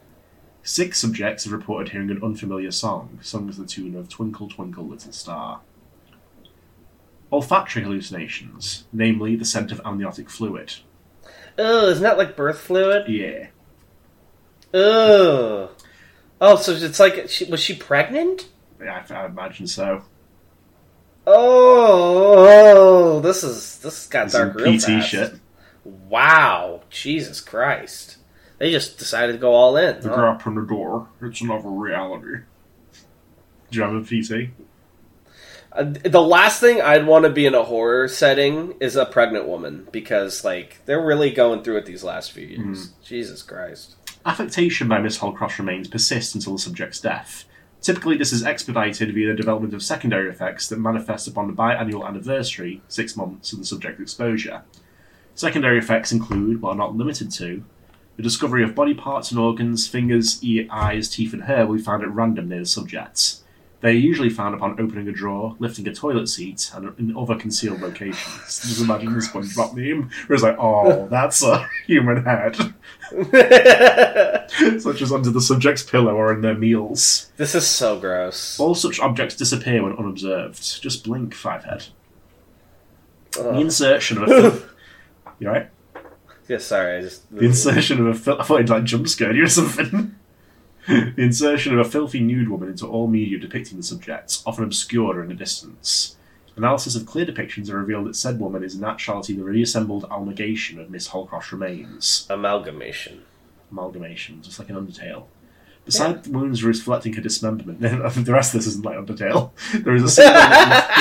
Six 0.62 0.98
subjects 0.98 1.44
have 1.44 1.52
reported 1.52 1.92
hearing 1.92 2.10
an 2.10 2.22
unfamiliar 2.22 2.72
song, 2.72 3.20
sung 3.22 3.48
to 3.50 3.60
the 3.60 3.66
tune 3.66 3.94
of 3.94 4.08
Twinkle 4.08 4.48
Twinkle 4.48 4.86
Little 4.86 5.12
Star. 5.12 5.60
Olfactory 7.30 7.84
hallucinations, 7.84 8.86
namely 8.92 9.36
the 9.36 9.44
scent 9.44 9.70
of 9.70 9.80
amniotic 9.84 10.28
fluid. 10.28 10.74
Oh, 11.56 11.88
isn't 11.90 12.02
that 12.02 12.18
like 12.18 12.36
birth 12.36 12.58
fluid? 12.58 13.08
Yeah. 13.08 13.48
Ugh. 14.74 15.70
Oh, 16.40 16.56
so 16.56 16.72
it's 16.72 17.00
like 17.00 17.28
she, 17.28 17.44
was 17.46 17.60
she 17.60 17.74
pregnant? 17.74 18.48
Yeah, 18.80 19.04
I, 19.10 19.14
I 19.14 19.26
imagine 19.26 19.66
so. 19.66 20.02
Oh, 21.26 23.20
this 23.20 23.44
is 23.44 23.78
this 23.78 24.06
got 24.06 24.30
Some 24.30 24.52
dark 24.52 24.56
real 24.60 24.78
PT 24.78 24.82
fast. 24.82 25.08
shit. 25.08 25.34
Wow, 25.84 26.82
Jesus 26.90 27.40
Christ! 27.40 28.16
They 28.58 28.70
just 28.70 28.98
decided 28.98 29.32
to 29.32 29.38
go 29.38 29.52
all 29.52 29.76
in. 29.76 30.00
The 30.00 30.08
huh? 30.08 30.38
from 30.38 30.54
the 30.54 30.62
door. 30.62 31.08
It's 31.20 31.40
another 31.40 31.68
reality. 31.68 32.44
Do 33.70 33.78
you 33.78 33.82
have 33.82 33.94
a 33.94 34.02
PT? 34.02 34.50
Uh, 35.70 35.84
the 35.84 36.22
last 36.22 36.60
thing 36.60 36.80
I'd 36.80 37.06
want 37.06 37.24
to 37.24 37.30
be 37.30 37.44
in 37.44 37.54
a 37.54 37.62
horror 37.62 38.08
setting 38.08 38.74
is 38.80 38.96
a 38.96 39.04
pregnant 39.04 39.46
woman 39.46 39.86
because, 39.92 40.44
like, 40.44 40.78
they're 40.86 41.04
really 41.04 41.30
going 41.30 41.62
through 41.62 41.76
it 41.76 41.86
these 41.86 42.02
last 42.02 42.32
few 42.32 42.46
years. 42.46 42.92
Jesus 43.04 43.42
Christ! 43.42 43.96
Affectation 44.28 44.88
by 44.88 44.98
Miss 44.98 45.16
Holcroft's 45.16 45.58
remains 45.58 45.88
persists 45.88 46.34
until 46.34 46.52
the 46.52 46.58
subject's 46.58 47.00
death. 47.00 47.46
Typically, 47.80 48.14
this 48.14 48.30
is 48.30 48.44
expedited 48.44 49.14
via 49.14 49.28
the 49.28 49.34
development 49.34 49.72
of 49.72 49.82
secondary 49.82 50.28
effects 50.28 50.68
that 50.68 50.78
manifest 50.78 51.26
upon 51.26 51.46
the 51.46 51.54
biannual 51.54 52.06
anniversary, 52.06 52.82
six 52.88 53.16
months, 53.16 53.54
of 53.54 53.58
the 53.58 53.64
subject's 53.64 54.02
exposure. 54.02 54.64
Secondary 55.34 55.78
effects 55.78 56.12
include, 56.12 56.60
but 56.60 56.68
are 56.68 56.74
not 56.74 56.94
limited 56.94 57.30
to, 57.30 57.64
the 58.16 58.22
discovery 58.22 58.62
of 58.62 58.74
body 58.74 58.92
parts 58.92 59.30
and 59.30 59.40
organs, 59.40 59.88
fingers, 59.88 60.44
ear, 60.44 60.66
eyes, 60.70 61.08
teeth, 61.08 61.32
and 61.32 61.44
hair 61.44 61.66
will 61.66 61.76
be 61.76 61.82
found 61.82 62.02
at 62.02 62.12
random 62.12 62.50
near 62.50 62.60
the 62.60 62.66
subjects. 62.66 63.44
They 63.80 63.90
are 63.90 63.92
usually 63.92 64.28
found 64.30 64.56
upon 64.56 64.72
opening 64.80 65.06
a 65.06 65.12
drawer, 65.12 65.54
lifting 65.60 65.86
a 65.86 65.94
toilet 65.94 66.28
seat, 66.28 66.68
and 66.74 66.92
in 66.98 67.16
other 67.16 67.36
concealed 67.36 67.80
locations. 67.80 68.60
Just 68.60 68.80
imagine 68.80 69.12
the 69.12 69.20
SpongeBob 69.20 69.74
meme, 69.74 70.10
where 70.26 70.34
it's 70.34 70.42
like, 70.42 70.56
oh, 70.58 71.06
that's 71.08 71.44
a 71.44 71.68
human 71.86 72.24
head. 72.24 72.56
Such 74.80 75.00
as 75.02 75.12
under 75.12 75.30
the 75.30 75.40
subject's 75.40 75.84
pillow 75.84 76.14
or 76.16 76.32
in 76.32 76.40
their 76.40 76.56
meals. 76.56 77.30
This 77.36 77.54
is 77.54 77.66
so 77.68 78.00
gross. 78.00 78.58
All 78.58 78.74
such 78.74 78.98
objects 78.98 79.36
disappear 79.36 79.82
when 79.84 79.92
unobserved. 79.96 80.82
Just 80.82 81.04
blink, 81.04 81.34
Fivehead. 81.34 81.88
The 83.32 83.48
Ugh. 83.50 83.60
insertion 83.60 84.18
of 84.22 84.28
a. 84.28 84.50
Fil- 84.50 84.68
you 85.38 85.48
right? 85.50 85.70
Yeah, 86.48 86.58
sorry, 86.58 86.96
I 86.96 87.00
just 87.02 87.30
The 87.30 87.44
insertion 87.44 88.00
of 88.00 88.06
a. 88.08 88.14
Fil- 88.14 88.40
I 88.40 88.44
thought 88.44 88.58
he'd 88.60 88.70
like 88.70 88.84
jump 88.84 89.06
scared 89.08 89.36
you 89.36 89.44
or 89.44 89.48
something. 89.48 90.16
The 90.88 91.14
insertion 91.22 91.78
of 91.78 91.86
a 91.86 91.88
filthy 91.90 92.20
nude 92.20 92.48
woman 92.48 92.68
into 92.68 92.86
all 92.86 93.06
media 93.06 93.38
depicting 93.38 93.76
the 93.76 93.82
subjects, 93.84 94.42
often 94.46 94.64
obscured 94.64 95.16
or 95.16 95.22
in 95.22 95.28
the 95.28 95.34
distance. 95.34 96.16
Analysis 96.56 96.96
of 96.96 97.06
clear 97.06 97.24
depictions 97.24 97.68
have 97.68 97.76
revealed 97.76 98.06
that 98.08 98.16
said 98.16 98.40
woman 98.40 98.64
is 98.64 98.74
in 98.74 98.82
actuality 98.82 99.32
the 99.34 99.44
reassembled 99.44 100.04
amalgamation 100.10 100.80
of 100.80 100.90
Miss 100.90 101.08
Holcroft's 101.08 101.52
remains. 101.52 102.26
amalgamation. 102.28 103.22
Amalgamation, 103.70 104.42
just 104.42 104.58
like 104.58 104.68
an 104.70 104.74
Undertale. 104.76 105.24
Beside 105.84 106.24
the 106.24 106.30
wounds 106.32 106.64
reflecting 106.64 107.12
her 107.14 107.22
dismemberment, 107.22 107.80
the 107.80 108.32
rest 108.32 108.54
of 108.54 108.60
this 108.60 108.66
isn't 108.66 108.84
like 108.84 108.96
Undertale. 108.98 109.52
There 109.84 109.94
is 109.94 110.02
a 110.02 110.08
single 110.10 110.34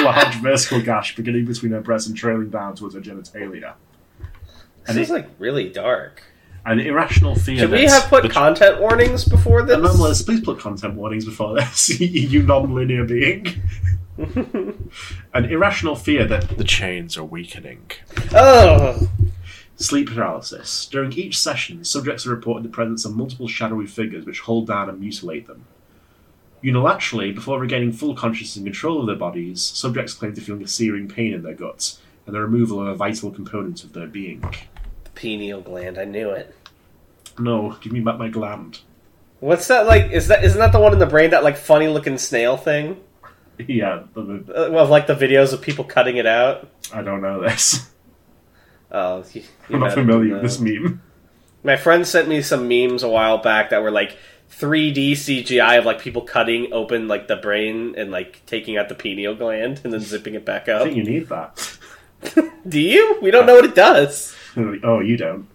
large 0.06 0.36
vertical 0.36 0.82
gash 0.82 1.16
beginning 1.16 1.46
between 1.46 1.72
her 1.72 1.82
breasts 1.82 2.08
and 2.08 2.16
trailing 2.16 2.50
down 2.50 2.76
towards 2.76 2.94
her 2.96 3.02
genitalia. 3.02 3.74
This 4.20 4.90
And 4.90 5.00
is 5.00 5.10
it- 5.10 5.14
like 5.14 5.30
really 5.40 5.70
dark. 5.70 6.22
An 6.68 6.80
irrational 6.82 7.34
fear. 7.36 7.60
Should 7.60 7.72
we 7.72 7.86
that 7.86 8.02
have 8.02 8.10
put 8.10 8.24
the- 8.24 8.30
content 8.30 8.82
warnings 8.82 9.24
before 9.26 9.64
this? 9.64 9.78
Anomalous, 9.78 10.22
please 10.22 10.42
put 10.42 10.60
content 10.60 10.96
warnings 10.96 11.24
before 11.26 11.56
this, 11.56 12.00
you 12.00 12.44
non-linear 12.44 13.06
being. 13.06 13.48
An 15.34 15.46
irrational 15.46 15.96
fear 15.96 16.26
that 16.26 16.58
the 16.58 16.64
chains 16.64 17.18
are 17.18 17.24
weakening. 17.24 17.90
oh, 18.34 19.10
Sleep 19.78 20.10
paralysis. 20.10 20.88
During 20.88 21.14
each 21.14 21.38
session, 21.40 21.84
subjects 21.84 22.26
are 22.26 22.32
reported 22.32 22.64
the 22.66 22.70
presence 22.70 23.06
of 23.06 23.16
multiple 23.16 23.48
shadowy 23.48 23.86
figures 23.86 24.26
which 24.26 24.40
hold 24.42 24.68
down 24.68 24.90
and 24.90 25.00
mutilate 25.00 25.46
them. 25.48 25.66
Unilaterally, 26.64 27.34
before 27.36 27.60
regaining 27.60 27.92
full 27.92 28.16
consciousness 28.16 28.58
and 28.58 28.66
control 28.66 29.00
of 29.00 29.06
their 29.06 29.16
bodies, 29.16 29.62
subjects 29.62 30.14
claim 30.14 30.34
to 30.34 30.42
feel 30.42 30.60
a 30.62 30.68
searing 30.68 31.08
pain 31.08 31.32
in 31.34 31.44
their 31.44 31.54
guts 31.54 32.02
and 32.26 32.34
the 32.36 32.42
removal 32.42 32.82
of 32.82 32.88
a 32.88 32.96
vital 32.96 33.30
component 33.30 33.84
of 33.84 33.94
their 33.94 34.08
being. 34.08 34.42
the 35.04 35.10
pineal 35.14 35.62
gland. 35.62 36.00
I 36.00 36.06
knew 36.06 36.32
it. 36.32 36.56
No, 37.40 37.76
give 37.82 37.94
me 37.94 38.00
back 38.00 38.18
my 38.18 38.30
gland. 38.30 38.80
What's 39.40 39.68
that 39.68 39.86
like? 39.86 40.12
Is 40.12 40.28
that 40.30 40.44
isn't 40.44 40.58
that 40.60 40.72
the 40.72 40.80
one 40.80 40.94
in 40.94 41.00
the 41.00 41.06
brain? 41.06 41.30
That 41.32 41.44
like 41.44 41.58
funny 41.58 41.88
looking 41.88 42.18
snail 42.18 42.58
thing? 42.58 43.02
Yeah, 43.68 44.04
the- 44.14 44.22
the- 44.22 44.68
Uh, 44.68 44.70
well, 44.72 44.86
like 44.86 45.08
the 45.08 45.16
videos 45.16 45.52
of 45.52 45.62
people 45.64 45.84
cutting 45.84 46.18
it 46.18 46.28
out. 46.28 46.70
I 46.94 47.02
don't 47.02 47.22
know 47.24 47.42
this. 47.42 47.90
Oh, 48.92 49.24
you, 49.34 49.42
you 49.70 49.76
I'm 49.76 49.80
not 49.80 49.94
familiar 49.94 50.34
with 50.34 50.44
this 50.44 50.60
meme. 50.60 51.02
My 51.64 51.76
friend 51.76 52.06
sent 52.06 52.28
me 52.30 52.44
some 52.44 52.68
memes 52.68 53.02
a 53.02 53.10
while 53.10 53.40
back 53.40 53.72
that 53.72 53.82
were 53.82 53.90
like 53.90 54.16
3D 54.52 55.14
CGI 55.14 55.80
of 55.80 55.86
like 55.86 56.00
people 56.00 56.22
cutting 56.22 56.72
open 56.72 57.08
like 57.08 57.28
the 57.28 57.36
brain 57.36 57.96
and 57.98 58.12
like 58.12 58.46
taking 58.46 58.78
out 58.78 58.90
the 58.90 58.96
pineal 58.96 59.34
gland 59.34 59.82
and 59.84 59.92
then 59.92 60.02
zipping 60.02 60.36
it 60.36 60.46
back 60.46 60.70
up. 60.70 60.82
I 60.82 60.86
think 60.86 60.98
you 60.98 61.04
need 61.04 61.28
that. 61.30 61.78
Do 62.70 62.80
you? 62.80 63.18
We 63.24 63.32
don't 63.32 63.48
know 63.48 63.56
what 63.56 63.66
it 63.66 63.74
does. 63.76 64.36
Oh, 64.56 65.00
you 65.00 65.18
don't. 65.18 65.48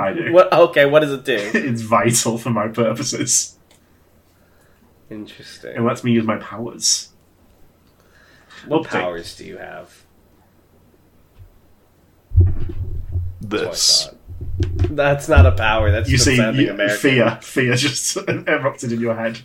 I 0.00 0.12
do. 0.12 0.32
What? 0.32 0.52
Okay, 0.52 0.86
what 0.86 1.00
does 1.00 1.12
it 1.12 1.24
do? 1.24 1.36
it's 1.54 1.82
vital 1.82 2.38
for 2.38 2.50
my 2.50 2.68
purposes. 2.68 3.58
Interesting. 5.10 5.76
It 5.76 5.80
lets 5.82 6.02
me 6.04 6.12
use 6.12 6.24
my 6.24 6.36
powers. 6.36 7.10
What 8.66 8.82
Update. 8.84 8.88
powers 8.90 9.36
do 9.36 9.44
you 9.44 9.58
have? 9.58 10.04
That's 13.40 14.06
what 14.06 14.14
I 14.14 14.16
thought. 14.86 14.96
That's 14.96 15.28
not 15.28 15.46
a 15.46 15.52
power. 15.52 15.90
That's 15.90 16.08
You 16.08 16.16
just 16.16 16.24
see, 16.26 16.36
you- 16.36 16.88
fear, 16.96 17.38
fear 17.42 17.74
just 17.74 18.16
erupted 18.28 18.92
in 18.92 19.00
your 19.00 19.16
head. 19.16 19.40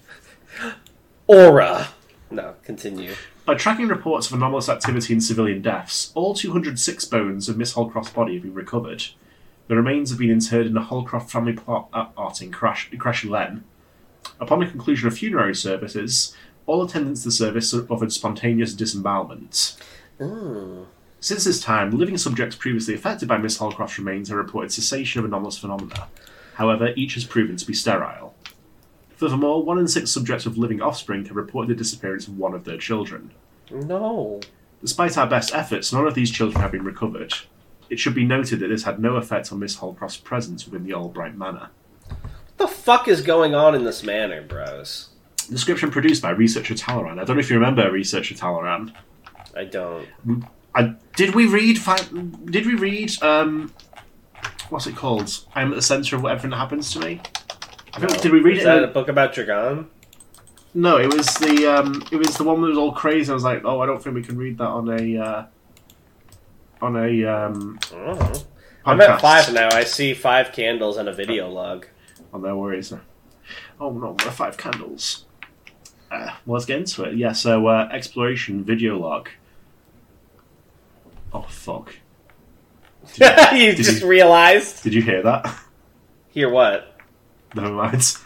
Aura. 1.27 1.87
No, 2.31 2.55
continue. 2.63 3.13
By 3.45 3.55
tracking 3.55 3.87
reports 3.87 4.27
of 4.27 4.33
anomalous 4.33 4.69
activity 4.69 5.13
in 5.13 5.21
civilian 5.21 5.61
deaths, 5.61 6.11
all 6.15 6.33
206 6.33 7.05
bones 7.05 7.47
of 7.47 7.57
Miss 7.57 7.73
Holcroft's 7.73 8.11
body 8.11 8.33
have 8.33 8.43
been 8.43 8.53
recovered. 8.53 9.03
The 9.67 9.75
remains 9.75 10.09
have 10.11 10.19
been 10.19 10.29
interred 10.29 10.67
in 10.67 10.73
the 10.73 10.81
Holcroft 10.81 11.31
family 11.31 11.53
plot 11.53 11.89
at 11.93 12.11
art 12.15 12.41
in 12.41 12.51
Crash, 12.51 12.89
Crash 12.97 13.23
Glen. 13.23 13.63
Upon 14.39 14.59
the 14.59 14.67
conclusion 14.67 15.07
of 15.07 15.17
funerary 15.17 15.55
services, 15.55 16.35
all 16.65 16.83
attendants 16.83 17.21
to 17.23 17.29
the 17.29 17.31
service 17.31 17.73
offered 17.73 18.11
spontaneous 18.11 18.73
disembowelment. 18.73 19.77
Mm. 20.19 20.85
Since 21.19 21.45
this 21.45 21.59
time, 21.59 21.91
living 21.91 22.17
subjects 22.17 22.55
previously 22.55 22.93
affected 22.93 23.27
by 23.27 23.37
Miss 23.37 23.57
Holcroft's 23.57 23.97
remains 23.97 24.29
have 24.29 24.37
reported 24.37 24.71
cessation 24.71 25.19
of 25.19 25.25
anomalous 25.25 25.57
phenomena. 25.57 26.07
However, 26.55 26.93
each 26.95 27.15
has 27.15 27.25
proven 27.25 27.57
to 27.57 27.65
be 27.65 27.73
sterile. 27.73 28.35
Furthermore, 29.15 29.63
one 29.63 29.79
in 29.79 29.87
six 29.87 30.11
subjects 30.11 30.45
with 30.45 30.57
living 30.57 30.81
offspring 30.81 31.25
have 31.25 31.35
reported 31.35 31.69
the 31.69 31.79
disappearance 31.79 32.27
of 32.27 32.37
one 32.37 32.53
of 32.53 32.65
their 32.65 32.77
children. 32.77 33.31
No. 33.71 34.41
Despite 34.81 35.17
our 35.17 35.27
best 35.27 35.55
efforts, 35.55 35.91
none 35.91 36.05
of 36.05 36.13
these 36.13 36.29
children 36.29 36.61
have 36.61 36.71
been 36.71 36.83
recovered. 36.83 37.33
It 37.89 37.99
should 37.99 38.15
be 38.15 38.25
noted 38.25 38.59
that 38.59 38.67
this 38.67 38.83
had 38.83 38.99
no 38.99 39.15
effect 39.15 39.51
on 39.51 39.59
Miss 39.59 39.75
Holcroft's 39.75 40.17
presence 40.17 40.65
within 40.65 40.83
the 40.85 40.93
Albright 40.93 41.37
Manor. 41.37 41.69
What 42.07 42.57
the 42.57 42.67
fuck 42.67 43.07
is 43.07 43.21
going 43.21 43.53
on 43.53 43.75
in 43.75 43.83
this 43.83 44.03
manor, 44.03 44.41
bros? 44.41 45.09
Description 45.49 45.91
produced 45.91 46.21
by 46.21 46.31
researcher 46.31 46.73
Talaran. 46.73 47.19
I 47.19 47.23
don't 47.23 47.35
know 47.35 47.39
if 47.41 47.49
you 47.49 47.57
remember 47.57 47.91
researcher 47.91 48.33
Talaran. 48.33 48.93
I 49.55 49.65
don't. 49.65 50.07
I 50.73 50.95
did 51.15 51.35
we 51.35 51.45
read? 51.47 51.79
Did 52.45 52.65
we 52.65 52.75
read? 52.75 53.21
Um, 53.21 53.71
what's 54.69 54.87
it 54.87 54.95
called? 54.95 55.45
I'm 55.53 55.71
at 55.71 55.75
the 55.75 55.81
center 55.81 56.15
of 56.15 56.25
everything 56.25 56.49
that 56.51 56.57
happens 56.57 56.91
to 56.93 56.99
me. 56.99 57.21
I 57.93 57.99
think, 57.99 58.21
did 58.21 58.31
we 58.31 58.41
read 58.41 58.57
Is 58.57 58.63
it? 58.63 58.65
that 58.65 58.77
in 58.79 58.83
a 58.83 58.87
book 58.87 59.07
about 59.07 59.33
Dragon? 59.33 59.87
No, 60.73 60.97
it 60.97 61.13
was 61.13 61.27
the 61.35 61.65
um, 61.67 62.03
it 62.11 62.17
was 62.17 62.35
the 62.35 62.43
one 62.43 62.61
that 62.61 62.67
was 62.67 62.77
all 62.77 62.91
crazy. 62.91 63.31
I 63.31 63.33
was 63.33 63.43
like, 63.45 63.63
oh, 63.63 63.79
I 63.79 63.85
don't 63.85 64.03
think 64.03 64.15
we 64.15 64.23
can 64.23 64.37
read 64.37 64.57
that 64.57 64.67
on 64.67 64.89
a 64.89 65.17
uh, 65.17 65.45
on 66.81 66.95
a 66.95 67.25
um, 67.25 67.79
I 67.91 67.95
don't 67.95 68.05
know. 68.05 68.15
podcast. 68.15 68.45
I'm 68.85 69.01
at 69.01 69.21
five 69.21 69.53
now. 69.53 69.69
I 69.71 69.83
see 69.83 70.13
five 70.13 70.51
candles 70.51 70.97
and 70.97 71.09
a 71.09 71.13
video 71.13 71.49
log. 71.49 71.87
Oh, 72.33 72.37
no 72.37 72.57
worries. 72.57 72.93
Oh 73.79 73.91
no, 73.91 74.15
we're 74.23 74.31
five 74.31 74.57
candles. 74.57 75.25
Uh, 76.11 76.29
well, 76.45 76.53
let's 76.55 76.65
get 76.65 76.77
into 76.79 77.03
it. 77.03 77.15
Yeah, 77.17 77.31
so 77.31 77.67
uh, 77.67 77.89
exploration 77.91 78.63
video 78.63 78.97
log. 78.99 79.29
Oh 81.33 81.45
fuck! 81.49 81.95
you 83.15 83.19
did 83.27 83.77
just 83.77 84.01
you- 84.01 84.07
realized. 84.07 84.83
Did 84.83 84.93
you 84.93 85.01
hear 85.01 85.21
that? 85.23 85.53
Hear 86.29 86.49
what? 86.49 86.97
Never 87.55 87.71
mind. 87.71 88.17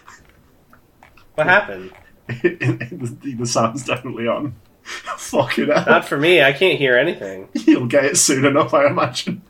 What 1.35 1.47
happened? 1.47 1.91
the 2.27 3.45
sound's 3.45 3.85
definitely 3.85 4.27
on. 4.27 4.55
Fuck 5.17 5.59
it 5.59 5.69
up. 5.69 5.87
Not 5.87 6.05
for 6.05 6.17
me. 6.17 6.41
I 6.41 6.51
can't 6.51 6.77
hear 6.79 6.97
anything. 6.97 7.49
You'll 7.53 7.87
get 7.87 8.05
it 8.05 8.17
soon 8.17 8.45
enough, 8.45 8.73
I 8.73 8.87
imagine. 8.87 9.43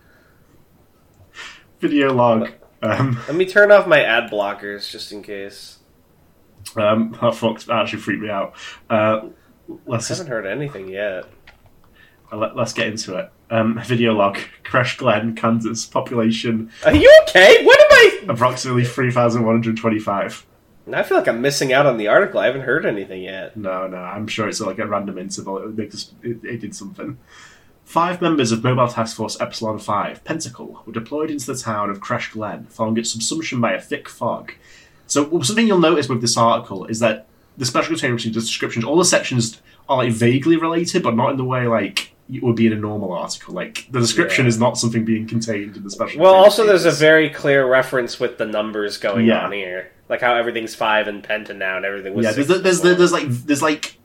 Video 1.80 2.14
log. 2.14 2.50
Um, 2.82 3.20
Let 3.28 3.36
me 3.36 3.46
turn 3.46 3.72
off 3.72 3.88
my 3.88 4.04
ad 4.04 4.30
blockers 4.30 4.90
just 4.90 5.12
in 5.12 5.24
case. 5.24 5.80
Um, 6.76 7.18
that 7.22 7.36
fucked, 7.36 7.70
actually 7.70 8.00
freaked 8.00 8.22
me 8.22 8.30
out. 8.30 8.54
Uh, 8.90 9.28
let's 9.86 10.10
I 10.12 10.16
haven't 10.16 10.26
just, 10.26 10.30
heard 10.30 10.46
anything 10.46 10.90
yet. 10.90 11.26
Uh, 12.32 12.38
let, 12.38 12.58
us 12.58 12.74
get 12.74 12.88
into 12.88 13.16
it. 13.16 13.32
Um, 13.50 13.82
video 13.86 14.14
log. 14.14 14.38
Crash 14.64 14.98
Glen, 14.98 15.36
Kansas. 15.36 15.86
Population. 15.86 16.70
Are 16.86 16.94
you 16.94 17.12
okay? 17.24 17.64
What 17.64 17.80
am 17.80 17.88
I? 17.92 18.34
Approximately 18.34 18.86
3,125. 18.86 20.46
I 20.96 21.04
feel 21.04 21.18
like 21.18 21.28
I'm 21.28 21.42
missing 21.42 21.74
out 21.74 21.86
on 21.86 21.98
the 21.98 22.08
article. 22.08 22.40
I 22.40 22.46
haven't 22.46 22.62
heard 22.62 22.86
anything 22.86 23.24
yet. 23.24 23.56
No, 23.58 23.88
no, 23.88 23.98
I'm 23.98 24.28
sure 24.28 24.48
it's 24.48 24.60
like 24.60 24.80
a 24.80 24.88
random 24.88 25.18
interval. 25.18 25.58
It, 25.58 25.80
it, 25.80 25.92
just, 25.92 26.14
it, 26.24 26.44
it 26.44 26.62
did 26.62 26.76
something. 26.76 27.18
Five 27.86 28.22
members 28.22 28.52
of 28.52 28.64
Mobile 28.64 28.88
Task 28.88 29.16
Force 29.16 29.40
Epsilon 29.42 29.80
5, 29.80 30.24
Pentacle, 30.24 30.84
were 30.86 30.94
deployed 30.94 31.32
into 31.32 31.48
the 31.48 31.58
town 31.58 31.90
of 31.90 32.00
Crash 32.00 32.32
Glen 32.32 32.68
following 32.70 32.98
its 32.98 33.16
subsumption 33.16 33.60
by 33.60 33.74
a 33.74 33.82
thick 33.82 34.08
fog. 34.08 34.54
So, 35.08 35.42
something 35.42 35.66
you'll 35.66 35.80
notice 35.80 36.08
with 36.08 36.22
this 36.22 36.38
article 36.38 36.86
is 36.86 37.00
that 37.00 37.26
the 37.58 37.66
Special 37.66 37.90
containment 37.90 38.22
descriptions, 38.32 38.86
all 38.86 38.96
the 38.96 39.06
sections 39.06 39.62
are 39.90 39.98
like 39.98 40.12
vaguely 40.14 40.56
related, 40.56 41.04
but 41.04 41.16
not 41.16 41.32
in 41.32 41.38
the 41.38 41.44
way 41.44 41.68
like 41.68 42.14
it 42.32 42.44
would 42.44 42.56
be 42.56 42.68
in 42.68 42.74
a 42.74 42.78
normal 42.78 43.12
article. 43.12 43.54
Like 43.54 43.88
the 43.92 44.00
description 44.00 44.46
yeah. 44.46 44.50
is 44.50 44.60
not 44.60 44.78
something 44.78 45.04
being 45.04 45.28
contained 45.28 45.76
in 45.76 45.84
the 45.84 45.90
special. 45.90 46.22
Well, 46.22 46.36
also 46.36 46.66
there's 46.66 46.86
a 46.86 46.92
very 46.92 47.30
clear 47.30 47.68
reference 47.68 48.20
with 48.20 48.38
the 48.38 48.46
numbers 48.46 48.98
going 48.98 49.26
yeah. 49.26 49.46
on 49.46 49.52
here 49.52 49.92
like 50.10 50.22
how 50.22 50.36
everything's 50.36 50.76
five 50.76 51.08
and 51.08 51.24
penta 51.24 51.56
now, 51.56 51.78
and 51.78 51.86
everything 51.86 52.14
was. 52.14 52.26
yeah. 52.26 52.32
There's, 52.34 52.48
six 52.48 52.60
there's, 52.62 52.82
before. 52.82 52.96
there's, 52.98 53.12
like 53.14 53.28
there's 53.28 53.62
like 53.62 53.98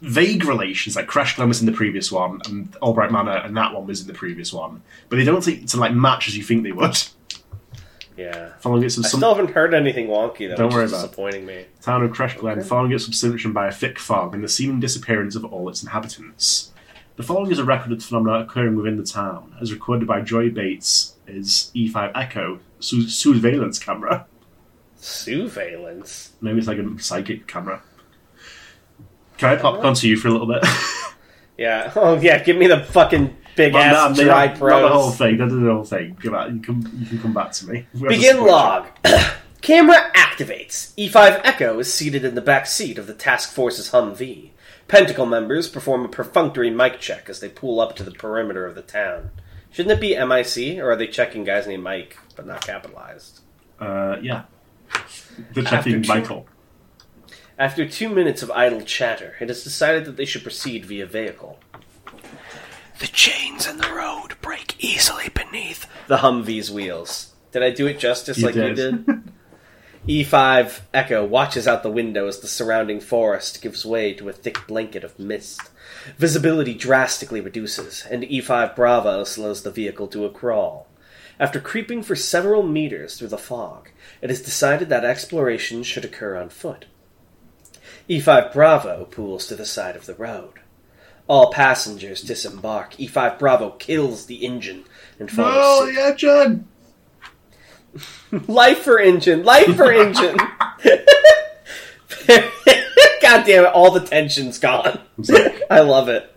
vague 0.00 0.44
relations. 0.44 0.94
Like 0.96 1.06
Crash 1.06 1.36
Glen 1.36 1.48
was 1.48 1.60
in 1.60 1.66
the 1.66 1.72
previous 1.72 2.12
one, 2.12 2.40
and 2.46 2.74
Albright 2.82 3.10
Manor, 3.10 3.38
and 3.38 3.56
that 3.56 3.74
one 3.74 3.86
was 3.86 4.00
in 4.02 4.06
the 4.06 4.14
previous 4.14 4.52
one, 4.52 4.82
but 5.08 5.16
they 5.16 5.24
don't 5.24 5.42
seem 5.42 5.66
to 5.66 5.76
like 5.78 5.92
match 5.94 6.28
as 6.28 6.36
you 6.36 6.44
think 6.44 6.62
they 6.62 6.72
would. 6.72 6.96
yeah. 8.16 8.52
Following 8.60 8.82
its 8.84 8.98
I 8.98 9.02
some 9.02 9.20
still 9.20 9.34
haven't 9.34 9.52
heard 9.54 9.74
anything 9.74 10.08
wonky 10.08 10.48
though. 10.48 10.56
Don't 10.56 10.72
worry 10.72 10.84
is 10.84 10.92
about 10.92 11.04
it. 11.04 11.06
disappointing 11.08 11.46
me. 11.46 11.64
town 11.82 12.02
of 12.02 12.12
Crash 12.12 12.36
Glen, 12.36 12.58
Okay. 12.58 12.66
following 12.68 12.92
its 12.92 13.08
subsumption 13.08 13.52
by 13.52 13.68
a 13.68 13.72
thick 13.72 13.98
fog 13.98 14.34
and 14.34 14.42
the 14.42 14.48
seeming 14.48 14.80
disappearance 14.80 15.34
of 15.36 15.44
all 15.44 15.68
its 15.68 15.82
inhabitants. 15.82 16.72
The 17.16 17.22
following 17.24 17.50
is 17.50 17.58
a 17.58 17.64
record 17.64 17.90
of 17.92 17.98
the 17.98 18.04
phenomena 18.04 18.40
occurring 18.44 18.76
within 18.76 18.96
the 18.96 19.02
town, 19.04 19.54
as 19.60 19.72
recorded 19.72 20.06
by 20.06 20.20
Joy 20.20 20.50
Bates' 20.50 21.14
is 21.26 21.70
E5 21.74 22.12
Echo 22.14 22.60
su- 22.80 23.08
surveillance 23.08 23.78
camera. 23.78 24.26
Surveillance. 24.98 26.32
Maybe 26.40 26.58
it's 26.58 26.68
like 26.68 26.78
a 26.78 26.98
psychic 26.98 27.46
camera. 27.46 27.82
Can 29.38 29.50
I 29.50 29.56
pop 29.56 29.84
onto 29.84 30.08
you 30.08 30.16
for 30.16 30.28
a 30.28 30.30
little 30.32 30.46
bit? 30.46 30.64
Yeah. 31.56 31.90
Oh 31.96 32.16
yeah. 32.20 32.40
Give 32.44 32.56
me 32.56 32.68
the 32.68 32.84
fucking 32.84 33.36
big 33.56 33.72
Not- 33.72 33.82
ass 33.82 34.16
not- 34.16 34.24
dry 34.24 34.46
not 34.46 34.58
prose. 34.58 34.80
the 34.82 34.88
whole 34.90 35.10
thing. 35.10 35.38
Not 35.38 35.48
the 35.48 35.58
whole 35.58 35.82
thing. 35.82 36.14
Come 36.22 36.34
out. 36.36 36.52
You 36.52 36.60
can 36.60 36.88
you 37.00 37.06
can 37.06 37.18
come 37.20 37.34
back 37.34 37.50
to 37.50 37.66
me. 37.68 37.84
To 37.98 38.06
Begin 38.06 38.44
log. 38.46 38.86
Camera 39.60 39.96
activates. 40.14 40.94
E5 40.94 41.40
Echo 41.42 41.76
is 41.80 41.92
seated 41.92 42.24
in 42.24 42.36
the 42.36 42.40
back 42.40 42.68
seat 42.68 42.96
of 42.96 43.08
the 43.08 43.12
task 43.12 43.50
force's 43.52 43.90
Humvee. 43.90 44.50
Pentacle 44.86 45.26
members 45.26 45.68
perform 45.68 46.04
a 46.04 46.08
perfunctory 46.08 46.70
mic 46.70 47.00
check 47.00 47.28
as 47.28 47.40
they 47.40 47.48
pull 47.48 47.80
up 47.80 47.96
to 47.96 48.04
the 48.04 48.12
perimeter 48.12 48.64
of 48.64 48.76
the 48.76 48.82
town. 48.82 49.30
Shouldn't 49.72 49.98
it 49.98 50.00
be 50.00 50.14
MIC, 50.16 50.78
or 50.78 50.92
are 50.92 50.96
they 50.96 51.08
checking 51.08 51.42
guys 51.42 51.66
named 51.66 51.82
Mike, 51.82 52.16
but 52.36 52.46
not 52.46 52.64
capitalized? 52.64 53.40
Uh, 53.80 54.16
yeah. 54.22 54.44
The 55.52 55.60
After 55.60 55.62
checking 55.62 56.02
two- 56.02 56.08
Michael. 56.08 56.46
After 57.58 57.88
two 57.88 58.08
minutes 58.08 58.42
of 58.42 58.50
idle 58.52 58.82
chatter, 58.82 59.34
it 59.40 59.50
is 59.50 59.64
decided 59.64 60.04
that 60.04 60.16
they 60.16 60.24
should 60.24 60.42
proceed 60.44 60.84
via 60.86 61.06
vehicle. 61.06 61.58
The 63.00 63.06
chains 63.08 63.66
in 63.66 63.78
the 63.78 63.92
road 63.92 64.34
break 64.40 64.76
easily 64.78 65.28
beneath 65.28 65.86
the 66.06 66.18
Humvee's 66.18 66.70
wheels. 66.70 67.34
Did 67.52 67.62
I 67.62 67.70
do 67.70 67.86
it 67.86 67.98
justice 67.98 68.38
You 68.38 68.46
like 68.46 68.54
you 68.54 68.74
did. 68.74 69.06
did? 69.06 69.22
E5 70.08 70.80
Echo 70.94 71.24
watches 71.24 71.66
out 71.68 71.82
the 71.82 71.90
window 71.90 72.28
as 72.28 72.38
the 72.38 72.46
surrounding 72.46 72.98
forest 73.00 73.60
gives 73.60 73.84
way 73.84 74.14
to 74.14 74.28
a 74.28 74.32
thick 74.32 74.66
blanket 74.66 75.04
of 75.04 75.18
mist. 75.18 75.60
Visibility 76.16 76.72
drastically 76.72 77.40
reduces, 77.40 78.06
and 78.10 78.22
E5 78.22 78.74
Bravo 78.74 79.24
slows 79.24 79.62
the 79.64 79.70
vehicle 79.70 80.06
to 80.08 80.24
a 80.24 80.30
crawl. 80.30 80.86
After 81.38 81.60
creeping 81.60 82.02
for 82.02 82.16
several 82.16 82.62
meters 82.62 83.16
through 83.18 83.28
the 83.28 83.36
fog, 83.38 83.90
it 84.20 84.30
is 84.30 84.42
decided 84.42 84.88
that 84.88 85.04
exploration 85.04 85.82
should 85.82 86.04
occur 86.04 86.36
on 86.36 86.48
foot. 86.48 86.86
E5 88.08 88.52
Bravo 88.52 89.04
pulls 89.04 89.46
to 89.46 89.56
the 89.56 89.66
side 89.66 89.96
of 89.96 90.06
the 90.06 90.14
road. 90.14 90.54
All 91.26 91.52
passengers 91.52 92.22
disembark. 92.22 92.94
E5 92.94 93.38
Bravo 93.38 93.70
kills 93.70 94.26
the 94.26 94.46
engine 94.46 94.84
and 95.18 95.30
follows 95.30 95.92
No, 95.94 96.00
yeah, 96.00 96.14
John. 96.14 96.66
Life 98.46 98.78
for 98.78 98.98
engine, 98.98 99.44
life 99.44 99.76
for 99.76 99.92
engine. 99.92 100.36
God 103.20 103.44
damn 103.44 103.64
it, 103.64 103.72
all 103.72 103.90
the 103.90 104.00
tension's 104.00 104.58
gone. 104.58 105.00
I 105.70 105.80
love 105.80 106.08
it. 106.08 106.34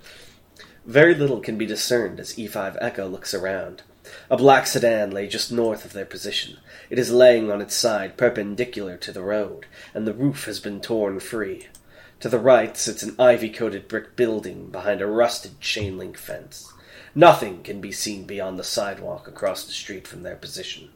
Very 0.85 1.15
little 1.15 1.39
can 1.39 1.57
be 1.57 1.65
discerned 1.65 2.19
as 2.19 2.35
E5 2.35 2.77
Echo 2.81 3.07
looks 3.07 3.33
around. 3.33 3.83
A 4.29 4.37
black 4.37 4.67
sedan 4.67 5.11
lay 5.11 5.27
just 5.27 5.51
north 5.51 5.85
of 5.85 5.93
their 5.93 6.05
position. 6.05 6.57
It 6.89 6.99
is 6.99 7.11
laying 7.11 7.51
on 7.51 7.61
its 7.61 7.75
side 7.75 8.17
perpendicular 8.17 8.97
to 8.97 9.11
the 9.11 9.21
road, 9.21 9.65
and 9.93 10.07
the 10.07 10.13
roof 10.13 10.45
has 10.45 10.59
been 10.59 10.81
torn 10.81 11.19
free. 11.19 11.67
To 12.21 12.29
the 12.29 12.39
right 12.39 12.77
sits 12.77 13.03
an 13.03 13.15
ivy 13.19 13.49
coated 13.49 13.87
brick 13.87 14.15
building 14.15 14.67
behind 14.67 15.01
a 15.01 15.07
rusted 15.07 15.59
chain 15.59 15.97
link 15.97 16.17
fence. 16.17 16.71
Nothing 17.15 17.63
can 17.63 17.81
be 17.81 17.91
seen 17.91 18.25
beyond 18.25 18.57
the 18.57 18.63
sidewalk 18.63 19.27
across 19.27 19.65
the 19.65 19.71
street 19.71 20.07
from 20.07 20.23
their 20.23 20.35
position. 20.35 20.89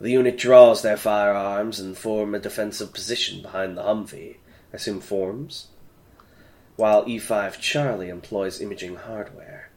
The 0.00 0.10
unit 0.10 0.36
draws 0.36 0.82
their 0.82 0.96
firearms 0.96 1.80
and 1.80 1.96
form 1.96 2.34
a 2.34 2.38
defensive 2.38 2.92
position 2.92 3.40
behind 3.40 3.76
the 3.76 3.82
Humvee. 3.82 4.36
Assume 4.72 5.00
forms? 5.00 5.68
While 6.76 7.06
E5 7.06 7.58
Charlie 7.58 8.08
employs 8.08 8.60
imaging 8.60 8.96
hardware. 8.96 9.70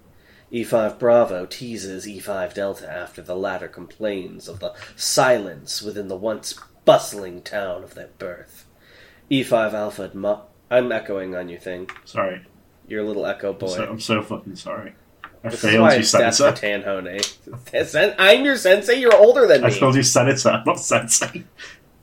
E5 0.56 0.98
Bravo 0.98 1.46
teases 1.46 2.06
E5 2.06 2.54
Delta 2.54 2.90
after 2.90 3.22
the 3.22 3.36
latter 3.36 3.68
complains 3.68 4.48
of 4.48 4.62
the 4.62 4.74
silence 4.96 5.82
within 5.82 6.08
the 6.08 6.16
once 6.16 6.58
bustling 6.86 7.42
town 7.42 7.84
of 7.84 7.94
their 7.94 8.08
birth. 8.18 8.66
E5 9.30 9.74
Alpha 9.74 10.42
I'm 10.72 10.94
echoing 10.94 11.36
on 11.36 11.50
your 11.50 11.60
thing. 11.60 11.90
Sorry. 12.06 12.42
Your 12.88 13.04
little 13.04 13.26
echo 13.26 13.52
boy. 13.52 13.68
So, 13.68 13.84
I'm 13.84 14.00
so 14.00 14.22
fucking 14.22 14.56
sorry. 14.56 14.94
I 15.44 15.50
this 15.50 15.62
is 15.62 15.72
failed 15.72 15.92
you, 15.92 16.00
it's 16.00 16.12
that's 16.14 16.38
for 16.38 16.56
senator. 16.56 17.20
Tanhone. 17.76 18.16
I'm 18.18 18.46
your 18.46 18.56
sensei. 18.56 18.96
You're 18.96 19.16
older 19.16 19.48
than 19.48 19.62
me. 19.62 19.68
I 19.68 19.72
told 19.72 19.96
you 19.96 20.04
senator, 20.04 20.64
not 20.66 20.80
sensei. 20.80 21.44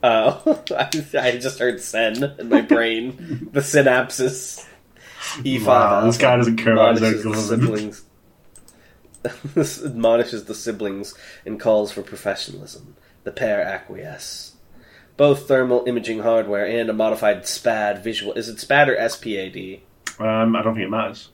Oh, 0.03 0.63
I, 0.71 0.89
I 1.17 1.37
just 1.37 1.57
heard 1.57 1.81
sen 1.81 2.35
in 2.37 2.49
my 2.49 2.61
brain. 2.61 3.49
the 3.51 3.61
synapses. 3.61 4.63
E5 5.39 5.65
Wow, 5.65 6.05
this 6.05 6.17
guy 6.17 6.35
doesn't 6.37 6.57
care 6.57 6.73
about 6.73 6.99
his 6.99 7.25
own 7.25 7.35
siblings. 7.35 8.03
this 9.55 9.83
admonishes 9.83 10.45
the 10.45 10.55
siblings 10.55 11.13
and 11.45 11.59
calls 11.59 11.91
for 11.91 12.01
professionalism. 12.01 12.95
The 13.23 13.31
pair 13.31 13.61
acquiesce. 13.61 14.55
Both 15.15 15.47
thermal 15.47 15.83
imaging 15.87 16.19
hardware 16.19 16.65
and 16.65 16.89
a 16.89 16.93
modified 16.93 17.43
SPAD 17.43 18.03
visual. 18.03 18.33
Is 18.33 18.49
it 18.49 18.57
SPAD 18.59 18.89
or 18.89 18.97
SPAD? 18.97 19.81
Um, 20.19 20.55
I 20.55 20.61
don't 20.61 20.73
think 20.75 20.85
it 20.85 20.89
matters. 20.89 21.29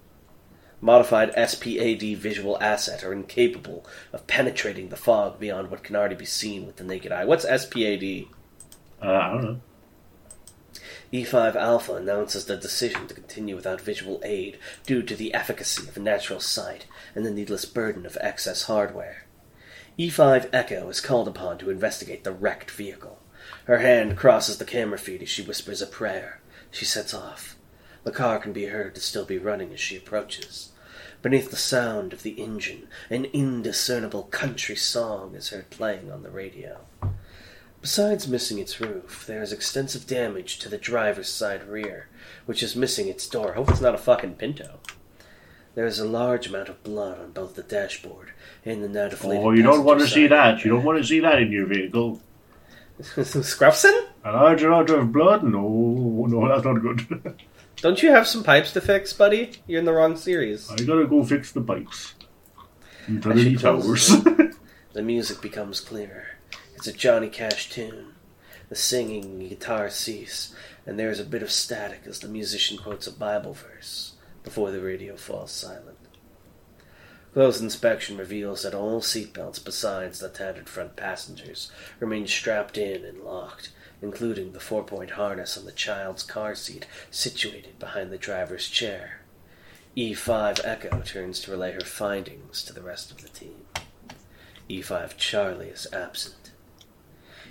Modified 0.82 1.34
SPAD 1.36 2.16
visual 2.18 2.58
asset 2.62 3.04
are 3.04 3.12
incapable 3.12 3.86
of 4.14 4.28
penetrating 4.28 4.90
the 4.90 4.96
fog 4.96 5.40
beyond 5.40 5.70
what 5.70 5.84
can 5.84 5.96
already 5.96 6.16
be 6.16 6.26
seen 6.26 6.66
with 6.66 6.78
the 6.78 6.84
naked 6.84 7.12
eye. 7.12 7.26
What's 7.26 7.46
SPAD? 7.46 8.28
Uh, 9.02 9.06
I 9.06 9.30
don't 9.30 9.44
know. 9.44 9.62
E5 11.12 11.56
Alpha 11.56 11.96
announces 11.96 12.46
the 12.46 12.56
decision 12.56 13.08
to 13.08 13.16
continue 13.16 13.56
without 13.56 13.82
visual 13.82 14.22
aid 14.24 14.60
due 14.86 15.02
to 15.02 15.16
the 15.16 15.34
efficacy 15.34 15.88
of 15.88 15.98
natural 15.98 16.40
sight 16.40 16.86
and 17.16 17.26
the 17.26 17.32
needless 17.32 17.66
burden 17.66 18.06
of 18.06 18.18
excess 18.22 18.64
hardware. 18.64 19.26
E5 19.98 20.50
Echo 20.54 20.88
is 20.88 21.02
called 21.02 21.28
upon 21.28 21.58
to 21.58 21.72
investigate 21.72 22.24
the 22.24 22.32
wrecked 22.32 22.70
vehicle. 22.70 23.20
Her 23.66 23.80
hand 23.80 24.18
crosses 24.18 24.60
the 24.60 24.66
camera 24.66 25.00
feed 25.00 25.24
as 25.24 25.30
she 25.30 25.42
whispers 25.42 25.82
a 25.82 25.88
prayer. 25.88 26.42
She 26.70 26.86
sets 26.86 27.14
off. 27.14 27.58
The 28.04 28.12
car 28.12 28.38
can 28.38 28.54
be 28.54 28.66
heard 28.66 28.94
to 28.94 29.02
still 29.02 29.26
be 29.26 29.40
running 29.40 29.74
as 29.74 29.80
she 29.80 29.98
approaches. 29.98 30.70
Beneath 31.22 31.50
the 31.50 31.58
sound 31.58 32.14
of 32.14 32.24
the 32.24 32.42
engine, 32.42 32.88
an 33.10 33.26
indiscernible 33.26 34.24
country 34.24 34.76
song 34.76 35.34
is 35.36 35.50
heard 35.50 35.70
playing 35.70 36.12
on 36.12 36.22
the 36.22 36.30
radio. 36.30 36.86
Besides 37.82 38.28
missing 38.28 38.60
its 38.60 38.82
roof, 38.82 39.26
there 39.26 39.42
is 39.42 39.54
extensive 39.54 40.06
damage 40.06 40.60
to 40.60 40.70
the 40.70 40.78
driver's 40.78 41.30
side 41.30 41.68
rear, 41.68 42.10
which 42.46 42.62
is 42.62 42.76
missing 42.76 43.08
its 43.08 43.28
door. 43.28 43.54
Hope 43.54 43.70
it's 43.70 43.80
not 43.82 43.96
a 43.96 43.98
fucking 43.98 44.36
Pinto. 44.36 44.80
There 45.76 45.86
is 45.86 46.00
a 46.00 46.08
large 46.08 46.48
amount 46.48 46.68
of 46.68 46.84
blood 46.84 47.20
on 47.20 47.32
both 47.32 47.56
the 47.56 47.64
dashboard 47.64 48.32
and 48.66 48.84
the 48.84 48.90
now 48.90 49.08
deflated. 49.08 49.46
Oh, 49.46 49.52
you 49.52 49.64
don't 49.64 49.86
want 49.86 50.02
to 50.02 50.08
see 50.08 50.28
that. 50.28 50.66
You 50.66 50.72
don't 50.72 50.84
want 50.84 51.02
to 51.02 51.08
see 51.08 51.22
that 51.22 51.42
in 51.42 51.52
your 51.52 51.68
vehicle. 51.68 52.22
Scruffson? 53.00 54.08
A 54.26 54.32
large 54.34 54.62
amount 54.62 54.90
of 54.90 55.14
blood? 55.14 55.44
No, 55.44 56.26
no, 56.28 56.50
that's 56.50 56.66
not 56.66 56.82
good. 56.82 57.36
Don't 57.78 58.04
you 58.04 58.10
have 58.10 58.28
some 58.28 58.44
pipes 58.44 58.74
to 58.74 58.82
fix, 58.82 59.14
buddy? 59.14 59.52
You're 59.66 59.80
in 59.80 59.86
the 59.86 59.94
wrong 59.94 60.18
series. 60.18 60.70
I 60.70 60.76
gotta 60.76 61.08
go 61.08 61.24
fix 61.24 61.54
the 61.54 61.62
pipes. 61.62 62.14
Towers. 63.22 64.12
The 64.92 65.04
music 65.04 65.40
becomes 65.40 65.80
clearer. 65.80 66.29
It's 66.80 66.88
a 66.88 66.94
Johnny 66.94 67.28
Cash 67.28 67.70
tune. 67.72 68.14
The 68.70 68.76
singing 68.76 69.26
and 69.26 69.50
guitar 69.50 69.90
cease, 69.90 70.56
and 70.86 70.98
there 70.98 71.10
is 71.10 71.20
a 71.20 71.26
bit 71.26 71.44
of 71.44 71.52
static 71.52 72.04
as 72.06 72.20
the 72.20 72.30
musician 72.30 72.78
quotes 72.78 73.06
a 73.06 73.12
Bible 73.12 73.52
verse 73.52 74.14
before 74.46 74.72
the 74.72 74.80
radio 74.80 75.18
falls 75.18 75.52
silent. 75.52 75.98
Close 77.34 77.60
inspection 77.60 78.16
reveals 78.16 78.64
that 78.64 78.74
all 78.74 79.02
seatbelts 79.02 79.62
besides 79.62 80.20
the 80.20 80.30
tattered 80.30 80.70
front 80.70 80.96
passengers 80.96 81.70
remain 82.00 82.26
strapped 82.28 82.78
in 82.78 83.04
and 83.04 83.26
locked, 83.26 83.74
including 84.02 84.54
the 84.54 84.62
four-point 84.62 85.12
harness 85.12 85.58
on 85.58 85.66
the 85.66 85.74
child's 85.74 86.24
car 86.24 86.56
seat 86.56 86.88
situated 87.12 87.78
behind 87.78 88.10
the 88.10 88.18
driver's 88.18 88.70
chair. 88.70 89.20
E5 89.98 90.62
Echo 90.64 91.02
turns 91.02 91.42
to 91.42 91.52
relay 91.52 91.74
her 91.74 91.82
findings 91.82 92.64
to 92.64 92.72
the 92.72 92.82
rest 92.82 93.12
of 93.12 93.22
the 93.22 93.28
team. 93.28 93.66
E5 94.70 95.18
Charlie 95.18 95.68
is 95.68 95.86
absent. 95.92 96.39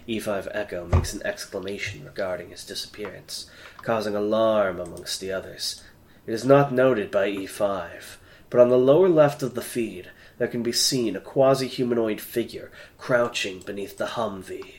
E5 0.09 0.49
Echo 0.53 0.87
makes 0.87 1.13
an 1.13 1.21
exclamation 1.27 2.03
regarding 2.03 2.49
his 2.49 2.65
disappearance, 2.65 3.51
causing 3.83 4.17
alarm 4.17 4.81
amongst 4.81 5.21
the 5.21 5.31
others. 5.31 5.83
It 6.27 6.33
is 6.33 6.47
not 6.47 6.73
noted 6.73 7.11
by 7.11 7.31
E5, 7.31 8.17
but 8.49 8.59
on 8.59 8.71
the 8.71 8.79
lower 8.79 9.11
left 9.11 9.43
of 9.43 9.55
the 9.55 9.61
feed 9.61 10.11
there 10.39 10.49
can 10.49 10.63
be 10.63 10.73
seen 10.73 11.15
a 11.15 11.21
quasi-humanoid 11.21 12.23
figure 12.23 12.73
crouching 12.97 13.61
beneath 13.61 13.99
the 13.99 14.07
Humvee. 14.07 14.77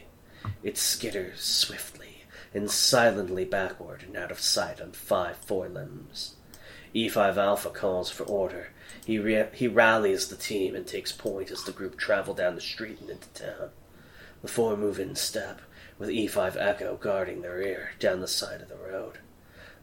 It 0.63 0.75
skitters 0.75 1.37
swiftly 1.37 2.23
and 2.51 2.71
silently 2.71 3.45
backward 3.45 4.01
and 4.01 4.17
out 4.17 4.31
of 4.31 4.39
sight 4.39 4.81
on 4.81 4.93
five 4.93 5.37
forelimbs. 5.37 6.37
E5 6.95 7.37
Alpha 7.37 7.69
calls 7.69 8.09
for 8.09 8.23
order. 8.23 8.69
He, 9.05 9.19
re- 9.19 9.49
he 9.53 9.67
rallies 9.67 10.27
the 10.27 10.35
team 10.35 10.73
and 10.73 10.87
takes 10.87 11.11
point 11.11 11.51
as 11.51 11.65
the 11.65 11.71
group 11.71 11.99
travel 11.99 12.33
down 12.33 12.55
the 12.55 12.61
street 12.61 12.99
and 12.99 13.11
into 13.11 13.29
town. 13.29 13.69
The 14.41 14.47
four 14.47 14.77
move 14.77 14.99
in 14.99 15.15
step, 15.15 15.61
with 15.97 16.09
E5 16.09 16.55
Echo 16.57 16.95
guarding 16.97 17.41
their 17.41 17.57
rear 17.57 17.91
down 17.99 18.21
the 18.21 18.27
side 18.27 18.61
of 18.61 18.69
the 18.69 18.75
road. 18.77 19.19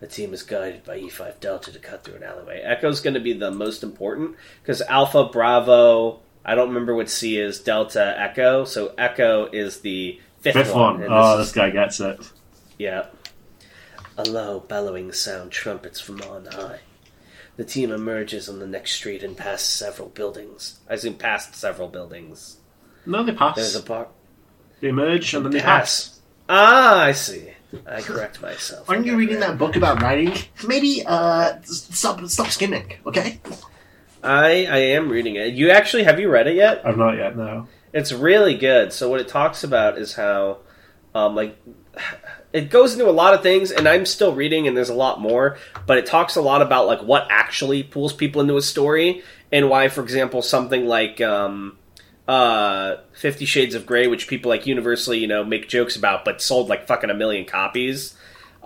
The 0.00 0.06
team 0.06 0.32
is 0.34 0.42
guided 0.42 0.84
by 0.84 0.98
E5 1.00 1.40
Delta 1.40 1.72
to 1.72 1.78
cut 1.78 2.04
through 2.04 2.16
an 2.16 2.22
alleyway. 2.22 2.60
Echo's 2.60 3.00
going 3.00 3.14
to 3.14 3.20
be 3.20 3.32
the 3.32 3.50
most 3.50 3.82
important 3.82 4.36
because 4.62 4.82
Alpha, 4.82 5.24
Bravo, 5.24 6.20
I 6.44 6.54
don't 6.54 6.68
remember 6.68 6.94
what 6.94 7.08
C 7.10 7.38
is, 7.38 7.60
Delta, 7.60 8.14
Echo. 8.18 8.64
So 8.64 8.94
Echo 8.98 9.46
is 9.46 9.80
the 9.80 10.20
fifth, 10.40 10.54
Fifth 10.54 10.74
one. 10.74 11.02
and 11.02 11.12
Oh, 11.12 11.38
this 11.38 11.48
this 11.48 11.54
guy 11.54 11.70
gets 11.70 12.00
it. 12.00 12.18
yeah. 12.78 13.06
A 14.18 14.24
low, 14.24 14.60
bellowing 14.60 15.12
sound 15.12 15.50
trumpets 15.52 16.00
from 16.00 16.20
on 16.22 16.46
high. 16.46 16.80
The 17.56 17.64
team 17.64 17.90
emerges 17.90 18.48
on 18.50 18.58
the 18.58 18.66
next 18.66 18.92
street 18.92 19.22
and 19.22 19.36
past 19.36 19.70
several 19.70 20.08
buildings. 20.08 20.78
I 20.90 20.94
assume 20.94 21.14
past 21.14 21.54
several 21.54 21.88
buildings. 21.88 22.58
No, 23.06 23.22
they 23.24 23.32
pass. 23.32 23.56
There's 23.56 23.76
a 23.76 23.82
bar. 23.82 24.08
They 24.80 24.88
emerge 24.88 25.32
and 25.34 25.44
then 25.44 25.52
they 25.52 25.60
Pass. 25.60 26.08
pass. 26.08 26.20
Ah, 26.48 27.02
I 27.04 27.12
see. 27.12 27.50
I 27.86 28.00
correct 28.00 28.40
myself. 28.40 28.88
Aren't 28.88 29.06
you 29.06 29.16
reading 29.16 29.40
that 29.40 29.58
book 29.58 29.74
about 29.76 30.00
writing? 30.00 30.32
Maybe 30.66 31.02
uh, 31.04 31.54
s- 31.62 31.88
stop 31.90 32.24
stop 32.26 32.48
skimming, 32.48 32.94
okay? 33.06 33.40
I 34.22 34.66
I 34.66 34.78
am 34.96 35.08
reading 35.08 35.36
it. 35.36 35.54
You 35.54 35.70
actually 35.70 36.04
have 36.04 36.20
you 36.20 36.28
read 36.28 36.46
it 36.46 36.54
yet? 36.54 36.82
I've 36.86 36.96
not 36.96 37.16
yet, 37.16 37.36
no. 37.36 37.66
It's 37.92 38.12
really 38.12 38.56
good. 38.56 38.92
So 38.92 39.08
what 39.10 39.20
it 39.20 39.28
talks 39.28 39.64
about 39.64 39.98
is 39.98 40.14
how, 40.14 40.58
um, 41.14 41.34
like, 41.34 41.56
it 42.52 42.70
goes 42.70 42.92
into 42.92 43.08
a 43.08 43.12
lot 43.12 43.34
of 43.34 43.42
things, 43.42 43.70
and 43.72 43.88
I'm 43.88 44.06
still 44.06 44.34
reading, 44.34 44.68
and 44.68 44.76
there's 44.76 44.88
a 44.88 44.94
lot 44.94 45.20
more. 45.20 45.56
But 45.86 45.98
it 45.98 46.06
talks 46.06 46.36
a 46.36 46.42
lot 46.42 46.62
about 46.62 46.86
like 46.86 47.00
what 47.02 47.26
actually 47.30 47.82
pulls 47.82 48.12
people 48.12 48.40
into 48.40 48.56
a 48.56 48.62
story, 48.62 49.22
and 49.50 49.68
why, 49.68 49.88
for 49.88 50.02
example, 50.02 50.40
something 50.42 50.86
like 50.86 51.20
um, 51.20 51.78
uh, 52.28 52.96
Fifty 53.12 53.44
Shades 53.44 53.74
of 53.74 53.86
Grey, 53.86 54.06
which 54.06 54.28
people 54.28 54.48
like 54.48 54.66
universally, 54.66 55.18
you 55.18 55.26
know, 55.26 55.44
make 55.44 55.68
jokes 55.68 55.96
about, 55.96 56.24
but 56.24 56.42
sold 56.42 56.68
like 56.68 56.86
fucking 56.86 57.10
a 57.10 57.14
million 57.14 57.44
copies. 57.44 58.15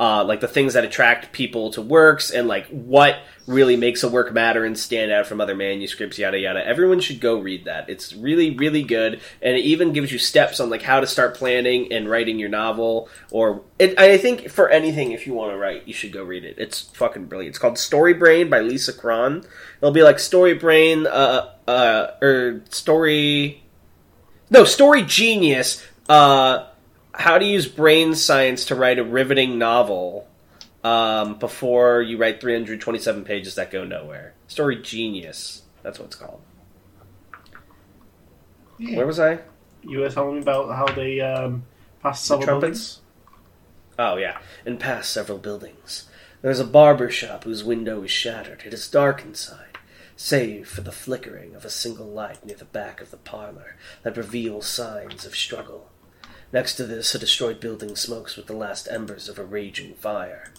Uh, 0.01 0.25
like 0.25 0.41
the 0.41 0.49
things 0.49 0.73
that 0.73 0.83
attract 0.83 1.31
people 1.31 1.71
to 1.71 1.83
works 1.83 2.31
and 2.31 2.49
like 2.49 2.67
what 2.69 3.19
really 3.47 3.77
makes 3.77 4.03
a 4.03 4.09
work 4.09 4.33
matter 4.33 4.65
and 4.65 4.79
stand 4.79 5.13
out 5.13 5.27
from 5.27 5.43
other 5.43 5.55
manuscripts 5.55 6.19
yada 6.19 6.39
yada. 6.39 6.67
Everyone 6.67 7.01
should 7.01 7.21
go 7.21 7.39
read 7.39 7.67
that. 7.67 7.91
It's 7.91 8.15
really 8.15 8.57
really 8.57 8.83
good. 8.83 9.21
And 9.43 9.59
it 9.59 9.61
even 9.61 9.93
gives 9.93 10.11
you 10.11 10.19
steps 10.19 10.59
on 10.59 10.71
like 10.71 10.81
how 10.81 11.01
to 11.01 11.07
start 11.07 11.35
planning 11.35 11.93
and 11.93 12.09
writing 12.09 12.39
your 12.39 12.49
novel 12.49 13.11
or 13.31 13.61
it, 13.79 13.99
i 13.99 14.17
think 14.17 14.49
for 14.49 14.71
anything 14.71 15.13
if 15.13 15.27
you 15.27 15.35
want 15.35 15.53
to 15.53 15.59
write 15.59 15.87
you 15.87 15.93
should 15.93 16.13
go 16.15 16.25
read 16.25 16.45
it. 16.47 16.55
It's 16.57 16.81
fucking 16.81 17.27
brilliant. 17.27 17.51
It's 17.51 17.59
called 17.59 17.77
story 17.77 18.15
brain 18.15 18.49
by 18.49 18.61
lisa 18.61 18.95
cron 18.95 19.45
it'll 19.83 19.93
be 19.93 20.03
like 20.03 20.19
story 20.19 20.55
brain 20.55 21.07
uh 21.07 21.51
uh 21.69 22.07
or 22.23 22.63
story 22.71 23.63
no 24.49 24.65
story 24.65 25.03
genius 25.03 25.85
uh 26.09 26.69
how 27.21 27.37
to 27.37 27.45
use 27.45 27.69
brain 27.69 28.15
science 28.15 28.65
to 28.65 28.75
write 28.75 28.99
a 28.99 29.05
riveting 29.05 29.59
novel 29.59 30.27
um, 30.83 31.39
before 31.39 32.01
you 32.01 32.17
write 32.17 32.41
327 32.41 33.25
pages 33.25 33.57
that 33.57 33.71
go 33.71 33.85
nowhere. 33.85 34.33
Story 34.49 34.77
Genius. 34.77 35.63
That's 35.83 35.99
what 35.99 36.07
it's 36.07 36.17
called. 36.17 36.41
Where 38.79 39.07
was 39.07 39.21
I? 39.21 39.41
You 39.83 39.99
were 39.99 40.09
telling 40.09 40.37
me 40.37 40.41
about 40.41 40.75
how 40.75 40.87
they 40.95 41.21
um, 41.21 41.65
passed 42.03 42.23
The 42.23 42.39
several 42.39 42.61
trumpets? 42.61 43.01
Oh, 43.99 44.17
yeah. 44.17 44.39
And 44.65 44.81
past 44.81 45.13
several 45.13 45.37
buildings. 45.37 46.09
There's 46.41 46.61
a 46.61 46.65
barber 46.65 47.11
shop 47.11 47.45
whose 47.45 47.63
window 47.63 48.03
is 48.03 48.11
shattered. 48.11 48.63
It 48.65 48.73
is 48.73 48.89
dark 48.89 49.23
inside, 49.23 49.77
save 50.17 50.67
for 50.69 50.81
the 50.81 50.91
flickering 50.91 51.55
of 51.55 51.67
a 51.67 51.71
single 51.71 52.09
light 52.09 52.47
near 52.47 52.57
the 52.57 52.65
back 52.65 53.03
of 53.03 53.11
the 53.11 53.19
parlor 53.19 53.77
that 54.05 54.17
reveals 54.17 54.67
signs 54.67 55.27
of 55.27 55.37
struggle. 55.37 55.91
Next 56.53 56.75
to 56.75 56.85
this, 56.85 57.15
a 57.15 57.19
destroyed 57.19 57.61
building 57.61 57.95
smokes 57.95 58.37
with 58.37 58.47
the 58.47 58.55
last 58.55 58.89
embers 58.91 59.29
of 59.29 59.39
a 59.39 59.45
raging 59.45 59.95
fire. 59.95 60.53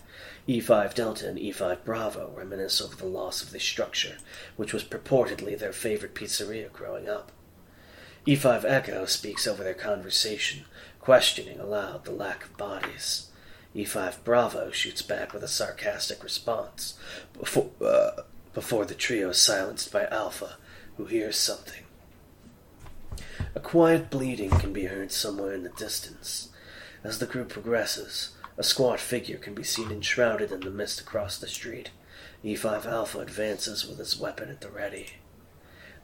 E5 0.48 0.94
Delta 0.94 1.28
and 1.28 1.38
E5 1.38 1.84
Bravo 1.84 2.32
reminisce 2.36 2.82
over 2.82 2.96
the 2.96 3.06
loss 3.06 3.44
of 3.44 3.52
this 3.52 3.64
structure, 3.64 4.18
which 4.56 4.74
was 4.74 4.86
purportedly 4.86 5.58
their 5.58 5.74
favorite 5.74 6.16
pizzeria 6.16 6.72
growing 6.72 7.10
up. 7.10 7.32
E5 8.26 8.64
Echo 8.64 9.06
speaks 9.06 9.46
over 9.46 9.64
their 9.64 9.74
conversation, 9.74 10.64
questioning 11.00 11.60
aloud 11.60 12.06
the 12.06 12.12
lack 12.12 12.46
of 12.46 12.56
bodies. 12.56 13.28
E5 13.76 14.24
Bravo 14.24 14.72
shoots 14.72 15.02
back 15.02 15.34
with 15.34 15.44
a 15.44 15.48
sarcastic 15.48 16.24
response, 16.24 16.98
before, 17.38 17.70
uh, 17.86 18.22
before 18.54 18.86
the 18.86 18.96
trio 18.96 19.30
is 19.30 19.42
silenced 19.42 19.92
by 19.92 20.06
Alpha, 20.06 20.58
who 20.96 21.06
hears 21.06 21.38
something. 21.38 21.84
A 23.54 23.60
quiet 23.60 24.10
bleating 24.10 24.50
can 24.50 24.72
be 24.72 24.86
heard 24.86 25.12
somewhere 25.12 25.54
in 25.54 25.64
the 25.64 25.70
distance. 25.70 26.50
As 27.04 27.20
the 27.20 27.26
group 27.26 27.50
progresses, 27.50 28.30
a 28.58 28.64
squat 28.64 29.02
figure 29.02 29.38
can 29.38 29.54
be 29.54 29.64
seen 29.64 29.92
enshrouded 29.92 30.54
in 30.54 30.62
the 30.62 30.70
mist 30.70 31.02
across 31.02 31.38
the 31.38 31.48
street. 31.48 31.90
E5 32.46 32.86
Alpha 32.86 33.20
advances 33.20 33.86
with 33.86 33.98
his 33.98 34.18
weapon 34.18 34.50
at 34.50 34.62
the 34.62 34.70
ready. 34.70 35.18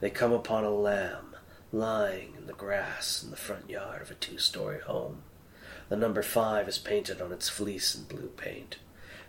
They 0.00 0.10
come 0.10 0.32
upon 0.32 0.64
a 0.64 0.70
lamb 0.70 1.36
lying 1.72 2.34
in 2.36 2.46
the 2.46 2.52
grass 2.52 3.22
in 3.22 3.30
the 3.30 3.36
front 3.36 3.70
yard 3.70 4.02
of 4.02 4.10
a 4.10 4.14
two 4.14 4.36
story 4.36 4.80
home. 4.80 5.22
The 5.88 5.96
number 5.96 6.22
five 6.22 6.68
is 6.68 6.76
painted 6.76 7.22
on 7.22 7.32
its 7.32 7.48
fleece 7.48 7.94
in 7.94 8.04
blue 8.04 8.28
paint. 8.28 8.76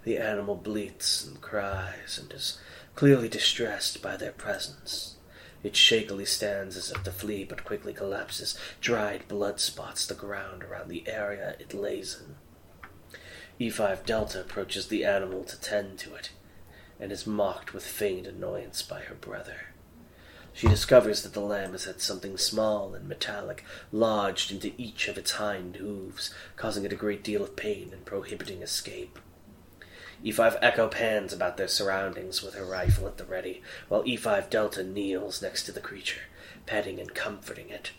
The 0.04 0.18
animal 0.18 0.56
bleats 0.56 1.26
and 1.26 1.40
cries 1.40 2.20
and 2.22 2.34
is 2.34 2.60
clearly 2.96 3.30
distressed 3.30 4.02
by 4.02 4.18
their 4.18 4.34
presence. 4.34 5.16
It 5.64 5.76
shakily 5.76 6.26
stands 6.26 6.78
as 6.78 6.92
if 6.92 7.04
to 7.04 7.12
flee, 7.12 7.44
but 7.44 7.66
quickly 7.66 7.94
collapses. 7.94 8.58
Dried 8.80 9.28
blood 9.28 9.60
spots 9.60 10.06
the 10.06 10.14
ground 10.14 10.64
around 10.64 10.90
the 10.90 11.08
area 11.08 11.56
it 11.60 11.74
lays 11.74 12.20
in. 12.20 12.36
E5 13.60 14.06
Delta 14.06 14.40
approaches 14.40 14.88
the 14.88 15.04
animal 15.04 15.44
to 15.44 15.60
tend 15.60 16.00
to 16.00 16.16
it, 16.16 16.32
and 17.00 17.12
is 17.12 17.28
mocked 17.28 17.74
with 17.74 17.86
feigned 17.86 18.26
annoyance 18.26 18.82
by 18.82 19.02
her 19.02 19.16
brother. 19.16 19.74
She 20.54 20.68
discovers 20.68 21.24
that 21.24 21.34
the 21.34 21.42
lamb 21.42 21.74
has 21.74 21.84
had 21.84 22.02
something 22.02 22.38
small 22.38 22.94
and 22.94 23.08
metallic 23.08 23.64
lodged 23.92 24.52
into 24.52 24.74
each 24.78 25.08
of 25.08 25.18
its 25.18 25.32
hind 25.32 25.76
hooves, 25.76 26.34
causing 26.56 26.86
it 26.86 26.94
a 26.94 26.98
great 26.98 27.24
deal 27.24 27.44
of 27.44 27.56
pain 27.56 27.90
and 27.92 28.06
prohibiting 28.06 28.62
escape. 28.62 29.20
E5 30.24 30.60
Echo 30.62 30.88
pans 30.88 31.32
about 31.32 31.58
their 31.58 31.68
surroundings 31.68 32.44
with 32.44 32.56
her 32.56 32.66
rifle 32.66 33.08
at 33.08 33.18
the 33.18 33.26
ready, 33.26 33.62
while 33.88 34.04
E5 34.04 34.50
Delta 34.50 34.84
kneels 34.84 35.42
next 35.42 35.64
to 35.64 35.72
the 35.72 35.80
creature, 35.80 36.22
petting 36.66 37.00
and 37.00 37.14
comforting 37.14 37.70
it. 37.70 37.92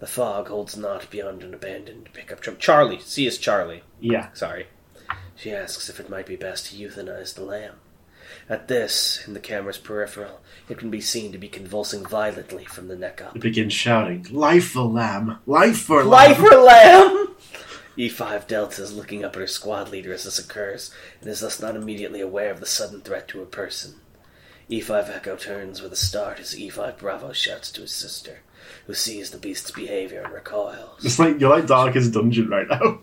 The 0.00 0.06
fog 0.06 0.48
holds 0.48 0.76
naught 0.76 1.10
beyond 1.10 1.42
an 1.42 1.54
abandoned 1.54 2.08
pickup 2.12 2.40
truck. 2.40 2.58
Charlie, 2.58 3.00
see 3.00 3.28
us, 3.28 3.38
Charlie. 3.38 3.82
Yeah. 4.00 4.32
Sorry. 4.32 4.66
She 5.36 5.52
asks 5.52 5.88
if 5.88 6.00
it 6.00 6.10
might 6.10 6.26
be 6.26 6.36
best 6.36 6.66
to 6.66 6.76
euthanize 6.76 7.34
the 7.34 7.44
lamb. 7.44 7.74
At 8.48 8.68
this, 8.68 9.26
in 9.26 9.34
the 9.34 9.40
camera's 9.40 9.78
peripheral, 9.78 10.40
it 10.68 10.78
can 10.78 10.90
be 10.90 11.00
seen 11.00 11.32
to 11.32 11.38
be 11.38 11.48
convulsing 11.48 12.04
violently 12.04 12.64
from 12.64 12.88
the 12.88 12.96
neck 12.96 13.22
up. 13.22 13.36
It 13.36 13.42
begins 13.42 13.72
shouting, 13.72 14.26
Life 14.30 14.70
for 14.70 14.82
lamb! 14.82 15.38
Life 15.46 15.78
for 15.78 16.04
Life 16.04 16.36
for 16.36 16.56
lamb! 16.56 17.29
E5 18.00 18.46
Delta 18.46 18.82
is 18.82 18.94
looking 18.94 19.24
up 19.24 19.34
at 19.36 19.40
her 19.40 19.46
squad 19.46 19.90
leader 19.90 20.10
as 20.14 20.24
this 20.24 20.38
occurs, 20.38 20.90
and 21.20 21.28
is 21.28 21.40
thus 21.40 21.60
not 21.60 21.76
immediately 21.76 22.22
aware 22.22 22.50
of 22.50 22.58
the 22.58 22.64
sudden 22.64 23.02
threat 23.02 23.28
to 23.28 23.40
her 23.40 23.44
person. 23.44 23.96
E5 24.70 25.10
Echo 25.10 25.36
turns 25.36 25.82
with 25.82 25.92
a 25.92 25.96
start 25.96 26.40
as 26.40 26.54
E5 26.54 26.96
Bravo 26.96 27.32
shouts 27.34 27.70
to 27.72 27.82
his 27.82 27.92
sister, 27.92 28.38
who 28.86 28.94
sees 28.94 29.30
the 29.30 29.36
beast's 29.38 29.70
behavior 29.70 30.22
and 30.22 30.32
recoils. 30.32 31.04
It's 31.04 31.18
like, 31.18 31.38
you're 31.38 31.50
like 31.50 31.66
Darkest 31.66 32.14
Dungeon 32.14 32.48
right 32.48 32.68
now. 32.68 33.00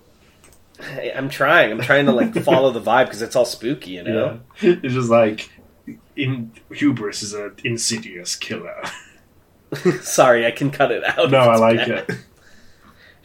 I'm 1.16 1.30
trying. 1.30 1.72
I'm 1.72 1.82
trying 1.82 2.08
to 2.08 2.12
like 2.12 2.34
follow 2.44 2.72
the 2.72 2.82
vibe 2.82 3.06
because 3.06 3.22
it's 3.22 3.36
all 3.36 3.46
spooky, 3.46 3.92
you 3.92 4.04
know. 4.04 4.40
Yeah. 4.62 4.76
It's 4.82 4.96
just 4.96 5.10
like, 5.10 5.52
in 6.16 6.52
Hubris 6.72 7.22
is 7.22 7.34
an 7.36 7.56
insidious 7.64 8.36
killer. 8.36 8.82
Sorry, 10.02 10.48
I 10.48 10.52
can 10.52 10.72
cut 10.72 10.92
it 10.92 11.04
out. 11.04 11.30
no, 11.30 11.38
I 11.40 11.58
like 11.58 11.78
bad. 11.78 11.90
it. 11.90 12.12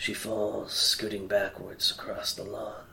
She 0.03 0.15
falls, 0.15 0.73
scooting 0.73 1.29
backwards 1.29 1.93
across 1.93 2.33
the 2.33 2.43
lawn. 2.43 2.87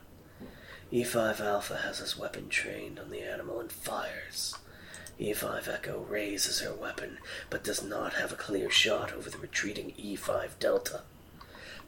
E5 0.94 1.40
Alpha 1.40 1.78
has 1.78 1.98
his 1.98 2.16
weapon 2.16 2.50
trained 2.50 3.00
on 3.00 3.10
the 3.10 3.24
animal 3.24 3.60
and 3.60 3.72
fires. 3.72 4.54
E5 5.20 5.68
Echo 5.68 6.06
raises 6.08 6.60
her 6.60 6.72
weapon, 6.72 7.18
but 7.50 7.64
does 7.64 7.82
not 7.82 8.14
have 8.14 8.32
a 8.32 8.36
clear 8.36 8.70
shot 8.70 9.12
over 9.12 9.28
the 9.28 9.40
retreating 9.40 9.92
E5 10.00 10.60
Delta. 10.60 11.02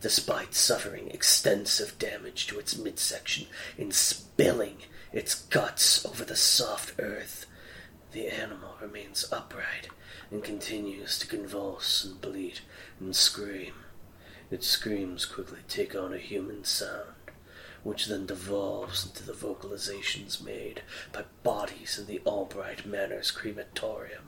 Despite 0.02 0.56
suffering 0.56 1.12
extensive 1.12 2.00
damage 2.00 2.48
to 2.48 2.58
its 2.58 2.76
midsection 2.76 3.46
in 3.78 3.92
spilling 3.92 4.78
its 5.14 5.36
guts 5.36 6.04
over 6.04 6.26
the 6.26 6.36
soft 6.36 7.00
earth, 7.00 7.46
the 8.12 8.28
animal 8.28 8.74
remains 8.82 9.32
upright 9.32 9.90
and 10.32 10.44
continues 10.44 11.20
to 11.20 11.28
convulse 11.28 12.04
and 12.04 12.20
bleat 12.20 12.62
and 13.00 13.16
scream. 13.16 13.74
Its 14.52 14.68
screams 14.68 15.26
quickly 15.26 15.60
take 15.70 15.96
on 15.96 16.14
a 16.14 16.18
human 16.18 16.66
sound, 16.66 17.16
which 17.84 18.08
then 18.08 18.26
devolves 18.26 19.06
into 19.06 19.24
the 19.24 19.32
vocalizations 19.32 20.44
made 20.44 20.82
by 21.14 21.24
bodies 21.42 21.98
in 21.98 22.06
the 22.06 22.20
Albright 22.26 22.86
Manor's 22.86 23.32
crematorium. 23.32 24.28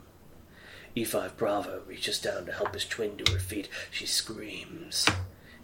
E5 0.96 1.36
Bravo 1.36 1.82
reaches 1.86 2.18
down 2.18 2.46
to 2.46 2.52
help 2.52 2.72
his 2.72 2.86
twin 2.86 3.18
to 3.18 3.32
her 3.32 3.38
feet. 3.38 3.68
She 3.90 4.06
screams. 4.06 5.06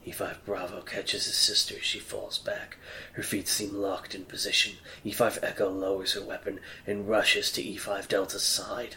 E5 0.07 0.37
Bravo 0.44 0.83
catches 0.83 1.25
his 1.25 1.37
sister 1.37 1.77
she 1.81 1.99
falls 1.99 2.37
back. 2.37 2.77
Her 3.14 3.23
feet 3.23 3.49
seem 3.49 3.75
locked 3.75 4.14
in 4.14 4.25
position. 4.25 4.75
E5 5.07 5.38
Echo 5.42 5.70
lowers 5.70 6.12
her 6.14 6.23
weapon 6.23 6.61
and 6.87 7.09
rushes 7.09 7.51
to 7.53 7.62
E5 7.62 8.09
Delta's 8.09 8.42
side. 8.42 8.96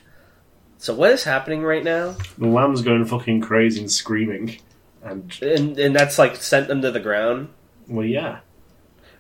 So 0.78 0.94
what 0.94 1.12
is 1.12 1.24
happening 1.24 1.62
right 1.64 1.84
now? 1.84 2.18
The 2.38 2.48
lamb's 2.48 2.82
going 2.82 3.06
fucking 3.06 3.40
crazy 3.40 3.80
and 3.80 3.92
screaming. 3.92 4.58
And, 5.04 5.38
And 5.42 5.78
and 5.78 5.96
that's 5.96 6.18
like 6.18 6.36
sent 6.38 6.68
them 6.68 6.82
to 6.82 6.92
the 6.92 7.00
ground. 7.00 7.50
well, 7.88 8.06
yeah. 8.06 8.40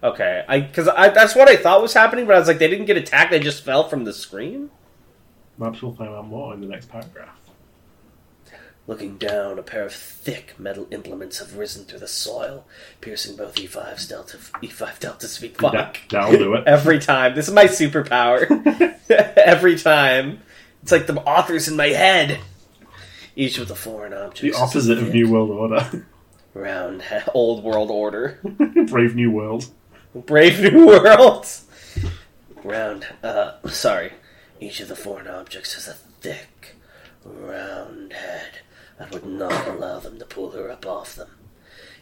Okay, 0.01 0.43
I 0.47 0.59
because 0.59 0.87
I 0.89 1.09
that's 1.09 1.35
what 1.35 1.47
I 1.49 1.55
thought 1.55 1.81
was 1.81 1.93
happening, 1.93 2.25
but 2.25 2.35
I 2.35 2.39
was 2.39 2.47
like, 2.47 2.59
they 2.59 2.67
didn't 2.69 2.85
get 2.87 2.97
attacked; 2.97 3.31
they 3.31 3.39
just 3.39 3.63
fell 3.63 3.87
from 3.87 4.03
the 4.03 4.13
screen. 4.13 4.69
Perhaps 5.57 5.81
we'll 5.81 5.93
find 5.93 6.09
out 6.09 6.27
more 6.27 6.53
in 6.53 6.61
the 6.61 6.67
next 6.67 6.89
paragraph. 6.89 7.39
Looking 8.85 9.17
down, 9.17 9.57
a 9.59 9.63
pair 9.63 9.85
of 9.85 9.93
thick 9.93 10.55
metal 10.59 10.87
implements 10.91 11.39
have 11.39 11.55
risen 11.57 11.85
through 11.85 11.99
the 11.99 12.07
soil, 12.07 12.65
piercing 12.99 13.37
both 13.37 13.55
E5's 13.55 14.09
Delta 14.09 14.35
E5 14.61 14.99
Delta's 14.99 15.37
feet. 15.37 15.55
Fuck. 15.57 15.71
That, 15.71 15.99
that'll 16.09 16.37
do 16.37 16.53
it. 16.55 16.63
Every 16.67 16.99
time, 16.99 17.33
this 17.33 17.47
is 17.47 17.53
my 17.53 17.65
superpower. 17.65 18.49
Every 19.37 19.77
time, 19.77 20.41
it's 20.81 20.91
like 20.91 21.07
the 21.07 21.15
author's 21.21 21.69
in 21.69 21.77
my 21.77 21.87
head. 21.87 22.39
Each 23.35 23.57
with 23.57 23.71
a 23.71 23.75
foreign 23.75 24.13
object. 24.13 24.41
The 24.55 24.61
opposite 24.61 24.97
of 24.99 25.13
New 25.13 25.31
World 25.31 25.49
Order. 25.49 26.05
round 26.53 27.03
old 27.33 27.63
world 27.63 27.89
order. 27.89 28.39
Brave 28.87 29.15
New 29.15 29.31
World. 29.31 29.65
Brave 30.13 30.59
New 30.59 30.85
World. 30.87 31.47
Round. 32.63 33.07
Uh, 33.23 33.53
sorry. 33.67 34.13
Each 34.59 34.79
of 34.79 34.87
the 34.87 34.95
foreign 34.95 35.27
objects 35.27 35.73
has 35.73 35.87
a 35.87 35.93
thick, 35.93 36.75
round 37.25 38.13
head 38.13 38.59
that 38.97 39.11
would 39.11 39.25
not 39.25 39.67
allow 39.67 39.99
them 39.99 40.19
to 40.19 40.25
pull 40.25 40.51
her 40.51 40.69
up 40.71 40.85
off 40.85 41.15
them. 41.15 41.29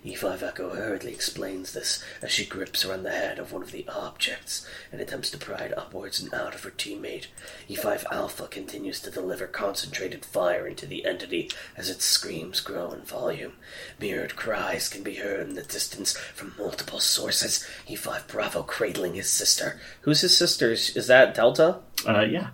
E5 0.05 0.41
Echo 0.41 0.69
hurriedly 0.73 1.13
explains 1.13 1.73
this 1.73 2.03
as 2.23 2.31
she 2.31 2.45
grips 2.45 2.83
around 2.83 3.03
the 3.03 3.11
head 3.11 3.37
of 3.37 3.51
one 3.51 3.61
of 3.61 3.71
the 3.71 3.85
objects 3.87 4.65
and 4.91 4.99
attempts 4.99 5.29
to 5.29 5.37
pry 5.37 5.59
it 5.59 5.77
upwards 5.77 6.19
and 6.19 6.33
out 6.33 6.55
of 6.55 6.63
her 6.63 6.71
teammate. 6.71 7.27
E5 7.69 8.05
Alpha 8.11 8.47
continues 8.47 8.99
to 8.99 9.11
deliver 9.11 9.45
concentrated 9.45 10.25
fire 10.25 10.67
into 10.67 10.87
the 10.87 11.05
entity 11.05 11.51
as 11.77 11.89
its 11.89 12.03
screams 12.03 12.61
grow 12.61 12.91
in 12.91 13.01
volume. 13.01 13.53
Mirrored 13.99 14.35
cries 14.35 14.89
can 14.89 15.03
be 15.03 15.15
heard 15.15 15.47
in 15.47 15.55
the 15.55 15.61
distance 15.61 16.17
from 16.17 16.55
multiple 16.57 16.99
sources. 16.99 17.63
E5 17.87 18.27
Bravo 18.27 18.63
cradling 18.63 19.13
his 19.13 19.29
sister. 19.29 19.79
Who's 20.01 20.21
his 20.21 20.35
sister? 20.35 20.71
Is 20.71 20.95
is 20.97 21.07
that 21.07 21.35
Delta? 21.35 21.79
Uh, 22.07 22.21
yeah. 22.21 22.49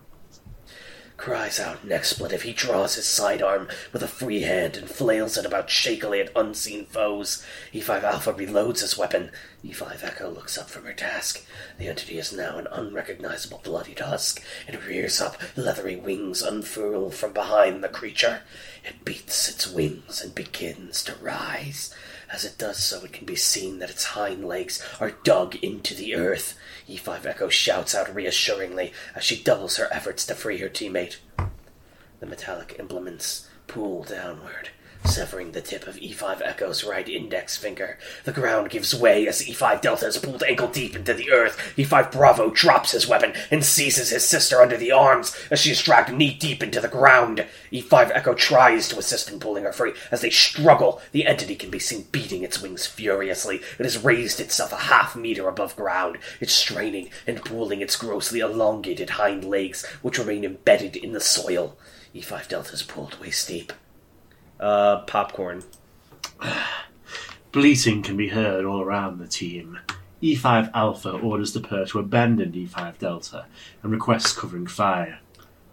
Cries 1.18 1.60
out 1.60 1.84
an 1.84 1.92
expletive. 1.92 2.44
He 2.44 2.54
draws 2.54 2.96
his 2.96 3.08
sidearm 3.08 3.68
with 3.92 4.04
a 4.04 4.08
free 4.08 4.44
hand 4.44 4.78
and 4.78 4.90
flails 4.90 5.38
it 5.38 5.46
about 5.46 5.70
shakily 5.70 6.22
at 6.22 6.32
unseen 6.36 6.86
foes. 6.86 7.44
E5 7.74 8.04
Alpha 8.04 8.34
reloads 8.34 8.82
his 8.82 8.98
weapon. 8.98 9.32
E5 9.66 10.04
Echo 10.04 10.30
looks 10.30 10.58
up 10.58 10.70
from 10.70 10.86
her 10.86 10.94
task. 10.94 11.44
The 11.80 11.88
entity 11.88 12.18
is 12.18 12.32
now 12.32 12.58
an 12.58 12.68
unrecognizable 12.72 13.62
bloodied 13.64 14.00
husk. 14.00 14.42
It 14.68 14.86
rears 14.88 15.20
up, 15.20 15.42
leathery 15.56 15.96
wings 15.96 16.42
unfurl 16.42 17.10
from 17.10 17.34
behind 17.34 17.84
the 17.84 17.90
creature. 17.90 18.42
It 18.86 19.04
beats 19.04 19.50
its 19.50 19.68
wings 19.68 20.22
and 20.22 20.34
begins 20.36 21.04
to 21.06 21.16
rise. 21.16 21.94
As 22.30 22.44
it 22.44 22.58
does 22.58 22.84
so, 22.84 23.04
it 23.06 23.14
can 23.14 23.26
be 23.26 23.36
seen 23.36 23.80
that 23.80 23.90
its 23.90 24.04
hind 24.06 24.46
legs 24.46 24.84
are 25.00 25.12
dug 25.12 25.56
into 25.56 25.94
the 25.94 26.16
earth. 26.16 26.58
E5 26.90 27.26
Echo 27.26 27.48
shouts 27.48 27.96
out 27.96 28.14
reassuringly 28.14 28.92
as 29.16 29.24
she 29.24 29.42
doubles 29.42 29.78
her 29.78 29.88
efforts 29.92 30.26
to 30.26 30.36
free 30.36 30.58
her 30.58 30.70
teammate. 30.70 31.18
The 32.20 32.26
metallic 32.26 32.76
implements 32.80 33.48
pull 33.68 34.04
downward, 34.04 34.70
severing 35.06 35.52
the 35.52 35.62
tip 35.62 35.88
of 35.88 35.96
E5 35.96 36.42
Echo's 36.42 36.84
right 36.84 37.08
index 37.08 37.58
finger. 37.58 37.98
The 38.24 38.32
ground 38.32 38.70
gives 38.70 38.94
way 38.94 39.28
as 39.28 39.42
E5 39.42 39.82
Delta 39.82 40.08
is 40.08 40.18
pulled 40.18 40.44
ankle 40.44 40.68
deep 40.68 40.96
into 40.96 41.14
the 41.14 41.32
earth. 41.32 41.74
E5 41.78 42.12
Bravo 42.12 42.50
drops 42.50 42.92
his 42.92 43.08
weapon 43.08 43.34
and 43.50 43.64
seizes 43.64 44.10
his 44.10 44.26
sister 44.26 44.62
under 44.62 44.78
the 44.78 44.92
arms 44.92 45.36
as 45.50 45.60
she 45.60 45.72
is 45.72 45.82
dragged 45.82 46.14
knee 46.14 46.34
deep 46.34 46.62
into 46.62 46.80
the 46.80 46.88
ground. 46.88 47.46
E5 47.72 48.12
Echo 48.14 48.34
tries 48.34 48.88
to 48.90 49.00
assist 49.00 49.32
in 49.32 49.40
pulling 49.40 49.64
her 49.64 49.74
free. 49.74 49.94
As 50.12 50.22
they 50.22 50.30
struggle, 50.30 51.02
the 51.12 51.26
entity 51.26 51.56
can 51.56 51.70
be 51.70 51.80
seen 51.80 52.08
beating 52.12 52.44
its 52.44 52.62
wings 52.62 52.86
furiously. 52.86 53.62
It 53.80 53.84
has 53.84 54.04
raised 54.04 54.40
itself 54.40 54.72
a 54.72 54.78
half 54.78 55.16
meter 55.16 55.48
above 55.48 55.76
ground. 55.76 56.18
It's 56.40 56.54
straining 56.54 57.10
and 57.26 57.44
pulling 57.44 57.82
its 57.82 57.96
grossly 57.96 58.40
elongated 58.40 59.12
hind 59.12 59.44
legs, 59.44 59.86
which 60.02 60.20
remain 60.20 60.44
embedded 60.44 60.96
in 60.96 61.14
the 61.14 61.22
soil. 61.22 61.78
E5 62.14 62.48
Delta 62.48 62.74
is 62.74 62.84
pulled 62.84 63.20
waist 63.20 63.48
deep. 63.48 63.74
Uh, 64.60 65.02
popcorn. 65.02 65.64
Bleating 67.52 68.02
can 68.02 68.18
be 68.18 68.30
heard 68.30 68.66
all 68.66 68.82
around 68.82 69.20
the 69.20 69.28
team. 69.28 69.80
E5 70.22 70.72
Alpha 70.74 71.12
orders 71.12 71.54
the 71.54 71.60
pair 71.60 71.86
to 71.86 72.00
abandon 72.00 72.52
E5 72.52 72.98
Delta 72.98 73.46
and 73.84 73.92
requests 73.92 74.34
covering 74.34 74.66
fire. 74.66 75.20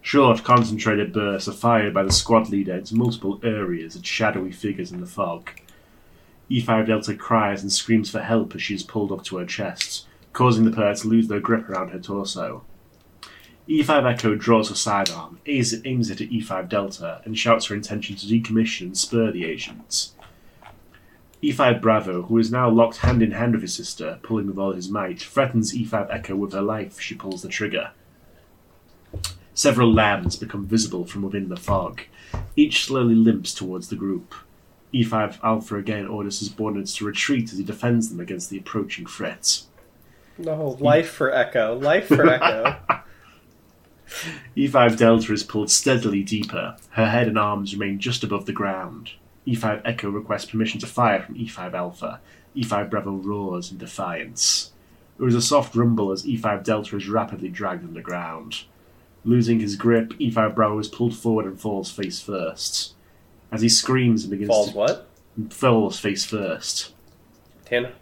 Short, 0.03 0.45
concentrated 0.45 1.15
bursts 1.15 1.49
are 1.49 1.53
fired 1.53 1.95
by 1.95 2.03
the 2.03 2.13
squad 2.13 2.51
leader 2.51 2.75
into 2.75 2.95
multiple 2.95 3.41
areas 3.43 3.97
at 3.97 4.05
shadowy 4.05 4.53
figures 4.53 4.93
in 4.93 5.01
the 5.01 5.07
fog. 5.07 5.51
E5 6.51 6.87
Delta 6.87 7.15
cries 7.15 7.63
and 7.63 7.73
screams 7.73 8.11
for 8.11 8.21
help 8.21 8.55
as 8.55 8.61
she 8.61 8.75
is 8.75 8.83
pulled 8.83 9.11
up 9.11 9.25
to 9.25 9.39
her 9.39 9.47
chest, 9.47 10.07
causing 10.35 10.67
the 10.67 10.77
pair 10.77 10.95
to 10.95 11.09
lose 11.09 11.27
their 11.29 11.41
grip 11.41 11.71
around 11.71 11.89
her 11.89 11.99
torso. 11.99 12.65
E5 13.69 14.13
Echo 14.13 14.35
draws 14.35 14.69
her 14.69 14.75
sidearm, 14.75 15.41
aims 15.47 15.75
aims 15.87 16.11
it 16.11 16.21
at 16.21 16.29
E5 16.29 16.69
Delta, 16.69 17.23
and 17.25 17.39
shouts 17.39 17.67
her 17.67 17.75
intention 17.75 18.15
to 18.17 18.27
decommission 18.27 18.83
and 18.83 18.99
spur 18.99 19.31
the 19.31 19.47
agents. 19.47 20.13
E5 21.43 21.81
Bravo, 21.81 22.23
who 22.23 22.39
is 22.39 22.51
now 22.51 22.69
locked 22.69 22.99
hand 22.99 23.23
in 23.23 23.31
hand 23.31 23.55
with 23.55 23.63
his 23.63 23.75
sister, 23.75 24.19
pulling 24.23 24.47
with 24.47 24.59
all 24.59 24.73
his 24.73 24.91
might, 24.91 25.21
threatens 25.21 25.75
E5 25.75 26.09
Echo 26.13 26.37
with 26.37 26.53
her 26.53 26.63
life 26.63 27.01
she 27.01 27.15
pulls 27.15 27.43
the 27.43 27.49
trigger. 27.49 27.93
Several 29.55 29.93
lambs 29.93 30.37
become 30.37 30.67
visible 30.67 31.07
from 31.07 31.23
within 31.23 31.49
the 31.49 31.57
fog. 31.57 32.03
Each 32.57 32.85
slowly 32.85 33.15
limps 33.15 33.55
towards 33.55 33.89
the 33.89 33.97
group. 33.97 34.35
E5 34.93 35.39
Alpha 35.43 35.77
again 35.77 36.07
orders 36.07 36.41
his 36.41 36.49
subordinates 36.49 36.97
to 36.97 37.07
retreat 37.07 37.53
as 37.53 37.59
he 37.59 37.65
defends 37.65 38.11
them 38.11 38.21
against 38.21 38.51
the 38.51 38.59
approaching 38.59 39.07
threats. 39.07 39.69
No, 40.37 40.77
life 40.81 41.11
for 41.11 41.33
Echo. 41.33 41.79
Life 41.79 42.09
for 42.09 42.29
Echo. 42.29 42.77
E5 44.57 44.97
Delta 44.97 45.33
is 45.33 45.43
pulled 45.43 45.71
steadily 45.71 46.23
deeper. 46.23 46.77
Her 46.91 47.09
head 47.09 47.29
and 47.29 47.39
arms 47.39 47.75
remain 47.75 47.99
just 47.99 48.23
above 48.25 48.47
the 48.47 48.53
ground. 48.53 49.13
E5 49.47 49.83
Echo 49.85 50.09
requests 50.11 50.47
permission 50.47 50.81
to 50.81 50.87
fire 50.87 51.23
from 51.23 51.35
E5 51.35 51.75
Alpha. 51.75 52.21
E5 52.57 52.89
Bravo 52.91 53.13
roars 53.13 53.71
in 53.71 53.79
defiance. 53.79 54.73
There 55.19 55.29
is 55.29 55.35
a 55.35 55.43
soft 55.43 55.75
rumble 55.75 56.13
as 56.13 56.25
E5 56.25 56.65
Delta 56.65 56.97
is 56.97 57.09
rapidly 57.09 57.49
dragged 57.49 57.85
underground. 57.85 58.65
Losing 59.25 59.61
his 59.61 59.77
grip, 59.77 60.11
E5 60.15 60.55
Bravo 60.55 60.79
is 60.79 60.89
pulled 60.89 61.17
forward 61.17 61.47
and 61.47 61.61
falls 61.61 61.91
face 61.91 62.21
first. 62.21 62.95
As 63.51 63.63
he 63.63 63.69
screams 63.69 64.23
and 64.25 64.31
begins 64.31 64.49
Falls 64.49 64.71
to 64.73 64.77
what? 64.77 65.09
falls 65.51 65.99
face 65.99 66.25
first. 66.25 66.93
Ten. 67.65 67.93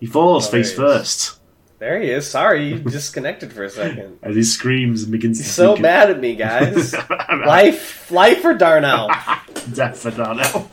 He 0.00 0.06
falls 0.06 0.48
Oh, 0.48 0.50
face 0.50 0.72
first. 0.74 1.38
There 1.82 2.00
he 2.00 2.10
is. 2.10 2.30
Sorry, 2.30 2.68
you 2.68 2.78
disconnected 2.78 3.52
for 3.52 3.64
a 3.64 3.68
second. 3.68 4.20
As 4.22 4.36
he 4.36 4.44
screams 4.44 5.02
and 5.02 5.10
begins 5.10 5.38
He's 5.38 5.48
to 5.48 5.52
so 5.52 5.76
mad 5.76 6.10
at 6.10 6.20
me, 6.20 6.36
guys. 6.36 6.94
Life, 7.28 8.08
life 8.08 8.40
for 8.40 8.54
Darnell. 8.54 9.08
Death 9.74 9.98
for 9.98 10.12
Darnell. 10.12 10.70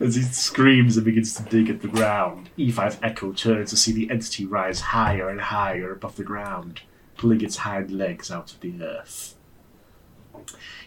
As 0.00 0.16
he 0.16 0.22
screams 0.22 0.96
and 0.96 1.06
begins 1.06 1.34
to 1.34 1.44
dig 1.44 1.70
at 1.70 1.80
the 1.80 1.86
ground, 1.86 2.50
E5 2.58 2.98
Echo 3.04 3.30
turns 3.30 3.70
to 3.70 3.76
see 3.76 3.92
the 3.92 4.10
entity 4.10 4.46
rise 4.46 4.80
higher 4.80 5.28
and 5.28 5.40
higher 5.40 5.92
above 5.92 6.16
the 6.16 6.24
ground, 6.24 6.80
pulling 7.16 7.40
its 7.40 7.58
hind 7.58 7.92
legs 7.92 8.32
out 8.32 8.50
of 8.52 8.58
the 8.58 8.82
earth. 8.82 9.36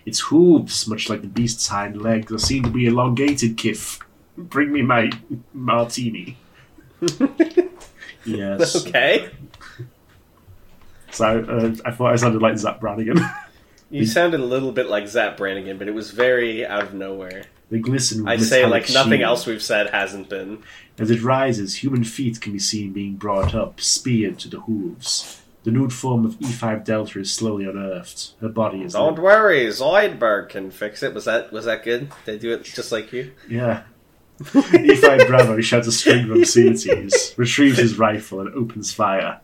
Its 0.06 0.20
hooves, 0.20 0.86
much 0.86 1.10
like 1.10 1.22
the 1.22 1.28
beast's 1.28 1.70
hind 1.70 2.02
legs, 2.02 2.30
are 2.30 2.38
seen 2.38 2.64
to 2.64 2.70
be 2.70 2.88
elongated, 2.88 3.56
Kif. 3.56 4.02
Bring 4.36 4.74
me 4.74 4.82
my 4.82 5.12
martini. 5.54 6.36
Yes. 8.26 8.76
Okay. 8.88 9.30
So 11.12 11.26
uh, 11.26 11.76
I 11.88 11.92
thought 11.92 12.12
I 12.12 12.16
sounded 12.16 12.42
like 12.42 12.58
Zapp 12.58 12.80
Brannigan. 12.80 13.20
You 13.92 14.06
sounded 14.08 14.40
a 14.40 14.46
little 14.46 14.72
bit 14.72 14.88
like 14.90 15.08
Zapp 15.08 15.38
Brannigan, 15.38 15.78
but 15.78 15.88
it 15.88 15.94
was 15.94 16.10
very 16.10 16.66
out 16.66 16.82
of 16.82 16.94
nowhere. 16.96 17.44
they 17.70 17.78
glisten 17.78 18.24
with 18.24 18.30
I 18.30 18.38
say 18.38 18.66
like 18.66 18.90
nothing 18.90 19.22
else 19.22 19.46
we've 19.46 19.62
said 19.62 19.92
hasn't 19.92 20.30
been. 20.30 20.64
As 20.98 21.12
it 21.12 21.22
rises, 21.22 21.76
human 21.76 22.04
feet 22.04 22.42
can 22.42 22.54
be 22.54 22.60
seen 22.60 22.94
being 22.94 23.14
brought 23.16 23.54
up, 23.54 23.80
speared 23.80 24.40
to 24.40 24.50
the 24.50 24.62
hooves. 24.62 25.42
The 25.64 25.72
nude 25.72 25.94
form 25.94 26.26
of 26.26 26.38
E5 26.40 26.84
Delta 26.84 27.20
is 27.20 27.32
slowly 27.32 27.66
unearthed. 27.66 28.32
Her 28.42 28.50
body 28.50 28.82
is 28.82 28.94
Don't 28.94 29.20
worry, 29.20 29.66
Zoidberg 29.68 30.50
can 30.50 30.72
fix 30.72 31.04
it. 31.04 31.14
Was 31.14 31.26
that 31.26 31.52
was 31.54 31.66
that 31.66 31.84
good? 31.84 32.12
They 32.26 32.38
do 32.40 32.52
it 32.54 32.64
just 32.64 32.92
like 32.92 33.14
you. 33.14 33.32
Yeah. 33.48 33.84
E5 34.54 35.28
Bravo 35.28 35.62
shouts 35.62 35.88
a 35.88 35.92
string 35.92 36.26
of 36.26 36.38
obscenities, 36.38 37.34
retrieves 37.38 37.78
his 37.78 37.98
rifle, 37.98 38.40
and 38.40 38.54
opens 38.54 38.94
fire. 38.94 39.40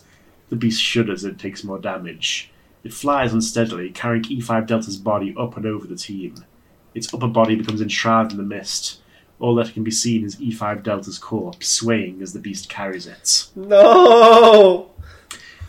The 0.50 0.56
beast 0.56 0.82
shudders 0.82 1.24
and 1.24 1.39
takes 1.39 1.64
more 1.64 1.80
damage. 1.80 2.52
It 2.84 2.93
flies 2.93 3.34
unsteadily, 3.34 3.89
carrying 3.91 4.24
E5 4.24 4.66
Delta's 4.66 4.97
body 4.97 5.36
up 5.38 5.58
and 5.58 5.66
over 5.66 5.86
the 5.86 5.95
team. 5.95 6.45
Its 6.93 7.14
upper 7.14 7.28
body 7.28 7.56
becomes 7.56 7.82
enshrouded 7.82 8.32
in 8.32 8.38
the 8.38 8.43
mist. 8.43 9.00
All 9.39 9.56
that 9.56 9.74
can 9.74 9.84
be 9.84 9.91
seen 9.91 10.26
is 10.26 10.36
E5 10.38 10.84
Delta's 10.84 11.18
corpse 11.18 11.68
swaying 11.68 12.22
as 12.22 12.34
the 12.34 12.39
beast 12.39 12.70
carries 12.70 13.08
it. 13.08 13.47
No. 13.56 14.91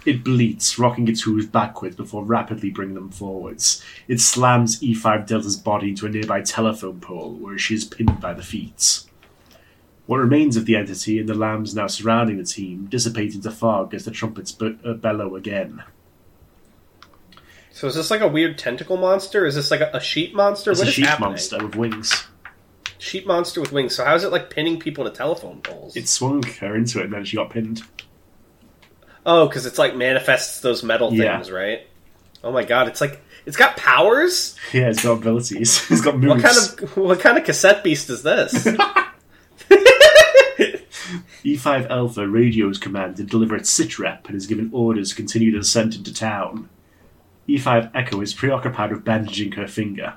It 0.06 0.24
bleats, 0.24 0.78
rocking 0.78 1.08
its 1.08 1.22
hooves 1.22 1.46
backwards 1.46 1.94
before 1.94 2.24
rapidly 2.24 2.70
bringing 2.70 2.94
them 2.94 3.10
forwards. 3.10 3.84
It 4.08 4.20
slams 4.20 4.80
E5 4.80 5.26
Delta's 5.26 5.56
body 5.56 5.90
into 5.90 6.06
a 6.06 6.08
nearby 6.08 6.40
telephone 6.40 7.00
pole, 7.00 7.34
where 7.34 7.58
she 7.58 7.74
is 7.74 7.84
pinned 7.84 8.20
by 8.20 8.32
the 8.32 8.42
feet. 8.42 9.02
What 10.10 10.18
remains 10.18 10.56
of 10.56 10.66
the 10.66 10.74
entity 10.74 11.20
and 11.20 11.28
the 11.28 11.34
lambs 11.34 11.72
now 11.72 11.86
surrounding 11.86 12.36
the 12.38 12.42
team 12.42 12.86
dissipate 12.86 13.36
into 13.36 13.48
fog 13.52 13.94
as 13.94 14.04
the 14.06 14.10
trumpets 14.10 14.50
be- 14.50 14.76
uh, 14.84 14.94
bellow 14.94 15.36
again. 15.36 15.84
So 17.70 17.86
is 17.86 17.94
this 17.94 18.10
like 18.10 18.20
a 18.20 18.26
weird 18.26 18.58
tentacle 18.58 18.96
monster? 18.96 19.46
Is 19.46 19.54
this 19.54 19.70
like 19.70 19.80
a, 19.80 19.90
a 19.94 20.00
sheep 20.00 20.34
monster? 20.34 20.72
It's 20.72 20.80
What 20.80 20.86
a 20.86 20.88
is 20.88 20.94
sheep 20.96 21.06
happening? 21.06 21.28
monster 21.28 21.64
with 21.64 21.76
wings. 21.76 22.26
Sheep 22.98 23.24
monster 23.24 23.60
with 23.60 23.70
wings. 23.70 23.94
So 23.94 24.04
how 24.04 24.16
is 24.16 24.24
it 24.24 24.32
like 24.32 24.50
pinning 24.50 24.80
people 24.80 25.04
to 25.04 25.10
telephone 25.12 25.60
poles? 25.60 25.94
It 25.96 26.08
swung 26.08 26.42
her 26.42 26.74
into 26.74 26.98
it 26.98 27.04
and 27.04 27.12
then 27.12 27.24
she 27.24 27.36
got 27.36 27.50
pinned. 27.50 27.82
oh, 29.24 29.46
because 29.46 29.64
it's 29.64 29.78
like 29.78 29.94
manifests 29.94 30.60
those 30.60 30.82
metal 30.82 31.12
Yeah. 31.14 31.36
things, 31.36 31.52
right? 31.52 31.86
Oh 32.42 32.50
my 32.50 32.64
god, 32.64 32.88
it's 32.88 33.00
like 33.00 33.22
it's 33.46 33.56
got 33.56 33.76
powers. 33.76 34.56
Yeah, 34.72 34.88
it's 34.90 35.04
got 35.04 35.18
abilities. 35.18 35.86
it's 35.90 36.00
got 36.00 36.18
moves. 36.18 36.42
What 36.42 36.52
kind 36.52 36.56
of 36.82 36.96
what 36.96 37.20
kind 37.20 37.38
of 37.38 37.44
cassette 37.44 37.84
beast 37.84 38.10
is 38.10 38.24
this? 38.24 38.66
E5 41.44 41.88
Alpha 41.90 42.26
radios 42.26 42.78
command 42.78 43.16
to 43.16 43.24
deliver 43.24 43.56
its 43.56 43.70
sitrep 43.70 44.26
and 44.26 44.36
is 44.36 44.46
given 44.46 44.70
orders 44.72 45.10
to 45.10 45.16
continue 45.16 45.52
the 45.52 45.58
descent 45.58 45.96
into 45.96 46.12
town. 46.12 46.68
E5 47.48 47.90
Echo 47.94 48.20
is 48.20 48.34
preoccupied 48.34 48.92
with 48.92 49.04
bandaging 49.04 49.52
her 49.52 49.66
finger. 49.66 50.14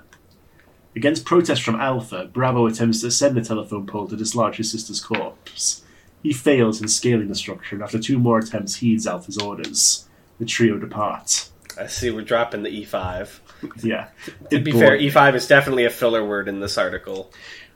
Against 0.96 1.26
protest 1.26 1.64
from 1.64 1.82
Alpha, 1.82 2.30
Bravo 2.32 2.68
attempts 2.68 3.02
to 3.02 3.08
ascend 3.08 3.36
the 3.36 3.42
telephone 3.42 3.88
pole 3.88 4.08
to 4.08 4.16
dislodge 4.16 4.58
his 4.58 4.72
sister's 4.72 5.02
corpse. 5.02 5.84
He 6.22 6.32
fails 6.32 6.82
in 6.82 6.88
scaling 6.88 7.28
the 7.28 7.36
structure, 7.36 7.76
and 7.76 7.84
after 7.84 8.00
two 8.00 8.20
more 8.20 8.40
attempts, 8.40 8.76
heeds 8.76 9.08
Alpha's 9.08 9.38
orders. 9.38 10.08
The 10.40 10.46
trio 10.46 10.78
depart. 10.78 11.50
I 11.80 11.88
see 11.88 12.12
we're 12.12 12.22
dropping 12.22 12.64
the 12.64 12.86
E5. 12.86 13.40
Yeah. 13.82 14.10
To 14.52 14.60
be 14.60 14.72
fair, 14.72 14.98
E5 14.98 15.36
is 15.36 15.48
definitely 15.48 15.86
a 15.86 15.90
filler 15.90 16.26
word 16.26 16.48
in 16.48 16.60
this 16.60 16.78
article. 16.78 17.32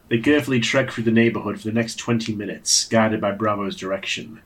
They 0.10 0.20
carefully 0.20 0.62
trek 0.62 0.92
through 0.92 1.04
the 1.04 1.12
neighborhood 1.12 1.60
for 1.60 1.68
the 1.68 1.74
next 1.74 1.96
20 1.96 2.34
minutes, 2.34 2.86
guided 2.86 3.20
by 3.20 3.32
Bravo's 3.32 3.76
direction. 3.76 4.42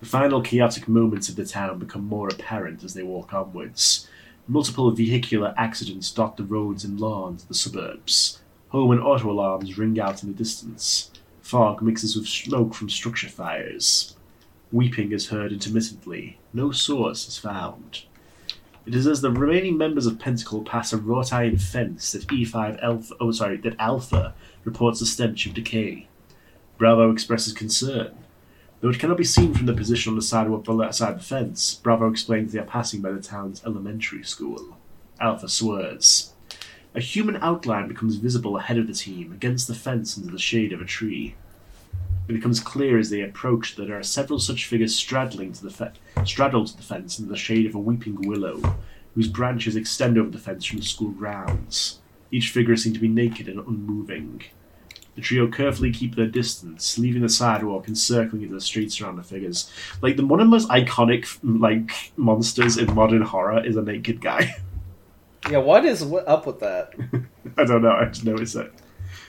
The 0.00 0.06
final 0.06 0.42
chaotic 0.42 0.88
moments 0.88 1.30
of 1.30 1.36
the 1.36 1.46
town 1.46 1.78
become 1.78 2.04
more 2.04 2.28
apparent 2.28 2.84
as 2.84 2.92
they 2.92 3.02
walk 3.02 3.32
onwards. 3.32 4.08
Multiple 4.46 4.90
vehicular 4.90 5.54
accidents 5.56 6.10
dot 6.10 6.36
the 6.36 6.44
roads 6.44 6.84
and 6.84 7.00
lawns 7.00 7.42
of 7.42 7.48
the 7.48 7.54
suburbs. 7.54 8.42
Home 8.68 8.90
and 8.90 9.00
auto 9.00 9.30
alarms 9.30 9.78
ring 9.78 9.98
out 9.98 10.22
in 10.22 10.28
the 10.28 10.36
distance. 10.36 11.10
Fog 11.40 11.80
mixes 11.80 12.14
with 12.14 12.28
smoke 12.28 12.74
from 12.74 12.90
structure 12.90 13.28
fires. 13.28 14.16
Weeping 14.70 15.12
is 15.12 15.28
heard 15.28 15.50
intermittently. 15.50 16.38
No 16.52 16.72
source 16.72 17.26
is 17.26 17.38
found. 17.38 18.02
It 18.86 18.94
is 18.94 19.08
as 19.08 19.20
the 19.20 19.32
remaining 19.32 19.76
members 19.76 20.06
of 20.06 20.20
Pentacle 20.20 20.62
pass 20.62 20.92
a 20.92 20.96
wrought 20.96 21.32
iron 21.32 21.58
fence 21.58 22.12
that 22.12 22.28
E5 22.28 22.80
Alpha, 22.80 23.14
oh 23.18 23.32
sorry, 23.32 23.56
that 23.58 23.74
Alpha 23.80 24.32
reports 24.62 25.00
a 25.00 25.06
stench 25.06 25.44
of 25.44 25.54
decay. 25.54 26.06
Bravo 26.78 27.10
expresses 27.10 27.52
concern. 27.52 28.16
Though 28.80 28.90
it 28.90 29.00
cannot 29.00 29.16
be 29.16 29.24
seen 29.24 29.54
from 29.54 29.66
the 29.66 29.72
position 29.72 30.10
on 30.10 30.16
the 30.16 30.22
sidewalk 30.22 30.68
outside 30.68 31.18
the 31.18 31.24
fence, 31.24 31.74
Bravo 31.74 32.08
explains 32.08 32.52
they 32.52 32.60
are 32.60 32.64
passing 32.64 33.02
by 33.02 33.10
the 33.10 33.20
town's 33.20 33.64
elementary 33.64 34.22
school. 34.22 34.76
Alpha 35.18 35.48
swears. 35.48 36.32
A 36.94 37.00
human 37.00 37.38
outline 37.38 37.88
becomes 37.88 38.16
visible 38.16 38.56
ahead 38.56 38.78
of 38.78 38.86
the 38.86 38.92
team, 38.92 39.32
against 39.32 39.66
the 39.66 39.74
fence 39.74 40.16
under 40.16 40.30
the 40.30 40.38
shade 40.38 40.72
of 40.72 40.80
a 40.80 40.84
tree. 40.84 41.34
It 42.28 42.32
becomes 42.32 42.60
clear 42.60 42.98
as 42.98 43.10
they 43.10 43.20
approach 43.22 43.76
that 43.76 43.86
there 43.86 43.98
are 43.98 44.02
several 44.02 44.38
such 44.38 44.66
figures 44.66 44.94
straddling 44.94 45.52
to 45.52 45.62
the 45.62 45.70
fe- 45.70 45.92
straddled 46.24 46.66
to 46.68 46.76
the 46.76 46.82
fence 46.82 47.18
under 47.18 47.30
the 47.30 47.36
shade 47.36 47.66
of 47.66 47.74
a 47.74 47.78
weeping 47.78 48.16
willow, 48.26 48.60
whose 49.14 49.28
branches 49.28 49.76
extend 49.76 50.18
over 50.18 50.30
the 50.30 50.38
fence 50.38 50.64
from 50.64 50.78
the 50.78 50.84
school 50.84 51.10
grounds. 51.10 52.00
Each 52.32 52.50
figure 52.50 52.76
seems 52.76 52.96
to 52.96 53.00
be 53.00 53.08
naked 53.08 53.48
and 53.48 53.60
unmoving. 53.60 54.42
The 55.14 55.22
trio 55.22 55.46
carefully 55.48 55.92
keep 55.92 56.14
their 56.14 56.26
distance, 56.26 56.98
leaving 56.98 57.22
the 57.22 57.28
sidewalk 57.30 57.86
and 57.86 57.96
circling 57.96 58.42
into 58.42 58.54
the 58.54 58.60
streets 58.60 59.00
around 59.00 59.16
the 59.16 59.22
figures. 59.22 59.70
Like 60.02 60.16
the 60.16 60.26
one 60.26 60.40
of 60.40 60.46
the 60.46 60.50
most 60.50 60.68
iconic 60.68 61.22
mm, 61.42 61.58
like 61.60 62.12
monsters 62.18 62.76
in 62.76 62.94
modern 62.94 63.22
horror 63.22 63.64
is 63.64 63.76
a 63.76 63.82
naked 63.82 64.20
guy. 64.20 64.56
Yeah, 65.48 65.58
what 65.58 65.84
is 65.84 66.02
up 66.26 66.44
with 66.44 66.58
that? 66.58 66.92
I 67.56 67.62
don't 67.64 67.82
know. 67.82 67.92
I 67.92 68.06
just 68.06 68.24
noticed 68.24 68.56
it 68.56 68.72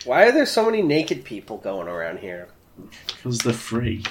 Why 0.03 0.23
are 0.25 0.31
there 0.31 0.47
so 0.47 0.65
many 0.65 0.81
naked 0.81 1.23
people 1.23 1.57
going 1.59 1.87
around 1.87 2.17
here? 2.19 2.47
Because 3.07 3.39
they're 3.39 3.53
free. 3.53 4.03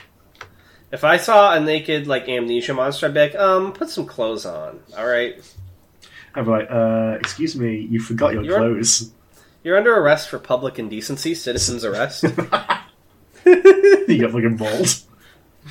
If 0.92 1.02
I 1.04 1.16
saw 1.16 1.52
a 1.54 1.60
naked 1.60 2.06
like 2.06 2.28
amnesia 2.28 2.72
monster, 2.74 3.06
I'd 3.06 3.14
be 3.14 3.20
like, 3.20 3.34
um, 3.34 3.72
put 3.72 3.90
some 3.90 4.06
clothes 4.06 4.46
on. 4.46 4.80
All 4.96 5.06
right, 5.06 5.34
I'm 6.34 6.46
like, 6.46 6.68
uh, 6.70 7.16
excuse 7.20 7.56
me, 7.56 7.80
you 7.90 8.00
forgot 8.00 8.32
your 8.34 8.44
You're- 8.44 8.58
clothes. 8.58 9.12
you're 9.64 9.76
under 9.76 9.94
arrest 9.94 10.28
for 10.28 10.38
public 10.38 10.78
indecency, 10.78 11.34
citizen's 11.34 11.84
arrest. 11.84 12.22
you 13.44 14.20
got 14.20 14.30
fucking 14.32 14.56
bald. 14.56 15.02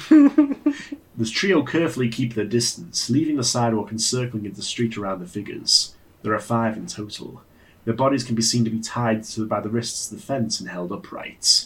the 0.10 1.26
trio 1.26 1.64
carefully 1.64 2.10
keep 2.10 2.34
their 2.34 2.46
distance, 2.46 3.10
leaving 3.10 3.38
the 3.38 3.44
sidewalk 3.44 3.92
and 3.92 4.02
circling 4.02 4.46
into 4.46 4.58
the 4.58 4.64
street 4.64 4.98
around 4.98 5.20
the 5.20 5.26
figures. 5.28 5.96
There 6.24 6.34
are 6.34 6.40
five 6.40 6.76
in 6.76 6.88
total. 6.88 7.42
Their 7.86 7.94
bodies 7.94 8.24
can 8.24 8.36
be 8.36 8.42
seen 8.42 8.66
to 8.66 8.72
be 8.72 8.80
tied 8.82 9.24
to, 9.26 9.46
by 9.46 9.62
the 9.62 9.70
wrists 9.70 10.10
to 10.10 10.16
the 10.16 10.22
fence 10.22 10.60
and 10.60 10.68
held 10.70 10.92
upright. 10.92 11.66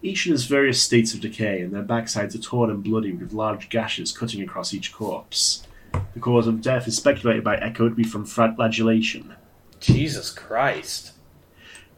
Each 0.00 0.26
in 0.26 0.32
its 0.32 0.44
various 0.44 0.80
states 0.80 1.12
of 1.12 1.20
decay, 1.20 1.60
and 1.60 1.72
their 1.72 1.82
backsides 1.82 2.34
are 2.34 2.42
torn 2.42 2.70
and 2.70 2.84
bloody 2.84 3.12
with 3.12 3.32
large 3.32 3.68
gashes 3.68 4.12
cutting 4.12 4.42
across 4.42 4.72
each 4.72 4.92
corpse. 4.92 5.66
The 6.14 6.20
cause 6.20 6.46
of 6.46 6.62
death 6.62 6.86
is 6.86 6.96
speculated 6.96 7.42
by 7.42 7.56
Echo 7.56 7.88
to 7.88 7.94
be 7.94 8.04
from 8.04 8.24
flagellation. 8.24 9.34
Jesus 9.80 10.30
Christ. 10.30 11.12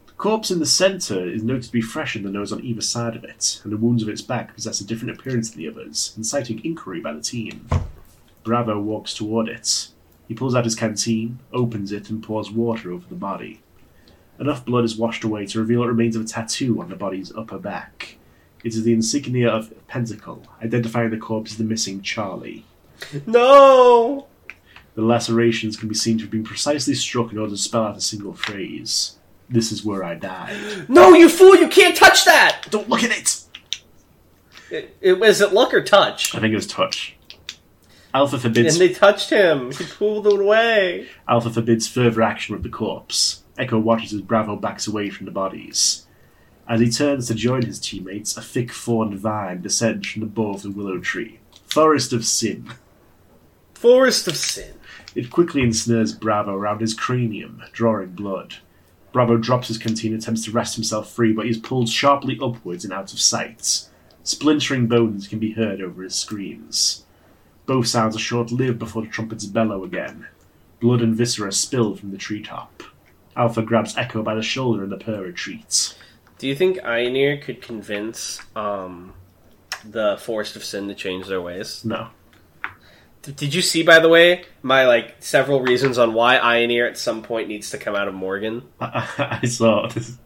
The 0.07 0.13
corpse 0.15 0.51
in 0.51 0.61
the 0.61 0.67
centre 0.67 1.29
is 1.29 1.43
noted 1.43 1.65
to 1.65 1.73
be 1.73 1.83
fresher 1.83 2.19
the 2.21 2.31
nose 2.31 2.53
on 2.53 2.65
either 2.65 2.81
side 2.81 3.17
of 3.17 3.25
it, 3.25 3.61
and 3.65 3.73
the 3.73 3.77
wounds 3.77 4.03
of 4.03 4.09
its 4.09 4.23
back 4.23 4.55
possess 4.55 4.81
a 4.81 4.87
different 4.87 5.19
appearance 5.19 5.51
than 5.51 5.59
the 5.59 5.69
others, 5.69 6.15
inciting 6.17 6.65
inquiry 6.65 7.01
by 7.01 7.13
the 7.13 7.21
team. 7.21 7.69
Bravo 8.45 8.81
walks 8.81 9.13
toward 9.13 9.49
it. 9.49 9.89
He 10.27 10.35
pulls 10.35 10.55
out 10.55 10.65
his 10.65 10.75
canteen, 10.75 11.41
opens 11.53 11.93
it, 11.93 12.09
and 12.09 12.23
pours 12.23 12.51
water 12.51 12.93
over 12.93 13.07
the 13.09 13.15
body. 13.15 13.61
Enough 14.41 14.65
blood 14.65 14.85
is 14.85 14.97
washed 14.97 15.23
away 15.23 15.45
to 15.45 15.59
reveal 15.59 15.87
remains 15.87 16.17
of 16.17 16.23
a 16.23 16.25
tattoo 16.25 16.81
on 16.81 16.89
the 16.89 16.97
body's 16.97 17.31
upper 17.37 17.59
back. 17.59 18.17
It 18.65 18.75
is 18.75 18.85
the 18.85 18.95
insignia 18.95 19.51
of 19.51 19.73
Pentacle, 19.87 20.43
identifying 20.63 21.11
the 21.11 21.19
corpse 21.19 21.53
as 21.53 21.59
the 21.59 21.65
missing 21.65 22.01
Charlie. 22.01 22.65
No! 23.27 24.27
The 24.95 25.03
lacerations 25.03 25.77
can 25.77 25.89
be 25.89 25.95
seen 25.95 26.17
to 26.19 26.25
have 26.25 26.31
been 26.31 26.45
precisely 26.45 26.95
struck 26.95 27.33
in 27.33 27.39
order 27.39 27.53
to 27.53 27.59
spell 27.59 27.85
out 27.85 27.99
a 27.99 28.01
single 28.01 28.33
phrase. 28.33 29.19
This 29.51 29.71
is 29.73 29.85
where 29.85 30.03
I 30.03 30.15
died. 30.15 30.57
No, 30.89 31.13
you 31.13 31.29
fool! 31.29 31.57
You 31.57 31.69
can't 31.69 31.97
touch 31.97 32.25
that! 32.25 32.63
Don't 32.71 32.89
look 32.89 33.03
at 33.03 33.11
it! 33.11 33.45
It, 34.71 34.97
it, 35.01 35.21
was 35.21 35.43
it 35.43 35.53
luck 35.53 35.75
or 35.75 35.83
touch? 35.83 36.35
I 36.35 36.41
think 36.41 36.53
it 36.53 36.57
was 36.57 36.67
touch. 36.67 37.17
Alpha 38.15 38.39
forbids 38.39 38.75
And 38.75 38.81
they 38.81 38.95
touched 38.95 39.31
him. 39.31 39.73
He 39.73 39.85
pulled 39.85 40.27
away. 40.27 41.09
Alpha 41.29 41.51
forbids 41.51 41.87
further 41.87 42.23
action 42.23 42.55
with 42.55 42.63
the 42.63 42.69
corpse. 42.69 43.40
Echo 43.61 43.79
watches 43.79 44.15
as 44.15 44.23
Bravo 44.23 44.57
backs 44.57 44.87
away 44.87 45.11
from 45.11 45.27
the 45.27 45.33
bodies. 45.33 46.07
As 46.67 46.81
he 46.81 46.91
turns 46.91 47.29
to 47.29 47.35
join 47.35 47.67
his 47.67 47.79
teammates, 47.79 48.35
a 48.35 48.41
thick 48.41 48.73
thorned 48.73 49.19
vine 49.19 49.61
descends 49.61 50.09
from 50.09 50.23
of 50.23 50.63
the 50.63 50.71
willow 50.71 50.99
tree. 50.99 51.41
Forest 51.67 52.15
of 52.15 52.25
Sin. 52.25 52.73
Forest 53.75 54.29
of 54.29 54.37
Sin. 54.39 54.75
It 55.15 55.31
quickly 55.31 55.63
ensnares 55.63 56.15
Bravo 56.15 56.55
around 56.55 56.81
his 56.81 56.95
cranium, 56.95 57.63
drawing 57.73 58.13
blood. 58.13 58.55
Bravo 59.13 59.37
drops 59.37 59.69
his 59.69 59.77
canteen 59.77 60.15
and 60.15 60.23
attempts 60.23 60.45
to 60.47 60.53
wrest 60.53 60.77
himself 60.77 61.13
free, 61.13 61.35
but 61.35 61.45
he 61.45 61.51
is 61.51 61.59
pulled 61.59 61.91
sharply 61.91 62.39
upwards 62.43 62.85
and 62.85 62.95
out 62.95 63.13
of 63.13 63.21
sight. 63.21 63.89
Splintering 64.23 64.87
bones 64.87 65.29
can 65.29 65.39
be 65.39 65.53
heard 65.53 65.83
over 65.83 66.03
his 66.03 66.15
screams. 66.15 67.05
Both 67.67 67.89
sounds 67.89 68.17
are 68.17 68.21
short 68.21 68.51
lived 68.53 68.79
before 68.79 69.03
the 69.03 69.09
trumpets 69.09 69.45
bellow 69.45 69.85
again. 69.85 70.29
Blood 70.81 71.03
and 71.03 71.15
viscera 71.15 71.53
spill 71.53 71.95
from 71.95 72.11
the 72.11 72.17
treetop. 72.17 72.83
Alpha 73.37 73.63
grabs 73.63 73.97
Echo 73.97 74.23
by 74.23 74.35
the 74.35 74.43
shoulder 74.43 74.83
and 74.83 74.93
the 74.93 74.97
pair 74.99 75.23
retreats. 75.23 75.95
Do 76.39 76.47
you 76.49 76.55
think 76.55 76.79
Ioneer 76.79 77.41
could 77.43 77.61
convince 77.63 78.41
um, 78.57 79.13
the 79.85 80.17
Forest 80.21 80.57
of 80.57 80.65
Sin 80.65 80.89
to 80.89 80.95
change 80.95 81.27
their 81.27 81.41
ways? 81.41 81.85
No. 81.85 82.09
D- 83.23 83.33
Did 83.33 83.55
you 83.55 83.61
see, 83.63 83.83
by 83.83 83.99
the 83.99 84.09
way, 84.09 84.45
my 84.63 84.87
like 84.87 85.17
several 85.21 85.61
reasons 85.61 85.99
on 85.99 86.15
why 86.15 86.39
Ioneer 86.39 86.89
at 86.89 86.97
some 86.97 87.23
point 87.23 87.49
needs 87.49 87.71
to 87.71 87.79
come 87.79 87.95
out 87.95 88.09
of 88.09 88.15
Morgan? 88.15 88.63
I, 88.81 89.39
I 89.43 89.47
saw 89.47 89.87
this. 89.89 90.17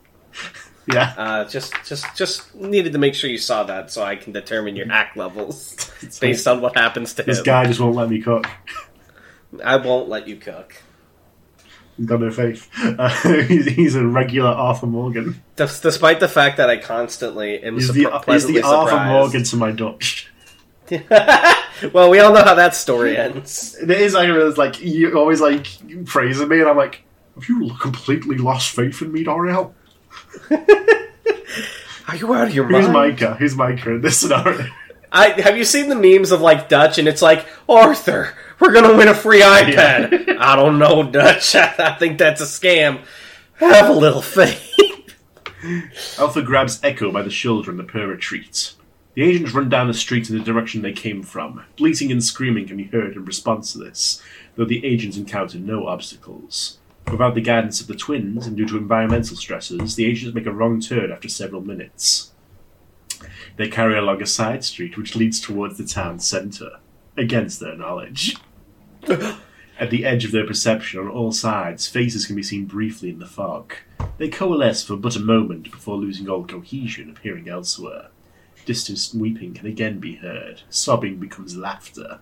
Yeah. 0.86 1.14
Uh, 1.16 1.44
just, 1.46 1.72
just, 1.84 2.14
just 2.14 2.54
needed 2.54 2.92
to 2.92 2.98
make 2.98 3.14
sure 3.14 3.28
you 3.30 3.38
saw 3.38 3.64
that 3.64 3.90
so 3.90 4.02
I 4.02 4.16
can 4.16 4.32
determine 4.32 4.76
your 4.76 4.90
act 4.92 5.16
levels 5.16 5.90
based 6.20 6.46
on 6.46 6.60
what 6.60 6.76
happens 6.76 7.14
to 7.14 7.22
This 7.24 7.38
him. 7.38 7.44
guy 7.44 7.64
just 7.66 7.80
won't 7.80 7.96
let 7.96 8.08
me 8.10 8.20
cook. 8.20 8.46
I 9.64 9.76
won't 9.76 10.08
let 10.08 10.28
you 10.28 10.36
cook. 10.36 10.74
He's 11.96 12.06
got 12.06 12.20
no 12.20 12.30
faith. 12.30 12.68
Uh, 12.82 13.08
he's, 13.44 13.66
he's 13.66 13.94
a 13.94 14.04
regular 14.04 14.50
Arthur 14.50 14.86
Morgan. 14.86 15.42
Des- 15.56 15.80
despite 15.82 16.20
the 16.20 16.28
fact 16.28 16.56
that 16.56 16.68
I 16.68 16.76
constantly 16.76 17.62
am 17.62 17.74
He's 17.74 17.90
surpri- 17.90 18.04
the, 18.04 18.10
he's 18.10 18.24
pleasantly 18.24 18.60
the 18.60 18.66
Arthur. 18.66 19.04
Morgan 19.04 19.44
to 19.44 19.56
my 19.56 19.70
Dutch. 19.70 20.30
well, 21.92 22.10
we 22.10 22.18
all 22.18 22.32
know 22.34 22.42
how 22.44 22.54
that 22.54 22.74
story 22.74 23.16
ends. 23.18 23.76
It 23.80 23.90
is 23.90 24.14
like 24.14 24.28
it's 24.28 24.58
like 24.58 24.82
you 24.82 25.16
always 25.18 25.40
like 25.40 25.66
praising 26.04 26.48
me, 26.48 26.60
and 26.60 26.68
I'm 26.68 26.76
like, 26.76 27.02
have 27.36 27.48
you 27.48 27.70
completely 27.80 28.36
lost 28.36 28.70
faith 28.74 29.00
in 29.00 29.12
me, 29.12 29.24
Dariel? 29.24 29.72
Are 32.06 32.16
you 32.16 32.34
out 32.34 32.48
of 32.48 32.54
your 32.54 32.66
Who's 32.66 32.88
mind? 32.88 32.92
Micah? 32.92 33.34
Who's 33.36 33.56
Micah 33.56 33.92
in 33.92 34.00
this 34.02 34.18
scenario? 34.18 34.66
I 35.10 35.28
have 35.40 35.56
you 35.56 35.64
seen 35.64 35.88
the 35.88 35.94
memes 35.94 36.32
of 36.32 36.40
like 36.40 36.68
Dutch 36.68 36.98
and 36.98 37.08
it's 37.08 37.22
like 37.22 37.46
Arthur, 37.68 38.34
we're 38.64 38.72
gonna 38.72 38.96
win 38.96 39.08
a 39.08 39.14
free 39.14 39.42
iPad. 39.42 40.38
I 40.38 40.56
don't 40.56 40.78
know, 40.78 41.02
Dutch. 41.02 41.54
I 41.54 41.94
think 41.98 42.16
that's 42.18 42.40
a 42.40 42.44
scam. 42.44 43.04
Have 43.56 43.90
a 43.90 43.92
little 43.92 44.22
faith. 44.22 44.72
Alpha 46.18 46.40
grabs 46.40 46.80
Echo 46.82 47.12
by 47.12 47.20
the 47.20 47.30
shoulder 47.30 47.70
and 47.70 47.78
the 47.78 47.84
pair 47.84 48.06
retreats. 48.06 48.76
The 49.14 49.22
agents 49.22 49.52
run 49.52 49.68
down 49.68 49.86
the 49.86 49.94
street 49.94 50.30
in 50.30 50.38
the 50.38 50.44
direction 50.44 50.80
they 50.80 50.92
came 50.92 51.22
from. 51.22 51.62
Bleating 51.76 52.10
and 52.10 52.24
screaming 52.24 52.66
can 52.66 52.78
be 52.78 52.84
heard 52.84 53.16
in 53.16 53.24
response 53.26 53.72
to 53.72 53.78
this, 53.78 54.22
though 54.56 54.64
the 54.64 54.84
agents 54.84 55.18
encounter 55.18 55.58
no 55.58 55.86
obstacles. 55.86 56.78
Without 57.10 57.34
the 57.34 57.42
guidance 57.42 57.82
of 57.82 57.86
the 57.86 57.94
twins, 57.94 58.46
and 58.46 58.56
due 58.56 58.66
to 58.66 58.78
environmental 58.78 59.36
stresses, 59.36 59.94
the 59.94 60.06
agents 60.06 60.34
make 60.34 60.46
a 60.46 60.52
wrong 60.52 60.80
turn 60.80 61.12
after 61.12 61.28
several 61.28 61.60
minutes. 61.60 62.32
They 63.56 63.68
carry 63.68 63.96
along 63.96 64.22
a 64.22 64.26
side 64.26 64.64
street 64.64 64.96
which 64.96 65.14
leads 65.14 65.38
towards 65.38 65.76
the 65.76 65.84
town 65.84 66.18
centre, 66.18 66.78
against 67.16 67.60
their 67.60 67.76
knowledge. 67.76 68.36
At 69.78 69.90
the 69.90 70.04
edge 70.04 70.24
of 70.24 70.30
their 70.30 70.46
perception 70.46 71.00
on 71.00 71.08
all 71.08 71.32
sides, 71.32 71.88
faces 71.88 72.26
can 72.26 72.36
be 72.36 72.42
seen 72.42 72.66
briefly 72.66 73.10
in 73.10 73.18
the 73.18 73.26
fog. 73.26 73.74
They 74.18 74.28
coalesce 74.28 74.84
for 74.84 74.96
but 74.96 75.16
a 75.16 75.20
moment 75.20 75.70
before 75.70 75.96
losing 75.96 76.28
all 76.28 76.44
cohesion, 76.46 77.10
appearing 77.10 77.48
elsewhere. 77.48 78.08
Distant 78.66 79.20
weeping 79.20 79.52
can 79.54 79.66
again 79.66 79.98
be 79.98 80.14
heard. 80.14 80.62
Sobbing 80.70 81.18
becomes 81.18 81.56
laughter. 81.56 82.20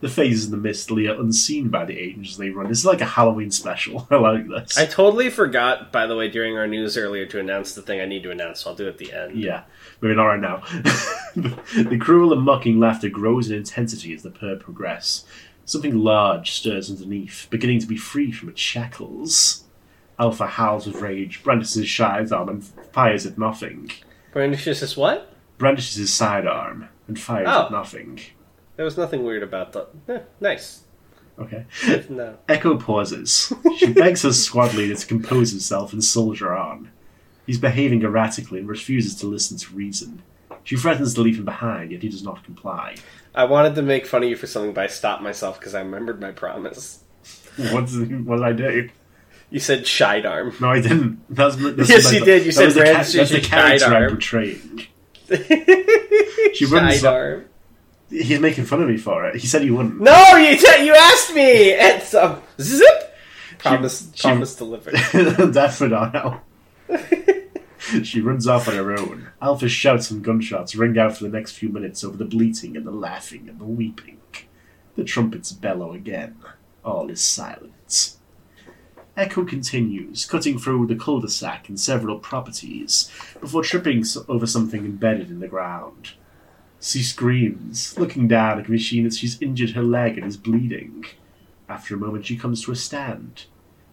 The 0.00 0.08
faces 0.08 0.46
in 0.46 0.50
the 0.52 0.56
mist 0.56 0.90
leer 0.90 1.20
unseen 1.20 1.68
by 1.68 1.84
the 1.84 1.98
agents 1.98 2.30
as 2.30 2.36
they 2.38 2.50
run. 2.50 2.70
It's 2.70 2.84
like 2.84 3.00
a 3.00 3.06
Halloween 3.06 3.50
special. 3.50 4.06
I 4.10 4.16
like 4.16 4.48
this. 4.48 4.78
I 4.78 4.86
totally 4.86 5.28
forgot, 5.28 5.92
by 5.92 6.06
the 6.06 6.16
way, 6.16 6.28
during 6.28 6.56
our 6.56 6.66
news 6.66 6.96
earlier 6.96 7.26
to 7.26 7.38
announce 7.38 7.74
the 7.74 7.82
thing 7.82 8.00
I 8.00 8.06
need 8.06 8.22
to 8.22 8.30
announce, 8.30 8.60
so 8.60 8.70
I'll 8.70 8.76
do 8.76 8.86
it 8.86 8.90
at 8.90 8.98
the 8.98 9.12
end. 9.12 9.36
Yeah, 9.36 9.64
maybe 10.00 10.14
not 10.14 10.24
right 10.24 10.40
now. 10.40 10.62
the 11.36 11.98
cruel 12.00 12.32
and 12.32 12.42
mocking 12.42 12.80
laughter 12.80 13.10
grows 13.10 13.50
in 13.50 13.56
intensity 13.56 14.14
as 14.14 14.22
the 14.22 14.30
pair 14.30 14.56
progress. 14.56 15.24
Something 15.72 16.00
large 16.04 16.50
stirs 16.50 16.90
underneath, 16.90 17.46
beginning 17.48 17.78
to 17.78 17.86
be 17.86 17.96
free 17.96 18.30
from 18.30 18.50
its 18.50 18.60
shackles. 18.60 19.64
Alpha 20.18 20.46
howls 20.46 20.86
with 20.86 20.96
rage, 21.00 21.42
brandishes 21.42 21.76
his 21.76 21.94
sidearm, 21.96 22.50
and 22.50 22.62
fires 22.92 23.24
at 23.24 23.38
nothing. 23.38 23.90
Brandishes 24.34 24.80
his 24.80 24.98
what? 24.98 25.32
Brandishes 25.56 25.96
his 25.96 26.12
sidearm 26.12 26.90
and 27.08 27.18
fires 27.18 27.48
Oh. 27.50 27.64
at 27.64 27.72
nothing. 27.72 28.20
There 28.76 28.84
was 28.84 28.98
nothing 28.98 29.24
weird 29.24 29.42
about 29.42 29.72
that. 29.72 29.88
Eh, 30.10 30.18
nice. 30.42 30.82
Okay. 31.38 31.64
No. 32.10 32.36
Echo 32.50 32.76
pauses. 32.76 33.50
She 33.78 33.92
begs 33.94 34.24
her 34.24 34.32
squad 34.34 34.74
leader 34.74 34.94
to 34.94 35.06
compose 35.06 35.52
himself 35.52 35.94
and 35.94 36.04
soldier 36.04 36.54
on. 36.54 36.90
He's 37.46 37.56
behaving 37.58 38.02
erratically 38.02 38.58
and 38.58 38.68
refuses 38.68 39.14
to 39.20 39.26
listen 39.26 39.56
to 39.56 39.74
reason. 39.74 40.20
She 40.64 40.76
threatens 40.76 41.14
to 41.14 41.22
leave 41.22 41.38
him 41.38 41.46
behind, 41.46 41.92
yet 41.92 42.02
he 42.02 42.10
does 42.10 42.22
not 42.22 42.44
comply. 42.44 42.96
I 43.34 43.44
wanted 43.44 43.74
to 43.76 43.82
make 43.82 44.06
fun 44.06 44.22
of 44.22 44.28
you 44.28 44.36
for 44.36 44.46
something, 44.46 44.72
but 44.72 44.84
I 44.84 44.86
stopped 44.88 45.22
myself 45.22 45.58
because 45.58 45.74
I 45.74 45.80
remembered 45.80 46.20
my 46.20 46.32
promise. 46.32 47.02
What 47.56 47.86
did, 47.86 48.26
what 48.26 48.36
did 48.36 48.44
I 48.44 48.52
do? 48.52 48.88
You 49.50 49.60
said 49.60 49.84
shidarm. 49.84 50.58
No, 50.60 50.70
I 50.70 50.80
didn't. 50.80 51.20
That's, 51.28 51.56
that's 51.56 51.88
Yes, 51.88 52.12
you 52.12 52.24
did. 52.24 52.46
You 52.46 52.52
said 52.52 52.72
ca- 52.72 52.84
that's 52.84 53.12
the 53.12 53.40
character 53.40 53.86
I'm 53.94 54.08
portraying. 54.10 54.86
she 55.28 56.66
shidarm. 56.66 57.44
He's 58.10 58.40
making 58.40 58.64
fun 58.64 58.82
of 58.82 58.88
me 58.88 58.98
for 58.98 59.26
it. 59.26 59.36
He 59.36 59.46
said 59.46 59.62
he 59.62 59.70
wouldn't. 59.70 60.00
No, 60.00 60.36
you 60.36 60.56
t- 60.56 60.84
you 60.84 60.94
asked 60.94 61.34
me. 61.34 61.70
It's 61.70 62.14
um, 62.14 62.42
zip. 62.60 63.14
Promise, 63.58 64.10
she- 64.14 64.22
promise 64.22 64.56
delivered. 64.56 64.94
Daffodil. 65.52 66.40
she 68.04 68.20
runs 68.20 68.46
off 68.46 68.68
on 68.68 68.74
her 68.74 68.92
own. 68.92 69.28
Alpha's 69.40 69.72
shouts 69.72 70.10
and 70.10 70.22
gunshots 70.22 70.74
ring 70.76 70.96
out 70.98 71.16
for 71.16 71.24
the 71.24 71.36
next 71.36 71.52
few 71.52 71.68
minutes 71.68 72.04
over 72.04 72.16
the 72.16 72.24
bleating 72.24 72.76
and 72.76 72.86
the 72.86 72.92
laughing 72.92 73.48
and 73.48 73.58
the 73.58 73.64
weeping. 73.64 74.20
The 74.94 75.04
trumpets 75.04 75.52
bellow 75.52 75.92
again. 75.92 76.36
All 76.84 77.10
is 77.10 77.20
silent. 77.20 78.16
Echo 79.16 79.44
continues, 79.44 80.24
cutting 80.24 80.58
through 80.58 80.86
the 80.86 80.96
cul-de-sac 80.96 81.68
and 81.68 81.78
several 81.78 82.18
properties 82.18 83.10
before 83.40 83.62
tripping 83.62 84.04
over 84.28 84.46
something 84.46 84.84
embedded 84.84 85.28
in 85.28 85.40
the 85.40 85.48
ground. 85.48 86.12
She 86.80 87.02
screams, 87.02 87.98
looking 87.98 88.26
down 88.26 88.58
at 88.58 88.66
the 88.66 88.72
machine 88.72 89.04
that 89.04 89.14
she's 89.14 89.40
injured 89.42 89.70
her 89.70 89.82
leg 89.82 90.16
and 90.16 90.26
is 90.26 90.36
bleeding. 90.36 91.04
After 91.68 91.94
a 91.94 91.98
moment, 91.98 92.26
she 92.26 92.36
comes 92.36 92.64
to 92.64 92.72
a 92.72 92.76
stand. 92.76 93.44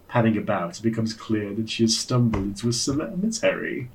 Panning 0.10 0.38
about, 0.38 0.80
it 0.80 0.84
becomes 0.84 1.14
clear 1.14 1.54
that 1.54 1.70
she 1.70 1.84
has 1.84 1.98
stumbled 1.98 2.44
into 2.44 2.68
a 2.68 2.74
cemetery. 2.74 3.90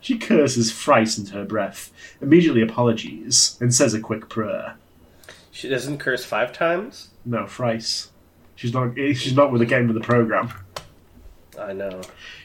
She 0.00 0.16
curses 0.16 0.72
thrice 0.72 1.18
into 1.18 1.34
her 1.34 1.44
breath, 1.44 1.92
immediately 2.20 2.62
apologies, 2.62 3.58
and 3.60 3.72
says 3.72 3.92
a 3.92 4.00
quick 4.00 4.30
prayer. 4.30 4.76
She 5.50 5.68
doesn't 5.68 5.98
curse 5.98 6.24
five 6.24 6.54
times. 6.54 7.10
No, 7.26 7.46
thrice. 7.46 8.10
She's 8.56 8.72
not. 8.72 8.98
Eh, 8.98 9.12
she's 9.12 9.34
not 9.36 9.52
with 9.52 9.60
the 9.60 9.66
game 9.66 9.90
of 9.90 9.94
the 9.94 10.00
program. 10.00 10.50
I 11.58 11.74
know. 11.74 12.00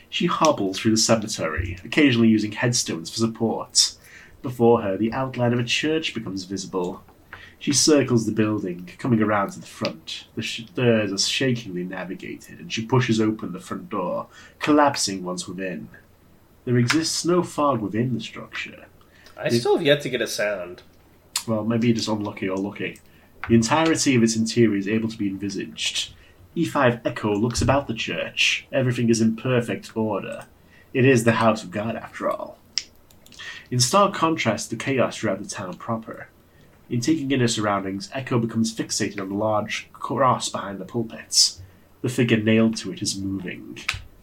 She 0.09 0.25
hobbles 0.25 0.77
through 0.77 0.91
the 0.91 0.97
cemetery, 0.97 1.77
occasionally 1.85 2.27
using 2.27 2.51
headstones 2.51 3.09
for 3.09 3.17
support. 3.17 3.95
Before 4.41 4.81
her, 4.81 4.97
the 4.97 5.13
outline 5.13 5.53
of 5.53 5.59
a 5.59 5.63
church 5.63 6.13
becomes 6.13 6.43
visible. 6.43 7.03
She 7.59 7.73
circles 7.73 8.25
the 8.25 8.31
building, 8.31 8.89
coming 8.97 9.21
around 9.21 9.51
to 9.51 9.59
the 9.59 9.65
front. 9.65 10.25
The 10.35 10.43
stairs 10.43 11.11
are 11.11 11.17
shakingly 11.17 11.83
navigated, 11.83 12.59
and 12.59 12.71
she 12.71 12.85
pushes 12.85 13.19
open 13.19 13.53
the 13.53 13.59
front 13.59 13.89
door, 13.89 14.27
collapsing 14.59 15.23
once 15.23 15.47
within. 15.47 15.89
There 16.65 16.77
exists 16.77 17.25
no 17.25 17.43
fog 17.43 17.81
within 17.81 18.13
the 18.13 18.19
structure. 18.19 18.85
I 19.37 19.49
still 19.49 19.77
have 19.77 19.85
yet 19.85 20.01
to 20.01 20.09
get 20.09 20.21
a 20.21 20.27
sound. 20.27 20.83
Well, 21.47 21.63
maybe 21.63 21.87
you're 21.87 21.95
just 21.95 22.07
unlucky 22.07 22.49
or 22.49 22.57
lucky. 22.57 22.99
The 23.47 23.55
entirety 23.55 24.15
of 24.15 24.23
its 24.23 24.35
interior 24.35 24.77
is 24.77 24.87
able 24.87 25.09
to 25.09 25.17
be 25.17 25.27
envisaged. 25.27 26.13
E5 26.55 27.01
Echo 27.05 27.35
looks 27.35 27.61
about 27.61 27.87
the 27.87 27.93
church. 27.93 28.65
Everything 28.71 29.09
is 29.09 29.21
in 29.21 29.35
perfect 29.35 29.95
order. 29.95 30.45
It 30.93 31.05
is 31.05 31.23
the 31.23 31.33
house 31.33 31.63
of 31.63 31.69
God, 31.69 31.95
after 31.95 32.29
all. 32.29 32.57
In 33.69 33.79
stark 33.79 34.13
contrast 34.13 34.69
to 34.69 34.75
the 34.75 34.83
chaos 34.83 35.17
throughout 35.17 35.43
the 35.43 35.49
town 35.49 35.73
proper. 35.75 36.29
In 36.89 36.99
taking 36.99 37.31
in 37.31 37.39
her 37.39 37.47
surroundings, 37.47 38.09
Echo 38.13 38.37
becomes 38.37 38.73
fixated 38.73 39.19
on 39.19 39.29
the 39.29 39.35
large 39.35 39.89
cross 39.91 40.49
behind 40.49 40.79
the 40.79 40.85
pulpits. 40.85 41.61
The 42.01 42.09
figure 42.09 42.37
nailed 42.37 42.77
to 42.77 42.91
it 42.91 43.01
is 43.01 43.17
moving. 43.17 43.79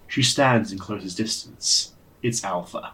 She 0.07 0.23
stands 0.23 0.71
in 0.71 0.79
closest 0.79 1.17
distance. 1.17 1.95
It's 2.23 2.45
Alpha. 2.45 2.93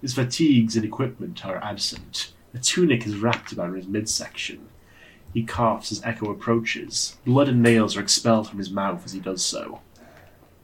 His 0.00 0.14
fatigues 0.14 0.74
and 0.74 0.84
equipment 0.84 1.46
are 1.46 1.62
absent. 1.62 2.32
A 2.54 2.58
tunic 2.58 3.06
is 3.06 3.18
wrapped 3.18 3.52
about 3.52 3.74
his 3.74 3.86
midsection. 3.86 4.68
He 5.32 5.44
coughs 5.44 5.92
as 5.92 6.02
Echo 6.02 6.30
approaches. 6.30 7.18
Blood 7.24 7.48
and 7.48 7.62
nails 7.62 7.96
are 7.96 8.00
expelled 8.00 8.48
from 8.48 8.58
his 8.58 8.70
mouth 8.70 9.04
as 9.04 9.12
he 9.12 9.20
does 9.20 9.44
so. 9.44 9.80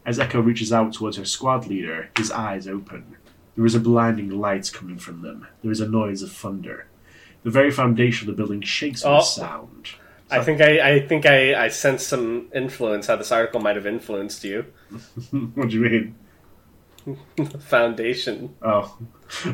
As 0.05 0.19
Echo 0.19 0.41
reaches 0.41 0.73
out 0.73 0.93
towards 0.93 1.19
her 1.19 1.25
squad 1.25 1.69
leader, 1.69 2.11
his 2.17 2.33
eyes 2.33 2.67
open. 2.67 3.17
There 3.55 3.67
is 3.67 3.75
a 3.75 3.81
blinding 3.81 4.31
light 4.31 4.71
coming 4.73 4.99
from 4.99 5.23
them. 5.23 5.47
There 5.63 5.71
is 5.71 5.81
a 5.81 5.89
noise 5.89 6.23
of 6.23 6.33
thunder. 6.33 6.87
The 7.43 7.51
very 7.51 7.71
foundation 7.71 8.29
of 8.29 8.37
the 8.37 8.41
building 8.43 8.61
shakes 8.63 9.03
with 9.05 9.13
Oh. 9.13 9.21
sound. 9.23 9.89
I 10.31 10.43
think 10.43 10.61
I, 10.63 10.95
I 10.95 11.07
think 11.07 11.27
I, 11.27 11.65
I 11.65 11.69
sense 11.69 12.07
some 12.07 12.49
influence. 12.55 13.07
How 13.07 13.17
this 13.17 13.31
article 13.33 13.61
might 13.61 13.77
have 13.77 13.87
influenced 13.87 14.45
you. 14.45 14.65
what 15.55 15.69
do 15.69 15.77
you 15.79 15.81
mean? 15.81 16.15
Foundation. 17.61 18.55
Oh, 18.63 18.97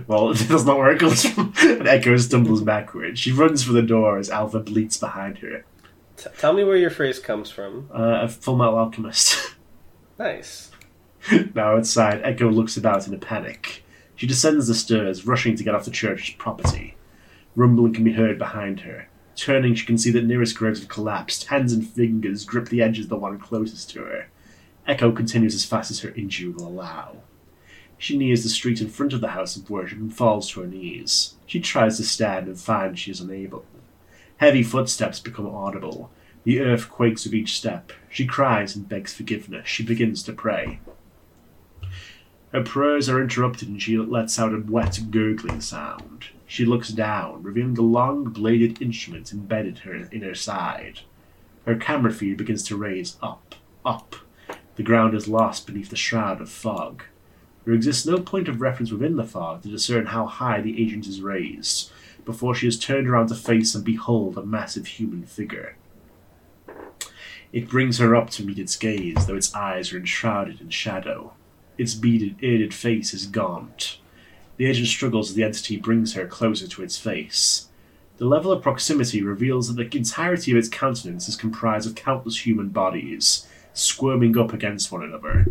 well, 0.06 0.30
it 0.32 0.46
does 0.48 0.64
not 0.64 0.78
where 0.78 0.90
it. 0.92 1.86
Echo 1.86 2.16
stumbles 2.16 2.62
backward. 2.62 3.18
She 3.18 3.32
runs 3.32 3.62
for 3.64 3.72
the 3.72 3.82
door 3.82 4.18
as 4.18 4.30
Alpha 4.30 4.60
bleats 4.60 4.98
behind 4.98 5.38
her. 5.38 5.64
T- 6.16 6.30
tell 6.38 6.52
me 6.52 6.62
where 6.64 6.76
your 6.76 6.90
phrase 6.90 7.18
comes 7.18 7.50
from. 7.50 7.88
Uh, 7.92 8.20
a 8.22 8.28
full 8.28 8.56
metal 8.56 8.76
alchemist. 8.78 9.54
Nice. 10.18 10.70
now 11.54 11.76
outside, 11.76 12.20
Echo 12.24 12.50
looks 12.50 12.76
about 12.76 13.06
in 13.06 13.14
a 13.14 13.18
panic. 13.18 13.84
She 14.16 14.26
descends 14.26 14.66
the 14.66 14.74
stairs, 14.74 15.26
rushing 15.26 15.56
to 15.56 15.62
get 15.64 15.74
off 15.74 15.84
the 15.84 15.90
church's 15.92 16.34
property. 16.36 16.96
Rumbling 17.58 17.92
can 17.92 18.04
be 18.04 18.12
heard 18.12 18.38
behind 18.38 18.82
her. 18.82 19.08
Turning, 19.34 19.74
she 19.74 19.84
can 19.84 19.98
see 19.98 20.12
that 20.12 20.24
nearest 20.24 20.56
graves 20.56 20.78
have 20.78 20.88
collapsed. 20.88 21.48
Hands 21.48 21.72
and 21.72 21.84
fingers 21.84 22.44
grip 22.44 22.68
the 22.68 22.80
edges 22.80 23.06
of 23.06 23.08
the 23.08 23.16
one 23.16 23.36
closest 23.40 23.90
to 23.90 24.02
her. 24.04 24.28
Echo 24.86 25.10
continues 25.10 25.56
as 25.56 25.64
fast 25.64 25.90
as 25.90 25.98
her 26.00 26.10
injury 26.10 26.50
will 26.50 26.68
allow. 26.68 27.16
She 27.98 28.16
nears 28.16 28.44
the 28.44 28.48
street 28.48 28.80
in 28.80 28.88
front 28.88 29.12
of 29.12 29.20
the 29.20 29.30
house 29.30 29.56
of 29.56 29.68
worship 29.68 29.98
and 29.98 30.14
falls 30.14 30.48
to 30.50 30.60
her 30.60 30.68
knees. 30.68 31.34
She 31.46 31.58
tries 31.58 31.96
to 31.96 32.04
stand 32.04 32.46
and 32.46 32.60
finds 32.60 33.00
she 33.00 33.10
is 33.10 33.20
unable. 33.20 33.64
Heavy 34.36 34.62
footsteps 34.62 35.18
become 35.18 35.48
audible. 35.48 36.12
The 36.44 36.60
earth 36.60 36.88
quakes 36.88 37.24
with 37.24 37.34
each 37.34 37.58
step. 37.58 37.90
She 38.08 38.24
cries 38.24 38.76
and 38.76 38.88
begs 38.88 39.14
forgiveness. 39.14 39.66
She 39.66 39.82
begins 39.82 40.22
to 40.22 40.32
pray. 40.32 40.78
Her 42.52 42.62
prayers 42.62 43.08
are 43.08 43.20
interrupted 43.20 43.68
and 43.68 43.82
she 43.82 43.98
lets 43.98 44.38
out 44.38 44.54
a 44.54 44.58
wet, 44.58 45.00
gurgling 45.10 45.60
sound. 45.60 46.26
She 46.50 46.64
looks 46.64 46.88
down, 46.88 47.42
revealing 47.42 47.74
the 47.74 47.82
long 47.82 48.24
bladed 48.24 48.80
instrument 48.80 49.32
embedded 49.32 49.80
her 49.80 49.94
in 49.94 50.22
her 50.22 50.34
side. 50.34 51.00
Her 51.66 51.76
camera 51.76 52.10
feed 52.10 52.38
begins 52.38 52.62
to 52.64 52.76
raise 52.76 53.18
up, 53.22 53.54
up. 53.84 54.16
The 54.76 54.82
ground 54.82 55.14
is 55.14 55.28
lost 55.28 55.66
beneath 55.66 55.90
the 55.90 55.96
shroud 55.96 56.40
of 56.40 56.48
fog. 56.48 57.02
There 57.64 57.74
exists 57.74 58.06
no 58.06 58.18
point 58.18 58.48
of 58.48 58.62
reference 58.62 58.90
within 58.90 59.16
the 59.16 59.24
fog 59.24 59.62
to 59.62 59.68
discern 59.68 60.06
how 60.06 60.24
high 60.24 60.62
the 60.62 60.82
agent 60.82 61.06
is 61.06 61.20
raised, 61.20 61.92
before 62.24 62.54
she 62.54 62.66
is 62.66 62.78
turned 62.78 63.06
around 63.06 63.28
to 63.28 63.34
face 63.34 63.74
and 63.74 63.84
behold 63.84 64.38
a 64.38 64.42
massive 64.42 64.86
human 64.86 65.26
figure. 65.26 65.76
It 67.52 67.68
brings 67.68 67.98
her 67.98 68.16
up 68.16 68.30
to 68.30 68.42
meet 68.42 68.58
its 68.58 68.76
gaze, 68.76 69.26
though 69.26 69.36
its 69.36 69.54
eyes 69.54 69.92
are 69.92 69.98
enshrouded 69.98 70.62
in 70.62 70.70
shadow. 70.70 71.34
Its 71.76 71.92
beaded, 71.92 72.38
bearded 72.38 72.72
face 72.72 73.12
is 73.12 73.26
gaunt. 73.26 73.98
The 74.58 74.66
agent 74.66 74.88
struggles 74.88 75.30
as 75.30 75.34
the 75.36 75.44
entity 75.44 75.76
brings 75.76 76.14
her 76.14 76.26
closer 76.26 76.68
to 76.68 76.82
its 76.82 76.98
face. 76.98 77.68
The 78.18 78.26
level 78.26 78.50
of 78.52 78.62
proximity 78.62 79.22
reveals 79.22 79.68
that 79.74 79.90
the 79.90 79.96
entirety 79.98 80.50
of 80.52 80.58
its 80.58 80.68
countenance 80.68 81.28
is 81.28 81.36
comprised 81.36 81.88
of 81.88 81.94
countless 81.94 82.44
human 82.44 82.68
bodies, 82.68 83.46
squirming 83.72 84.36
up 84.36 84.52
against 84.52 84.90
one 84.92 85.04
another. 85.04 85.46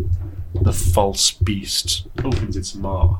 The 0.53 0.73
false 0.73 1.31
beast 1.31 2.07
opens 2.23 2.57
its 2.57 2.75
maw. 2.75 3.19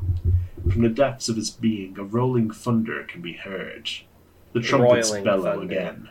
From 0.70 0.82
the 0.82 0.88
depths 0.90 1.30
of 1.30 1.38
its 1.38 1.48
being, 1.50 1.98
a 1.98 2.04
rolling 2.04 2.50
thunder 2.50 3.04
can 3.04 3.22
be 3.22 3.32
heard. 3.32 3.88
The 4.52 4.60
trumpets 4.60 5.08
Roiling 5.08 5.24
bellow 5.24 5.58
thunder. 5.60 5.64
again. 5.74 6.08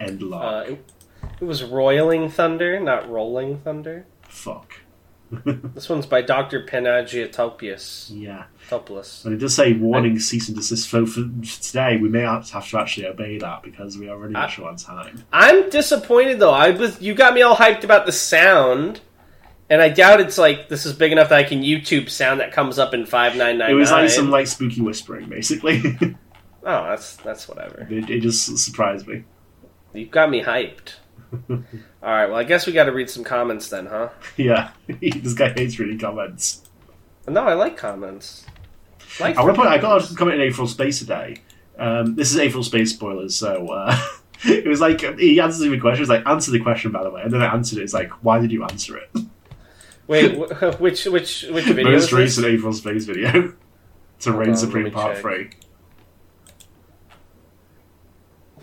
End 0.00 0.22
Uh, 0.22 0.26
log. 0.26 0.68
it, 0.70 0.90
it 1.40 1.44
was 1.44 1.62
roiling 1.62 2.28
thunder, 2.28 2.80
not 2.80 3.08
rolling 3.08 3.58
thunder. 3.60 4.06
Fuck. 4.22 4.80
This 5.74 5.88
one's 5.88 6.06
by 6.06 6.22
Dr. 6.22 6.64
Panagiotopoulos. 6.64 8.10
Yeah. 8.12 8.44
Topoulos. 8.68 9.24
But 9.24 9.32
it 9.32 9.36
does 9.38 9.54
say 9.54 9.72
warning, 9.72 10.18
cease 10.18 10.48
and 10.48 10.56
desist. 10.56 10.88
So 10.88 11.04
for 11.06 11.22
today, 11.62 11.96
we 11.96 12.08
may 12.08 12.20
have 12.20 12.48
to 12.48 12.78
actually 12.78 13.06
obey 13.06 13.38
that 13.38 13.62
because 13.62 13.98
we 13.98 14.08
are 14.08 14.16
already 14.16 14.34
I- 14.34 14.48
short 14.48 14.70
on 14.70 14.76
time. 14.76 15.24
I'm 15.32 15.68
disappointed 15.70 16.38
though. 16.38 16.52
I 16.52 16.70
was 16.70 17.00
you 17.00 17.14
got 17.14 17.34
me 17.34 17.42
all 17.42 17.56
hyped 17.56 17.84
about 17.84 18.06
the 18.06 18.12
sound, 18.12 19.00
and 19.68 19.82
I 19.82 19.88
doubt 19.88 20.20
it's 20.20 20.38
like 20.38 20.68
this 20.68 20.86
is 20.86 20.92
big 20.92 21.12
enough 21.12 21.28
that 21.30 21.38
I 21.38 21.44
can 21.44 21.62
YouTube 21.62 22.08
sound 22.08 22.40
that 22.40 22.52
comes 22.52 22.78
up 22.78 22.94
in 22.94 23.04
five 23.06 23.36
nine 23.36 23.58
nine. 23.58 23.70
It 23.70 23.74
was 23.74 23.90
like 23.90 24.10
some 24.10 24.30
like 24.30 24.46
spooky 24.46 24.80
whispering, 24.80 25.28
basically. 25.28 25.82
oh, 26.02 26.16
that's 26.62 27.16
that's 27.16 27.48
whatever. 27.48 27.86
it, 27.90 28.08
it 28.10 28.20
just 28.20 28.56
surprised 28.58 29.06
me. 29.06 29.24
You 29.92 30.06
got 30.06 30.30
me 30.30 30.42
hyped. 30.42 30.94
all 31.50 31.58
right, 32.02 32.26
well 32.26 32.36
I 32.36 32.44
guess 32.44 32.66
we 32.66 32.72
got 32.72 32.84
to 32.84 32.92
read 32.92 33.10
some 33.10 33.24
comments 33.24 33.68
then, 33.68 33.86
huh? 33.86 34.10
Yeah, 34.36 34.70
this 34.88 35.34
guy 35.34 35.50
hates 35.50 35.78
reading 35.78 35.98
comments. 35.98 36.62
No, 37.28 37.42
I 37.42 37.54
like 37.54 37.76
comments. 37.76 38.46
Like 39.18 39.36
I 39.36 39.42
want 39.42 39.54
to 39.56 39.62
point. 39.62 39.72
I 39.72 39.78
got 39.78 40.10
a 40.10 40.14
comment 40.14 40.40
in 40.40 40.48
Aetheral 40.48 40.68
Space 40.68 40.98
today. 40.98 41.38
Um, 41.78 42.14
this 42.14 42.32
is 42.32 42.38
Aetheral 42.38 42.64
Space 42.64 42.92
spoilers, 42.92 43.34
so 43.34 43.68
uh, 43.68 43.96
it 44.44 44.66
was 44.66 44.80
like 44.80 45.00
he 45.18 45.40
answers 45.40 45.60
the 45.60 45.78
question. 45.78 45.98
It 45.98 46.00
was 46.00 46.08
like 46.08 46.26
answer 46.26 46.50
the 46.50 46.60
question, 46.60 46.92
by 46.92 47.02
the 47.02 47.10
way, 47.10 47.22
and 47.22 47.32
then 47.32 47.42
I 47.42 47.52
answered 47.52 47.78
it. 47.78 47.82
It's 47.82 47.94
like, 47.94 48.10
why 48.24 48.38
did 48.38 48.52
you 48.52 48.62
answer 48.62 48.96
it? 48.98 49.10
Wait, 50.06 50.36
which 50.80 51.06
which 51.06 51.42
which 51.50 51.64
video 51.64 51.92
Most 51.92 52.10
this? 52.10 52.12
recent 52.12 52.46
Aetheral 52.46 52.74
Space 52.74 53.04
video 53.04 53.54
to 54.20 54.30
Hold 54.30 54.40
Reign 54.40 54.50
on, 54.50 54.56
Supreme 54.56 54.90
Part 54.90 55.14
check. 55.14 55.22
Three. 55.22 55.50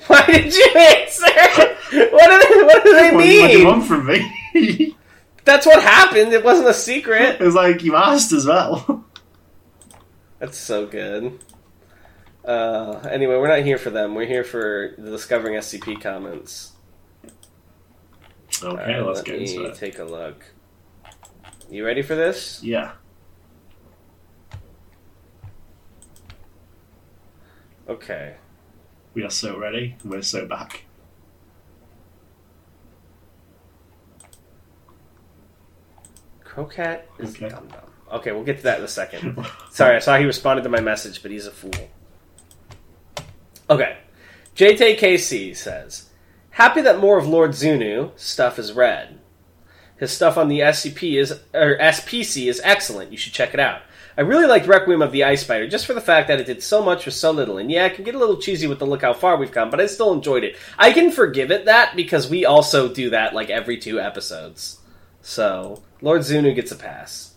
Why 0.08 0.26
did 0.26 0.54
you 0.54 0.72
answer? 0.76 1.73
What 2.12 2.30
do 2.30 2.56
they, 2.58 2.64
what 2.64 2.84
do 2.84 2.94
they 2.94 3.12
What, 3.16 3.26
you- 3.26 3.42
what 3.42 3.48
do 3.48 3.54
you 3.54 3.58
mean? 3.60 3.68
want 3.68 3.86
from 3.86 4.06
me? 4.08 4.96
That's 5.46 5.66
what 5.66 5.82
happened. 5.84 6.32
It 6.34 6.44
wasn't 6.44 6.70
a 6.70 6.74
secret. 6.74 7.36
it 7.42 7.44
was 7.44 7.56
like 7.56 7.84
you 7.84 7.96
asked 7.96 8.32
as 8.32 8.46
well. 8.46 9.06
That's 10.40 10.58
so 10.58 10.86
good. 10.88 11.40
Uh, 12.46 13.00
anyway, 13.10 13.36
we're 13.36 13.48
not 13.48 13.64
here 13.64 13.78
for 13.78 13.90
them. 13.90 14.16
We're 14.16 14.26
here 14.28 14.44
for 14.44 14.96
the 14.98 15.12
Discovering 15.12 15.56
SCP 15.56 16.02
comments. 16.02 16.72
Okay, 18.62 18.68
Alright, 18.68 19.06
let's 19.06 19.18
let 19.20 19.26
get 19.26 19.36
into 19.42 19.64
it. 19.66 19.76
take 19.76 20.00
a 20.00 20.04
look. 20.04 20.44
You 21.70 21.86
ready 21.86 22.02
for 22.02 22.16
this? 22.16 22.62
Yeah. 22.64 22.94
Okay. 27.88 28.36
We 29.14 29.24
are 29.24 29.30
so 29.30 29.58
ready. 29.58 29.96
We're 30.04 30.22
so 30.22 30.46
back. 30.46 30.86
Crocat 36.54 37.08
is 37.20 37.32
Okay. 37.36 37.50
dumb 37.50 37.68
dumb. 37.68 37.80
Okay, 38.12 38.32
we'll 38.32 38.44
get 38.44 38.58
to 38.58 38.64
that 38.64 38.78
in 38.80 38.86
a 38.86 38.88
second. 38.88 39.44
Sorry, 39.72 39.96
I 39.96 40.00
saw 40.00 40.18
he 40.18 40.26
responded 40.26 40.62
to 40.64 40.70
my 40.70 40.82
message, 40.82 41.22
but 41.24 41.32
he's 41.32 41.48
a 41.48 41.52
fool. 41.52 41.72
Okay. 43.70 43.98
JTKC 44.56 45.56
says, 45.56 46.10
Happy 46.52 46.82
that 46.82 47.00
more 47.00 47.18
of 47.18 47.26
Lord 47.28 47.52
Zunu 47.52 48.12
stuff 48.20 48.60
is 48.60 48.72
read. 48.74 49.20
His 49.98 50.12
stuff 50.12 50.38
on 50.38 50.48
the 50.48 50.60
SCP 50.60 51.20
is 51.20 51.32
or 51.54 51.78
SPC 51.80 52.48
is 52.48 52.62
excellent. 52.64 53.12
You 53.12 53.18
should 53.18 53.34
check 53.34 53.54
it 53.56 53.60
out. 53.60 53.82
I 54.16 54.22
really 54.22 54.46
liked 54.46 54.68
Requiem 54.68 55.02
of 55.02 55.12
the 55.12 55.24
Ice 55.24 55.42
Spider 55.42 55.68
just 55.68 55.88
for 55.88 55.96
the 55.96 56.02
fact 56.02 56.28
that 56.28 56.40
it 56.40 56.46
did 56.46 56.62
so 56.62 56.84
much 56.84 57.06
with 57.08 57.16
so 57.16 57.32
little. 57.32 57.58
And 57.58 57.72
yeah, 57.72 57.86
it 57.88 57.96
can 57.96 58.04
get 58.04 58.14
a 58.14 58.20
little 58.20 58.38
cheesy 58.38 58.68
with 58.68 58.78
the 58.78 58.86
look 58.86 59.02
how 59.02 59.14
far 59.14 59.38
we've 59.38 59.52
come, 59.52 59.72
but 59.72 59.82
I 59.82 59.88
still 59.88 60.14
enjoyed 60.14 60.44
it. 60.44 60.56
I 60.78 60.92
can 60.94 61.10
forgive 61.10 61.50
it 61.50 61.66
that 61.66 61.96
because 61.96 62.30
we 62.30 62.46
also 62.46 62.94
do 62.94 63.10
that 63.10 63.34
like 63.34 63.50
every 63.50 63.78
two 63.78 64.00
episodes. 64.00 64.80
So 65.24 65.82
Lord 66.04 66.22
Zunu 66.22 66.54
gets 66.54 66.72
a 66.72 66.76
pass. 66.76 67.34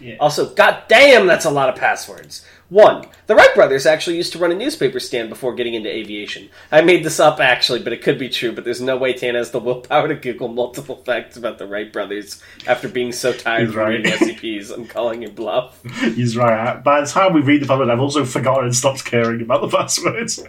Yeah. 0.00 0.16
Also, 0.18 0.52
god 0.52 0.82
damn, 0.88 1.26
that's 1.26 1.44
a 1.44 1.50
lot 1.50 1.68
of 1.68 1.76
passwords. 1.76 2.44
One, 2.68 3.06
the 3.26 3.36
Wright 3.36 3.54
brothers 3.54 3.86
actually 3.86 4.16
used 4.16 4.32
to 4.32 4.38
run 4.38 4.50
a 4.50 4.56
newspaper 4.56 5.00
stand 5.00 5.28
before 5.28 5.54
getting 5.54 5.74
into 5.74 5.88
aviation. 5.88 6.50
I 6.70 6.82
made 6.82 7.04
this 7.04 7.20
up 7.20 7.38
actually, 7.38 7.80
but 7.82 7.92
it 7.92 8.02
could 8.02 8.18
be 8.18 8.28
true. 8.28 8.52
But 8.52 8.64
there's 8.64 8.80
no 8.80 8.96
way 8.96 9.12
Tan 9.12 9.36
has 9.36 9.52
the 9.52 9.60
willpower 9.60 10.08
to 10.08 10.16
Google 10.16 10.48
multiple 10.48 10.96
facts 10.96 11.36
about 11.36 11.58
the 11.58 11.66
Wright 11.66 11.92
brothers 11.92 12.42
after 12.66 12.88
being 12.88 13.12
so 13.12 13.32
tired 13.32 13.68
of 13.68 13.76
right. 13.76 13.88
reading 13.88 14.12
SCPs. 14.12 14.74
I'm 14.74 14.86
calling 14.86 15.22
you 15.22 15.30
bluff. 15.30 15.80
He's 16.00 16.36
right. 16.36 16.82
By 16.82 17.00
the 17.00 17.06
time 17.06 17.32
we 17.32 17.40
read 17.40 17.62
the 17.62 17.66
password, 17.66 17.88
I've 17.88 18.00
also 18.00 18.24
forgotten 18.24 18.64
and 18.64 18.76
stopped 18.76 19.04
caring 19.04 19.40
about 19.42 19.62
the 19.62 19.68
passwords. 19.76 20.42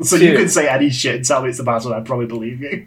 So 0.00 0.16
you 0.16 0.36
can 0.36 0.48
say 0.48 0.68
any 0.68 0.88
shit 0.88 1.16
and 1.16 1.24
tell 1.24 1.42
me 1.42 1.48
it's 1.48 1.58
the 1.58 1.64
password, 1.64 1.94
I'd 1.94 2.06
probably 2.06 2.26
believe 2.26 2.60
you. 2.62 2.86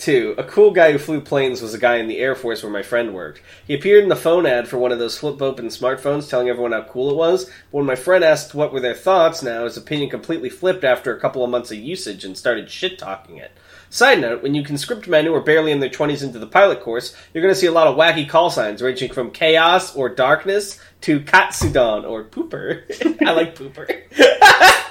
Two, 0.00 0.34
a 0.38 0.44
cool 0.44 0.70
guy 0.70 0.92
who 0.92 0.98
flew 0.98 1.20
planes 1.20 1.60
was 1.60 1.74
a 1.74 1.78
guy 1.78 1.96
in 1.96 2.08
the 2.08 2.20
Air 2.20 2.34
Force 2.34 2.62
where 2.62 2.72
my 2.72 2.82
friend 2.82 3.12
worked. 3.12 3.42
He 3.66 3.74
appeared 3.74 4.02
in 4.02 4.08
the 4.08 4.16
phone 4.16 4.46
ad 4.46 4.66
for 4.66 4.78
one 4.78 4.92
of 4.92 4.98
those 4.98 5.18
flip 5.18 5.42
open 5.42 5.66
smartphones 5.66 6.26
telling 6.26 6.48
everyone 6.48 6.72
how 6.72 6.84
cool 6.84 7.10
it 7.10 7.16
was, 7.16 7.44
but 7.44 7.76
when 7.76 7.84
my 7.84 7.96
friend 7.96 8.24
asked 8.24 8.54
what 8.54 8.72
were 8.72 8.80
their 8.80 8.94
thoughts 8.94 9.42
now, 9.42 9.64
his 9.64 9.76
opinion 9.76 10.08
completely 10.08 10.48
flipped 10.48 10.84
after 10.84 11.14
a 11.14 11.20
couple 11.20 11.44
of 11.44 11.50
months 11.50 11.70
of 11.70 11.76
usage 11.76 12.24
and 12.24 12.38
started 12.38 12.70
shit 12.70 12.98
talking 12.98 13.36
it. 13.36 13.52
Side 13.90 14.22
note, 14.22 14.42
when 14.42 14.54
you 14.54 14.64
conscript 14.64 15.06
men 15.06 15.26
who 15.26 15.34
are 15.34 15.40
barely 15.42 15.70
in 15.70 15.80
their 15.80 15.90
20s 15.90 16.22
into 16.22 16.38
the 16.38 16.46
pilot 16.46 16.80
course, 16.80 17.14
you're 17.34 17.42
going 17.42 17.52
to 17.52 17.60
see 17.60 17.66
a 17.66 17.72
lot 17.72 17.86
of 17.86 17.96
wacky 17.96 18.26
call 18.26 18.48
signs 18.48 18.80
ranging 18.80 19.12
from 19.12 19.30
chaos 19.30 19.94
or 19.94 20.08
darkness 20.08 20.80
to 21.02 21.20
Katsudan 21.20 22.08
or 22.08 22.24
pooper. 22.24 22.84
I 23.26 23.32
like 23.32 23.54
pooper. 23.54 24.08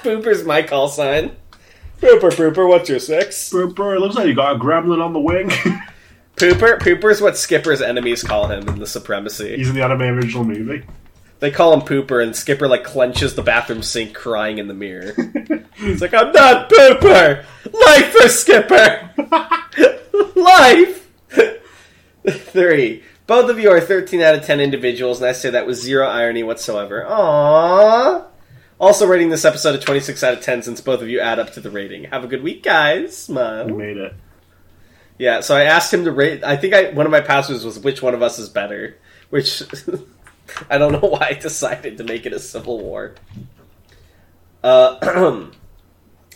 Pooper's 0.02 0.44
my 0.44 0.62
call 0.62 0.86
sign. 0.86 1.34
Pooper, 2.00 2.30
pooper, 2.30 2.66
what's 2.66 2.88
your 2.88 2.98
six? 2.98 3.50
Bro, 3.50 3.94
it 3.94 4.00
looks 4.00 4.16
like 4.16 4.26
you 4.26 4.34
got 4.34 4.56
a 4.56 4.58
gremlin 4.58 5.04
on 5.04 5.12
the 5.12 5.20
wing. 5.20 5.48
Pooper, 6.36 6.78
Pooper's 6.78 7.20
what 7.20 7.36
Skipper's 7.36 7.82
enemies 7.82 8.22
call 8.22 8.46
him 8.46 8.66
in 8.66 8.78
the 8.78 8.86
Supremacy. 8.86 9.56
He's 9.56 9.68
in 9.68 9.74
the 9.74 9.84
anime 9.84 10.00
original 10.02 10.42
movie. 10.42 10.82
They 11.40 11.50
call 11.50 11.74
him 11.74 11.80
Pooper, 11.82 12.22
and 12.22 12.34
Skipper 12.34 12.68
like 12.68 12.84
clenches 12.84 13.34
the 13.34 13.42
bathroom 13.42 13.82
sink, 13.82 14.14
crying 14.14 14.56
in 14.56 14.66
the 14.68 14.74
mirror. 14.74 15.14
He's 15.76 16.00
like, 16.00 16.14
"I'm 16.14 16.32
not 16.32 16.70
Pooper. 16.70 17.44
Life 17.70 18.12
for 18.12 18.28
Skipper. 18.28 19.10
Life." 20.36 21.08
Three. 22.28 23.02
Both 23.26 23.50
of 23.50 23.58
you 23.58 23.70
are 23.70 23.80
13 23.80 24.22
out 24.22 24.34
of 24.34 24.44
10 24.44 24.60
individuals, 24.60 25.20
and 25.20 25.28
I 25.28 25.32
say 25.32 25.50
that 25.50 25.66
with 25.66 25.76
zero 25.76 26.06
irony 26.06 26.42
whatsoever. 26.42 27.06
Aww. 27.08 28.24
Also 28.80 29.06
rating 29.06 29.28
this 29.28 29.44
episode 29.44 29.74
a 29.74 29.78
26 29.78 30.24
out 30.24 30.32
of 30.32 30.40
10 30.40 30.62
since 30.62 30.80
both 30.80 31.02
of 31.02 31.10
you 31.10 31.20
add 31.20 31.38
up 31.38 31.52
to 31.52 31.60
the 31.60 31.70
rating. 31.70 32.04
Have 32.04 32.24
a 32.24 32.26
good 32.26 32.42
week, 32.42 32.62
guys. 32.62 33.14
Smile. 33.14 33.66
We 33.66 33.74
made 33.74 33.98
it. 33.98 34.14
Yeah, 35.18 35.40
so 35.40 35.54
I 35.54 35.64
asked 35.64 35.92
him 35.92 36.06
to 36.06 36.12
rate. 36.12 36.42
I 36.42 36.56
think 36.56 36.72
I 36.72 36.92
one 36.92 37.04
of 37.04 37.12
my 37.12 37.20
passwords 37.20 37.62
was 37.62 37.78
which 37.78 38.00
one 38.00 38.14
of 38.14 38.22
us 38.22 38.38
is 38.38 38.48
better, 38.48 38.96
which 39.28 39.62
I 40.70 40.78
don't 40.78 40.92
know 40.92 41.10
why 41.10 41.32
I 41.32 41.34
decided 41.34 41.98
to 41.98 42.04
make 42.04 42.24
it 42.24 42.32
a 42.32 42.40
civil 42.40 42.80
war. 42.80 43.16
Uh, 44.64 44.98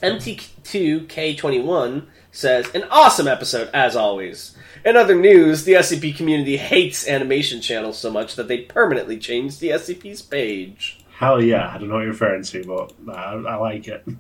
MT2K21 0.03 2.05
says 2.31 2.69
an 2.75 2.85
awesome 2.91 3.27
episode 3.27 3.71
as 3.73 3.97
always. 3.97 4.55
In 4.85 4.99
other 4.99 5.15
news, 5.15 5.65
the 5.65 5.73
SCP 5.73 6.15
community 6.15 6.59
hates 6.59 7.09
animation 7.09 7.63
channels 7.63 7.99
so 7.99 8.11
much 8.11 8.35
that 8.35 8.49
they 8.49 8.59
permanently 8.59 9.19
changed 9.19 9.61
the 9.61 9.71
SCP's 9.71 10.21
page. 10.21 10.99
Hell 11.17 11.43
yeah. 11.43 11.69
I 11.73 11.79
don't 11.79 11.89
know 11.89 11.95
what 11.95 12.01
you're 12.03 12.11
referring 12.13 12.43
to, 12.45 12.65
but 12.65 13.15
I, 13.17 13.33
I 13.35 13.55
like 13.57 13.89
it. 13.89 14.05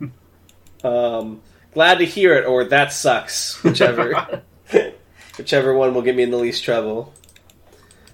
Um, 0.84 1.40
glad 1.72 2.00
to 2.00 2.04
hear 2.04 2.34
it, 2.36 2.44
or 2.44 2.64
that 2.66 2.92
sucks, 2.92 3.62
whichever. 3.64 4.42
Whichever 5.38 5.72
one 5.74 5.94
will 5.94 6.02
get 6.02 6.14
me 6.14 6.22
in 6.24 6.30
the 6.30 6.36
least 6.36 6.62
trouble. 6.62 7.14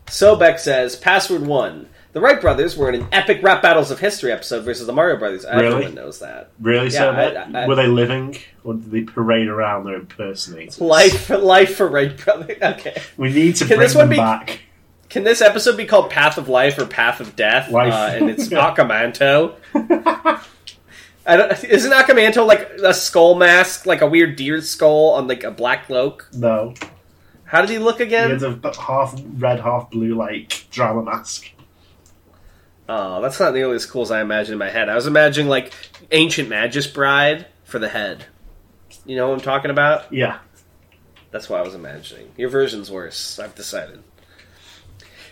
Sobek 0.06 0.60
says, 0.60 0.94
Password 0.94 1.44
1. 1.44 1.88
The 2.12 2.20
Wright 2.20 2.40
brothers 2.40 2.76
were 2.76 2.88
in 2.88 3.02
an 3.02 3.08
epic 3.10 3.42
rap 3.42 3.60
battles 3.60 3.90
of 3.90 3.98
history 3.98 4.30
episode 4.30 4.64
versus 4.64 4.86
the 4.86 4.92
Mario 4.92 5.16
brothers. 5.16 5.44
Really? 5.44 5.66
Everyone 5.66 5.94
knows 5.96 6.20
that. 6.20 6.52
really? 6.60 6.86
Yeah, 6.90 6.90
so 6.90 7.10
I- 7.10 7.30
that, 7.30 7.56
I- 7.56 7.66
were 7.66 7.74
they 7.74 7.88
living, 7.88 8.36
or 8.62 8.74
did 8.74 8.90
they 8.92 9.02
parade 9.02 9.48
around 9.48 9.84
their 9.84 9.96
impersonators? 9.96 10.80
Life, 10.80 11.28
life 11.30 11.74
for 11.76 11.88
Wright 11.88 12.16
brothers. 12.16 12.56
Okay. 12.62 13.02
We 13.16 13.32
need 13.32 13.56
to 13.56 13.64
Can 13.64 13.78
bring 13.78 13.80
this 13.80 13.94
one 13.96 14.04
them 14.04 14.10
be- 14.10 14.16
back. 14.16 14.60
Can 15.10 15.24
this 15.24 15.42
episode 15.42 15.76
be 15.76 15.84
called 15.86 16.08
Path 16.10 16.38
of 16.38 16.48
Life 16.48 16.78
or 16.78 16.86
Path 16.86 17.20
of 17.20 17.34
Death? 17.36 17.70
Life. 17.70 17.92
Uh, 17.92 18.10
and 18.14 18.30
it's 18.30 18.48
Akamanto. 18.48 19.56
Isn't 21.26 21.92
Akamanto 21.92 22.46
like 22.46 22.60
a 22.82 22.94
skull 22.94 23.34
mask, 23.34 23.86
like 23.86 24.00
a 24.00 24.06
weird 24.06 24.36
deer 24.36 24.60
skull 24.60 25.10
on 25.14 25.26
like 25.28 25.44
a 25.44 25.50
black 25.50 25.86
cloak? 25.86 26.28
No. 26.32 26.74
How 27.44 27.60
did 27.60 27.70
he 27.70 27.78
look 27.78 27.98
He 27.98 28.04
again? 28.04 28.30
has 28.30 28.42
a 28.44 28.58
half 28.80 29.20
red, 29.36 29.58
half 29.60 29.90
blue, 29.90 30.14
like, 30.14 30.66
drama 30.70 31.02
mask. 31.02 31.50
Oh, 32.88 33.20
that's 33.20 33.38
not 33.40 33.52
nearly 33.54 33.74
as 33.74 33.86
cool 33.86 34.02
as 34.02 34.10
I 34.12 34.20
imagined 34.20 34.52
in 34.54 34.58
my 34.58 34.70
head. 34.70 34.88
I 34.88 34.94
was 34.94 35.06
imagining 35.06 35.48
like 35.48 35.72
ancient 36.12 36.48
Magus 36.48 36.86
Bride 36.86 37.46
for 37.64 37.78
the 37.80 37.88
head. 37.88 38.26
You 39.04 39.16
know 39.16 39.28
what 39.28 39.34
I'm 39.34 39.40
talking 39.40 39.70
about? 39.70 40.12
Yeah. 40.12 40.38
That's 41.32 41.48
what 41.48 41.60
I 41.60 41.62
was 41.62 41.74
imagining. 41.74 42.30
Your 42.36 42.48
version's 42.48 42.90
worse. 42.90 43.38
I've 43.38 43.54
decided. 43.54 44.02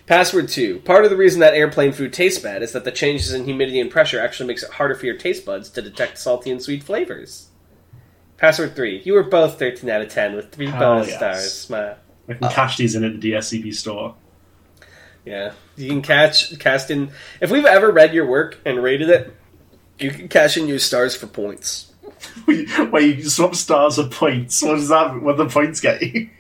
Password 0.09 0.49
2. 0.49 0.81
Part 0.81 1.05
of 1.05 1.11
the 1.11 1.19
reason 1.19 1.41
that 1.41 1.53
airplane 1.53 1.93
food 1.93 2.15
tastes 2.15 2.43
bad 2.43 2.63
is 2.63 2.73
that 2.73 2.85
the 2.85 2.91
changes 2.91 3.35
in 3.35 3.45
humidity 3.45 3.79
and 3.79 3.91
pressure 3.91 4.19
actually 4.19 4.47
makes 4.47 4.63
it 4.63 4.71
harder 4.71 4.95
for 4.95 5.05
your 5.05 5.19
taste 5.19 5.45
buds 5.45 5.69
to 5.69 5.83
detect 5.83 6.17
salty 6.17 6.51
and 6.51 6.63
sweet 6.63 6.83
flavors. 6.83 7.49
Password 8.39 8.75
3. 8.75 9.03
You 9.05 9.13
were 9.13 9.23
both 9.23 9.59
13 9.59 9.91
out 9.91 10.01
of 10.01 10.09
10 10.09 10.35
with 10.35 10.51
3 10.51 10.67
Hell 10.69 10.79
bonus 10.81 11.09
yes. 11.09 11.17
stars. 11.19 11.53
Smile. 11.53 11.99
I 12.27 12.33
can 12.33 12.49
cash 12.49 12.79
these 12.79 12.95
in 12.95 13.05
at 13.05 13.21
the 13.21 13.33
DSCP 13.33 13.75
store. 13.75 14.15
Yeah. 15.27 15.53
You 15.77 15.91
can 15.91 16.01
catch 16.01 16.59
cast 16.59 16.91
in 16.91 17.11
if 17.43 17.51
we've 17.51 17.67
ever 17.67 17.93
read 17.93 18.15
your 18.15 18.25
work 18.25 18.59
and 18.65 18.83
rated 18.83 19.11
it, 19.11 19.37
you 19.99 20.11
can 20.11 20.29
cash 20.29 20.57
in 20.57 20.69
your 20.69 20.79
stars 20.79 21.15
for 21.15 21.27
points. 21.27 21.93
Where 22.47 23.03
you 23.03 23.29
swap 23.29 23.55
stars 23.55 23.97
for 23.97 24.09
points. 24.09 24.63
What 24.63 24.77
does 24.77 24.89
that? 24.89 25.21
What 25.21 25.37
the 25.37 25.51
points 25.51 25.81
get 25.81 26.01
you? 26.01 26.31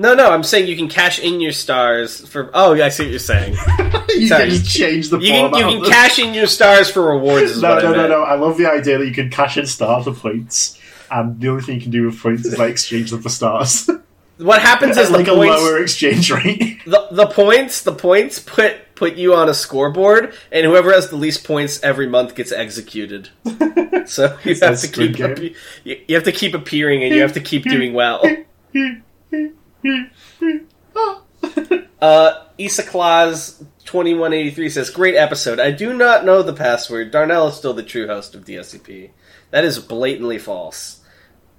No, 0.00 0.14
no, 0.14 0.30
I'm 0.30 0.42
saying 0.42 0.66
you 0.66 0.76
can 0.76 0.88
cash 0.88 1.18
in 1.18 1.42
your 1.42 1.52
stars 1.52 2.26
for. 2.26 2.50
Oh, 2.54 2.72
yeah, 2.72 2.86
I 2.86 2.88
see 2.88 3.02
what 3.02 3.10
you're 3.10 3.18
saying. 3.18 3.52
you 4.08 4.28
Sorry. 4.28 4.44
can 4.44 4.48
just 4.48 4.66
change 4.66 5.10
the 5.10 5.18
You 5.18 5.28
can, 5.28 5.54
you 5.54 5.82
can 5.82 5.84
cash 5.84 6.18
in 6.18 6.32
your 6.32 6.46
stars 6.46 6.90
for 6.90 7.02
rewards. 7.02 7.60
No, 7.60 7.78
no, 7.78 7.92
no, 7.92 8.08
no. 8.08 8.22
I 8.22 8.36
love 8.36 8.56
the 8.56 8.64
idea 8.64 8.96
that 8.96 9.06
you 9.06 9.12
can 9.12 9.28
cash 9.28 9.58
in 9.58 9.66
stars 9.66 10.04
for 10.04 10.14
points, 10.14 10.80
and 11.10 11.38
the 11.38 11.50
only 11.50 11.62
thing 11.62 11.74
you 11.74 11.82
can 11.82 11.90
do 11.90 12.06
with 12.06 12.18
points 12.18 12.46
is 12.46 12.58
like 12.58 12.70
exchange 12.70 13.10
them 13.10 13.20
for 13.20 13.28
stars. 13.28 13.90
What 14.38 14.62
happens 14.62 14.96
is 14.96 15.10
like 15.10 15.26
the 15.26 15.32
a 15.32 15.34
lower 15.34 15.82
exchange 15.82 16.30
rate. 16.30 16.80
The, 16.86 17.08
the 17.10 17.26
points, 17.26 17.82
the 17.82 17.92
points 17.92 18.38
put 18.38 18.94
put 18.94 19.16
you 19.16 19.34
on 19.34 19.50
a 19.50 19.54
scoreboard, 19.54 20.32
and 20.50 20.64
whoever 20.64 20.94
has 20.94 21.10
the 21.10 21.16
least 21.16 21.44
points 21.44 21.78
every 21.82 22.06
month 22.06 22.34
gets 22.34 22.50
executed. 22.50 23.28
So 24.06 24.38
you 24.44 24.54
have 24.54 24.80
to 24.80 24.88
keep 24.88 25.18
you, 25.18 25.54
you 25.84 26.14
have 26.14 26.24
to 26.24 26.32
keep 26.32 26.54
appearing, 26.54 27.04
and 27.04 27.14
you 27.14 27.20
have 27.20 27.34
to 27.34 27.40
keep 27.40 27.64
doing 27.64 27.92
well. 27.92 28.24
Uh, 32.00 32.44
Issa 32.58 32.82
Claus 32.84 33.62
twenty 33.84 34.14
one 34.14 34.32
eighty 34.32 34.50
three 34.50 34.70
says, 34.70 34.90
"Great 34.90 35.16
episode. 35.16 35.60
I 35.60 35.70
do 35.70 35.92
not 35.94 36.24
know 36.24 36.42
the 36.42 36.52
password. 36.54 37.10
Darnell 37.10 37.48
is 37.48 37.56
still 37.56 37.74
the 37.74 37.82
true 37.82 38.06
host 38.06 38.34
of 38.34 38.44
DSCP. 38.44 39.10
That 39.50 39.64
is 39.64 39.78
blatantly 39.78 40.38
false. 40.38 41.00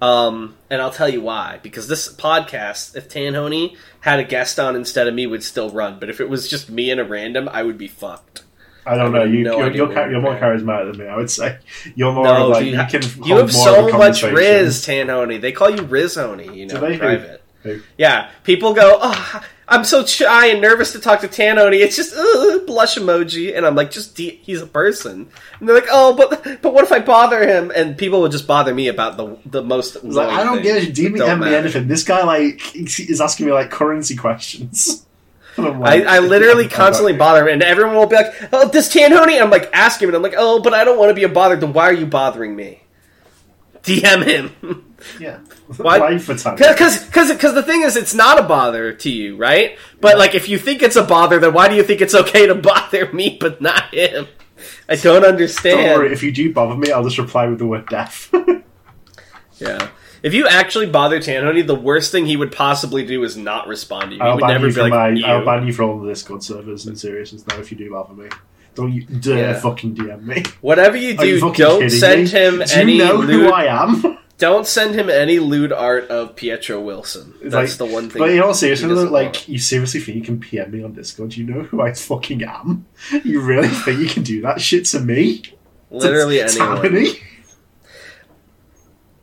Um, 0.01 0.55
and 0.69 0.81
I'll 0.81 0.91
tell 0.91 1.09
you 1.09 1.21
why. 1.21 1.59
Because 1.61 1.87
this 1.87 2.11
podcast, 2.11 2.95
if 2.95 3.07
Tanhony 3.07 3.77
had 3.99 4.19
a 4.19 4.23
guest 4.23 4.59
on 4.59 4.75
instead 4.75 5.07
of 5.07 5.13
me, 5.13 5.27
would 5.27 5.43
still 5.43 5.69
run. 5.69 5.99
But 5.99 6.09
if 6.09 6.19
it 6.19 6.27
was 6.27 6.49
just 6.49 6.71
me 6.71 6.89
and 6.89 6.99
a 6.99 7.05
random, 7.05 7.47
I 7.51 7.61
would 7.61 7.77
be 7.77 7.87
fucked. 7.87 8.43
I 8.83 8.95
don't 8.97 9.13
I 9.15 9.19
know. 9.19 9.23
You, 9.25 9.43
no 9.43 9.59
you're, 9.59 9.71
you're, 9.73 9.93
ca- 9.93 10.05
you're 10.05 10.21
more 10.21 10.35
charismatic 10.35 10.91
than 10.93 11.01
me. 11.05 11.07
I 11.07 11.15
would 11.15 11.29
say 11.29 11.59
you're 11.93 12.11
more 12.13 12.23
No, 12.23 12.47
like 12.47 12.65
you, 12.65 12.71
you, 12.71 12.85
can. 12.87 13.01
you 13.25 13.37
have 13.37 13.53
so 13.53 13.89
much. 13.95 14.23
Riz, 14.23 14.83
Tanhony. 14.83 15.39
They 15.39 15.51
call 15.51 15.69
you 15.69 15.83
Riz 15.83 16.15
Honey, 16.15 16.57
you 16.57 16.65
know? 16.65 16.79
Private. 16.79 17.40
Who? 17.63 17.81
Yeah, 17.97 18.29
people 18.43 18.73
go, 18.73 18.97
oh, 19.01 19.43
I'm 19.67 19.85
so 19.85 20.05
shy 20.05 20.47
and 20.47 20.61
nervous 20.61 20.91
to 20.93 20.99
talk 20.99 21.21
to 21.21 21.27
Tanhony. 21.27 21.79
It's 21.79 21.95
just 21.95 22.13
uh, 22.13 22.59
blush 22.65 22.97
emoji, 22.97 23.55
and 23.55 23.65
I'm 23.65 23.75
like, 23.75 23.89
just 23.89 24.15
de- 24.15 24.35
he's 24.43 24.61
a 24.61 24.67
person. 24.67 25.29
And 25.59 25.69
they're 25.69 25.75
like, 25.75 25.87
oh, 25.89 26.13
but 26.15 26.61
but 26.61 26.73
what 26.73 26.83
if 26.83 26.91
I 26.91 26.99
bother 26.99 27.47
him? 27.47 27.71
And 27.73 27.97
people 27.97 28.19
will 28.21 28.29
just 28.29 28.47
bother 28.47 28.73
me 28.73 28.89
about 28.89 29.15
the 29.15 29.37
the 29.45 29.63
most. 29.63 30.03
Like, 30.03 30.27
I 30.27 30.43
don't 30.43 30.61
things 30.61 30.89
give 30.97 31.13
a 31.13 31.15
DM 31.15 31.17
don't 31.17 31.39
me 31.39 31.45
matter. 31.45 31.57
anything. 31.57 31.87
This 31.87 32.03
guy 32.03 32.23
like 32.23 32.75
is 32.75 33.21
asking 33.21 33.45
me 33.45 33.53
like 33.53 33.71
currency 33.71 34.15
questions. 34.15 35.05
And 35.57 35.67
I'm 35.67 36.07
I, 36.07 36.19
literally 36.19 36.69
constantly 36.69 37.11
bother 37.11 37.41
him, 37.41 37.55
and 37.55 37.61
everyone 37.61 37.95
will 37.97 38.05
be 38.05 38.15
like, 38.15 38.33
"Oh, 38.53 38.69
this 38.69 38.87
Tanhony," 38.87 39.39
I'm 39.39 39.49
like, 39.49 39.69
ask 39.73 40.01
him, 40.01 40.07
and 40.07 40.15
I'm 40.15 40.21
like, 40.21 40.35
"Oh, 40.37 40.61
but 40.61 40.73
I 40.73 40.85
don't 40.85 40.97
want 40.97 41.09
to 41.09 41.13
be 41.13 41.25
a 41.25 41.29
bother. 41.29 41.57
Then 41.57 41.73
why 41.73 41.89
are 41.89 41.93
you 41.93 42.05
bothering 42.05 42.55
me?" 42.55 42.83
DM 43.83 44.23
him. 44.23 44.85
Yeah. 45.19 45.39
Why- 45.77 46.17
time. 46.17 46.55
Because 46.55 47.03
because 47.05 47.53
the 47.53 47.63
thing 47.63 47.81
is, 47.81 47.95
it's 47.95 48.13
not 48.13 48.39
a 48.39 48.43
bother 48.43 48.93
to 48.93 49.09
you, 49.09 49.35
right? 49.37 49.77
But 49.99 50.17
like, 50.17 50.35
if 50.35 50.47
you 50.49 50.57
think 50.57 50.81
it's 50.83 50.95
a 50.95 51.03
bother, 51.03 51.39
then 51.39 51.53
why 51.53 51.67
do 51.69 51.75
you 51.75 51.83
think 51.83 52.01
it's 52.01 52.15
okay 52.15 52.47
to 52.47 52.55
bother 52.69 53.11
me 53.13 53.37
but 53.39 53.61
not 53.61 53.93
him? 53.93 54.27
I 54.87 54.95
don't 54.95 55.25
understand. 55.25 55.79
Don't 55.79 55.99
worry. 55.99 56.13
If 56.13 56.21
you 56.23 56.31
do 56.31 56.53
bother 56.53 56.75
me, 56.75 56.91
I'll 56.91 57.03
just 57.03 57.17
reply 57.17 57.47
with 57.47 57.59
the 57.59 57.65
word 57.67 57.87
death. 57.87 58.33
Yeah. 59.59 59.89
If 60.23 60.33
you 60.33 60.47
actually 60.47 60.87
bother 60.87 61.19
Tanhony, 61.19 61.65
the 61.65 61.75
worst 61.75 62.11
thing 62.11 62.25
he 62.25 62.37
would 62.37 62.51
possibly 62.51 63.05
do 63.05 63.23
is 63.23 63.37
not 63.37 63.67
respond 63.67 64.11
to 64.11 64.15
you. 64.15 64.21
He 64.21 64.27
I'll 64.27 64.35
would 64.35 64.41
ban 64.41 64.49
never 64.49 64.67
you 64.67 64.71
be 64.73 64.79
from 64.79 64.89
like, 64.89 65.13
my. 65.13 65.21
I'll 65.27 65.45
ban 65.45 65.65
you 65.67 65.73
from 65.73 65.89
all 65.89 65.99
the 65.99 66.09
Discord 66.09 66.43
servers 66.43 66.85
and 66.85 66.97
seriousness 66.99 67.45
now 67.47 67.57
if 67.59 67.71
you 67.71 67.77
do 67.77 67.89
bother 67.91 68.13
me. 68.13 68.29
Don't 68.75 68.91
you 68.93 69.03
dare 69.03 69.51
Yeah. 69.53 69.59
fucking 69.59 69.95
DM 69.95 70.23
me. 70.23 70.43
Whatever 70.61 70.95
you 70.97 71.17
Are 71.17 71.25
you 71.25 71.39
do, 71.39 71.53
don't 71.53 71.89
send 71.91 72.23
me? 72.23 72.29
him 72.29 72.57
Do 72.59 72.63
any 72.73 72.93
you 72.93 72.97
know 73.05 73.15
lewd. 73.15 73.29
who 73.29 73.51
I 73.51 73.65
am? 73.83 74.17
Don't 74.41 74.65
send 74.65 74.95
him 74.95 75.07
any 75.07 75.37
lewd 75.37 75.71
art 75.71 76.09
of 76.09 76.35
Pietro 76.35 76.79
Wilson. 76.81 77.35
That's 77.43 77.79
like- 77.79 77.89
the 77.89 77.93
one 77.93 78.09
thing. 78.09 78.19
But 78.19 78.31
in 78.31 78.41
all 78.41 78.49
he 78.49 78.53
seriousness, 78.55 79.09
like 79.11 79.25
want. 79.33 79.47
you 79.49 79.59
seriously 79.59 79.99
think 79.99 80.17
you 80.17 80.23
can 80.23 80.39
PM 80.39 80.71
me 80.71 80.83
on 80.83 80.93
Discord? 80.93 81.29
Do 81.29 81.41
you 81.41 81.45
know 81.53 81.61
who 81.61 81.79
I 81.79 81.93
fucking 81.93 82.41
am? 82.43 82.87
You 83.23 83.39
really 83.41 83.67
think 83.85 83.99
you 83.99 84.07
can 84.07 84.23
do 84.23 84.41
that 84.41 84.59
shit 84.59 84.85
to 84.85 84.99
me? 84.99 85.43
literally 85.91 86.37
To- 86.37 86.45
anyone. 86.45 86.81
Tammany? 86.81 87.09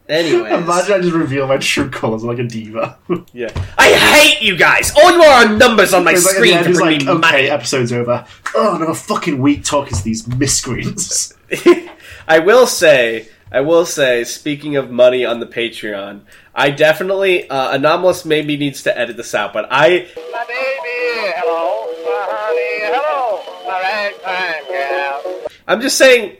Anyways, 0.09 0.53
Imagine 0.63 0.95
I 0.95 0.99
just 1.01 1.13
reveal 1.15 1.47
my 1.47 1.59
true 1.59 1.91
colours 1.91 2.25
like 2.25 2.39
a 2.39 2.45
diva. 2.45 2.97
yeah. 3.35 3.49
I 3.77 3.93
hate 3.93 4.41
you 4.41 4.57
guys. 4.57 4.91
All 4.97 5.13
you 5.13 5.21
are 5.23 5.45
are 5.45 5.49
numbers 5.57 5.93
on 5.93 6.03
my 6.05 6.13
It's 6.13 6.25
like 6.25 6.37
at 6.37 6.41
the 6.41 6.47
screen 6.47 6.55
end, 6.55 6.65
to 6.65 6.71
it's 6.71 6.79
bring 6.81 6.99
like, 7.01 7.07
me 7.07 7.13
okay, 7.13 7.21
money. 7.21 7.51
episode's 7.51 7.93
over. 7.93 8.25
Oh, 8.55 8.77
another 8.77 8.95
fucking 8.95 9.39
week 9.39 9.65
talking 9.65 9.99
to 9.99 10.03
these 10.03 10.27
miscreants. 10.27 11.35
I 12.29 12.39
will 12.39 12.67
say, 12.67 13.29
I 13.51 13.61
will 13.63 13.87
say, 13.87 14.25
speaking 14.25 14.77
of 14.77 14.91
money 14.91 15.25
on 15.25 15.41
the 15.41 15.47
Patreon, 15.47 16.23
I 16.55 16.71
definitely 16.71 17.49
uh, 17.49 17.75
anomalous 17.75 18.25
maybe 18.25 18.57
needs 18.57 18.83
to 18.83 18.97
edit 18.99 19.17
this 19.17 19.35
out, 19.35 19.53
but 19.53 19.67
I 19.71 20.07
My 20.33 20.45
baby, 20.47 21.33
hello. 21.37 21.87
My 22.05 22.27
honey, 22.29 22.93
hello. 22.93 23.67
My 23.67 23.81
ragtime 23.81 24.65
gal. 24.69 25.41
I'm 25.67 25.81
just 25.81 25.97
saying. 25.97 26.37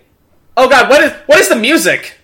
Oh 0.57 0.69
God, 0.69 0.91
what 0.91 1.03
is 1.03 1.13
what 1.27 1.39
is 1.39 1.49
the 1.49 1.57
music? 1.57 2.19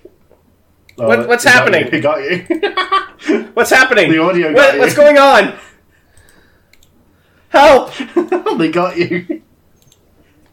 Oh, 0.99 1.09
What- 1.09 1.28
what's 1.28 1.45
happening? 1.45 1.85
you, 1.87 1.91
It 1.99 2.01
got 2.03 2.18
you. 2.18 3.51
What's 3.55 3.70
happening? 3.70 4.11
The 4.11 4.18
audio 4.20 4.49
got 4.53 4.55
What- 4.57 4.74
you. 4.74 4.80
What's 4.80 4.95
going 4.95 5.16
on? 5.18 5.55
Help! 7.49 7.93
they 8.59 8.70
got 8.70 8.97
you. 8.99 9.43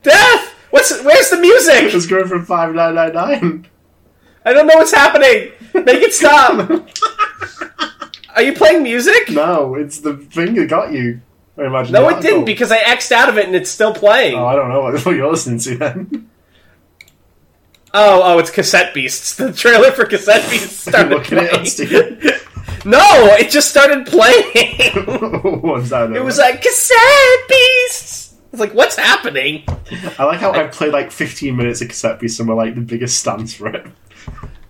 Death! 0.03 0.53
What's 0.69 1.01
where's 1.03 1.29
the 1.31 1.37
music? 1.37 1.93
It's 1.93 2.05
going 2.05 2.27
from 2.27 2.45
five 2.45 2.73
nine 2.75 2.95
nine 2.95 3.13
nine. 3.13 3.67
I 4.45 4.53
don't 4.53 4.67
know 4.67 4.75
what's 4.75 4.93
happening. 4.93 5.51
Make 5.73 6.01
it 6.01 6.13
stop. 6.13 6.69
Are 8.35 8.41
you 8.41 8.53
playing 8.53 8.83
music? 8.83 9.29
No, 9.29 9.75
it's 9.75 9.99
the 9.99 10.17
thing 10.17 10.55
that 10.55 10.67
got 10.69 10.91
you. 10.91 11.21
I 11.57 11.65
imagine. 11.65 11.93
No, 11.93 12.07
it 12.09 12.21
didn't 12.21 12.45
because 12.45 12.71
I 12.71 12.77
X'd 12.77 13.11
out 13.11 13.29
of 13.29 13.37
it 13.37 13.45
and 13.45 13.55
it's 13.55 13.69
still 13.69 13.93
playing. 13.93 14.35
Oh, 14.35 14.45
I 14.45 14.55
don't 14.55 14.69
know 14.69 14.81
what, 14.83 15.05
what 15.05 15.15
you're 15.15 15.29
listening 15.29 15.59
to 15.59 15.77
then. 15.77 16.29
Oh, 17.93 18.21
oh, 18.23 18.39
it's 18.39 18.49
Cassette 18.49 18.93
Beasts. 18.93 19.35
The 19.35 19.51
trailer 19.51 19.91
for 19.91 20.05
Cassette 20.05 20.49
Beasts 20.49 20.79
started 20.87 21.09
Looking 21.09 21.39
at 21.39 21.43
it 21.45 21.59
on. 21.59 21.65
Steam. 21.65 22.17
No, 22.89 23.35
it 23.35 23.51
just 23.51 23.69
started 23.69 24.05
playing. 24.07 25.61
What's 25.61 25.89
that? 25.89 26.11
it 26.13 26.23
was 26.23 26.37
like 26.37 26.61
Cassette 26.61 27.47
Beasts. 27.49 28.35
It's 28.51 28.59
like, 28.59 28.73
what's 28.73 28.95
happening? 28.95 29.63
I 30.17 30.23
like 30.25 30.39
how 30.39 30.51
I 30.51 30.67
played 30.67 30.91
like 30.93 31.11
15 31.11 31.55
minutes 31.55 31.81
of 31.81 31.87
cassette 31.89 32.19
Beasts 32.19 32.39
and 32.39 32.49
we're 32.49 32.55
like 32.55 32.75
the 32.75 32.81
biggest 32.81 33.17
stance 33.19 33.53
for 33.53 33.67
it. 33.67 33.85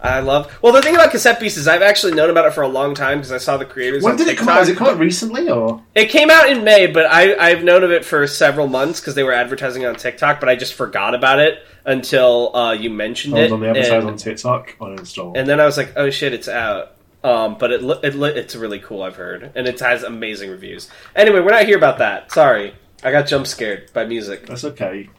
I 0.04 0.20
love. 0.20 0.52
Well, 0.64 0.74
the 0.74 0.82
thing 0.82 0.95
about 0.95 1.12
Cassette 1.12 1.39
Beasts, 1.39 1.68
I've 1.68 1.84
actually 1.84 2.14
known 2.14 2.32
about 2.32 2.45
it 2.45 2.54
for 2.54 2.64
a 2.64 2.68
long 2.68 2.95
time 2.95 3.20
because 3.20 3.32
I 3.32 3.38
saw 3.38 3.58
the 3.58 3.66
creators. 3.66 4.04
When 4.04 4.14
on 4.14 4.18
did 4.18 4.28
it 4.28 4.38
come 4.38 4.49
out? 4.49 4.58
Has 4.58 4.70
it 4.70 4.76
come 4.76 4.88
out 4.88 4.97
recently 4.97 5.47
or? 5.47 5.84
It 5.93 6.10
came 6.10 6.32
out 6.32 6.49
in 6.49 6.64
May, 6.64 6.88
but 6.88 7.06
I, 7.06 7.36
I've 7.36 7.64
known 7.64 7.84
of 7.84 7.91
it 7.91 8.04
for 8.04 8.26
several 8.26 8.68
months 8.68 8.99
because 8.99 9.14
they 9.14 9.24
were 9.24 9.34
advertising 9.34 9.86
on 9.86 9.95
TikTok, 9.95 10.39
but 10.39 10.49
I 10.49 10.56
just 10.56 10.74
forgot 10.74 11.14
about 11.14 11.39
it 11.39 11.60
until 11.86 12.56
uh, 12.56 12.74
you 12.74 12.89
mentioned 12.89 13.36
I 13.36 13.43
was 13.43 13.52
it. 13.52 13.54
on 13.54 13.60
the 13.60 13.70
advertise 13.70 13.91
and, 13.91 14.08
on 14.08 14.18
TikTok 14.18 14.76
uninstalled. 14.80 15.38
and 15.38 15.47
then 15.47 15.60
I 15.60 15.66
was 15.66 15.78
like, 15.78 15.93
oh 15.95 16.10
shit, 16.10 16.34
it's 16.34 16.47
out. 16.47 16.95
Um, 17.24 17.58
but 17.60 17.72
it, 17.72 17.84
it 18.04 18.16
it's 18.16 18.56
really 18.56 18.80
cool, 18.80 19.04
I've 19.04 19.16
heard. 19.16 19.52
And 19.54 19.68
it 19.68 19.80
has 19.82 20.02
amazing 20.02 20.49
reviews. 20.49 20.89
Anyway, 21.16 21.41
we're 21.41 21.52
not 21.52 21.66
here 21.66 21.78
about 21.78 21.99
that. 21.99 22.32
Sorry. 22.32 22.74
I 23.04 23.12
got 23.12 23.28
jump 23.28 23.45
scared 23.45 23.91
by 23.93 24.06
music. 24.06 24.47
That's 24.47 24.64
okay. 24.64 25.10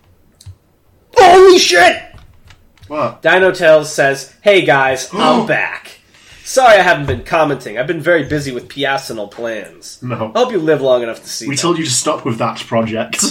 Holy 1.15 1.59
shit! 1.59 2.12
What? 2.93 3.23
Dino 3.23 3.53
Tales 3.53 3.91
says, 3.91 4.35
hey 4.43 4.67
guys, 4.67 5.09
I'm 5.15 5.47
back. 5.47 6.01
Sorry 6.45 6.77
I 6.79 6.83
haven't 6.83 7.07
been 7.07 7.25
commenting. 7.25 7.79
I've 7.79 7.87
been 7.87 8.03
very 8.03 8.25
busy 8.25 8.53
with 8.53 8.69
piacinal 8.69 9.29
plans. 9.29 10.03
No. 10.03 10.31
I 10.35 10.41
hope 10.41 10.53
you 10.53 10.59
live 10.59 10.83
long 10.83 11.03
enough 11.03 11.23
to 11.23 11.27
see 11.27 11.49
We 11.49 11.55
them. 11.55 11.63
told 11.63 11.79
you 11.79 11.85
to 11.85 11.91
stop 11.91 12.27
with 12.27 12.37
that 12.37 12.59
project. 12.59 13.25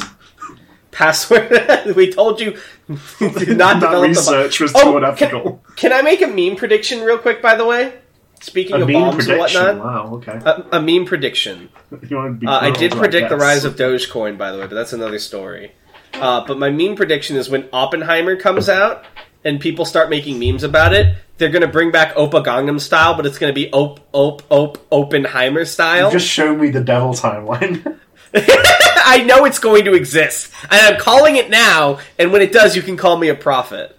password. 0.92 1.52
we 1.96 2.12
told 2.12 2.40
you 2.42 2.58
do 2.88 2.96
not 3.56 3.80
that 3.80 3.92
develop 3.92 4.08
research 4.08 4.60
was 4.60 4.74
Oh, 4.74 4.80
too 4.80 4.94
can- 4.94 5.04
unethical. 5.04 5.62
The... 5.68 5.74
Can 5.76 5.94
I 5.94 6.02
make 6.02 6.24
a 6.24 6.28
meme 6.28 6.56
prediction 6.56 7.02
real 7.02 7.20
quick? 7.20 7.40
By 7.44 7.54
the 7.56 7.66
way, 7.66 7.94
speaking 8.42 8.78
A 8.78 8.80
of 8.82 8.88
mean 8.88 9.00
bombs 9.00 9.28
and 9.28 9.38
prediction. 9.38 9.62
whatnot, 9.64 9.86
Wow. 9.86 10.16
Okay. 10.16 10.40
a, 10.44 10.78
a 10.78 10.82
meme 10.82 11.06
prediction. 11.06 11.70
You 12.10 12.16
wanna 12.18 12.32
be 12.34 12.48
Uh, 12.48 12.60
I 12.62 12.72
did 12.72 12.94
to 12.94 12.98
predict 12.98 13.30
the 13.30 13.38
rise 13.38 13.64
of 13.64 13.76
Dogecoin, 13.76 14.40
by 14.40 14.52
the 14.52 14.58
way, 14.58 14.66
but 14.66 14.74
that's 14.74 14.94
another 14.94 15.20
story. 15.20 15.74
Uh, 16.16 16.44
but 16.48 16.58
my 16.58 16.72
meme 16.72 16.96
prediction 16.96 17.36
is 17.38 17.48
when 17.48 17.70
Oppenheimer 17.72 18.36
comes 18.38 18.68
out 18.68 19.06
and 19.44 19.60
people 19.60 19.86
start 19.86 20.10
making 20.10 20.40
memes 20.40 20.64
about 20.64 20.94
it, 20.94 21.16
they're 21.38 21.50
going 21.50 21.64
to 21.64 21.68
bring 21.68 21.92
back 21.92 22.16
Oppa 22.16 22.46
Gangnam 22.46 22.80
style, 22.80 23.16
but 23.16 23.26
it's 23.26 23.40
going 23.40 23.54
to 23.54 23.56
be 23.56 23.72
Op 23.72 24.00
Op 24.14 24.44
Op 24.50 24.78
Oppenheimer 24.92 25.66
style. 25.66 26.12
Just 26.12 26.28
show 26.28 26.56
me 26.56 26.70
the 26.70 26.84
devil 26.84 27.14
timeline. 27.14 28.00
I 28.34 29.24
know 29.26 29.46
it's 29.46 29.60
going 29.60 29.86
to 29.86 29.94
exist, 29.94 30.54
and 30.64 30.80
I'm 30.80 31.00
calling 31.00 31.36
it 31.36 31.50
now. 31.50 32.00
And 32.18 32.32
when 32.32 32.42
it 32.42 32.54
does, 32.54 32.76
you 32.76 32.82
can 32.82 32.96
call 32.96 33.18
me 33.18 33.28
a 33.30 33.36
prophet. 33.36 33.98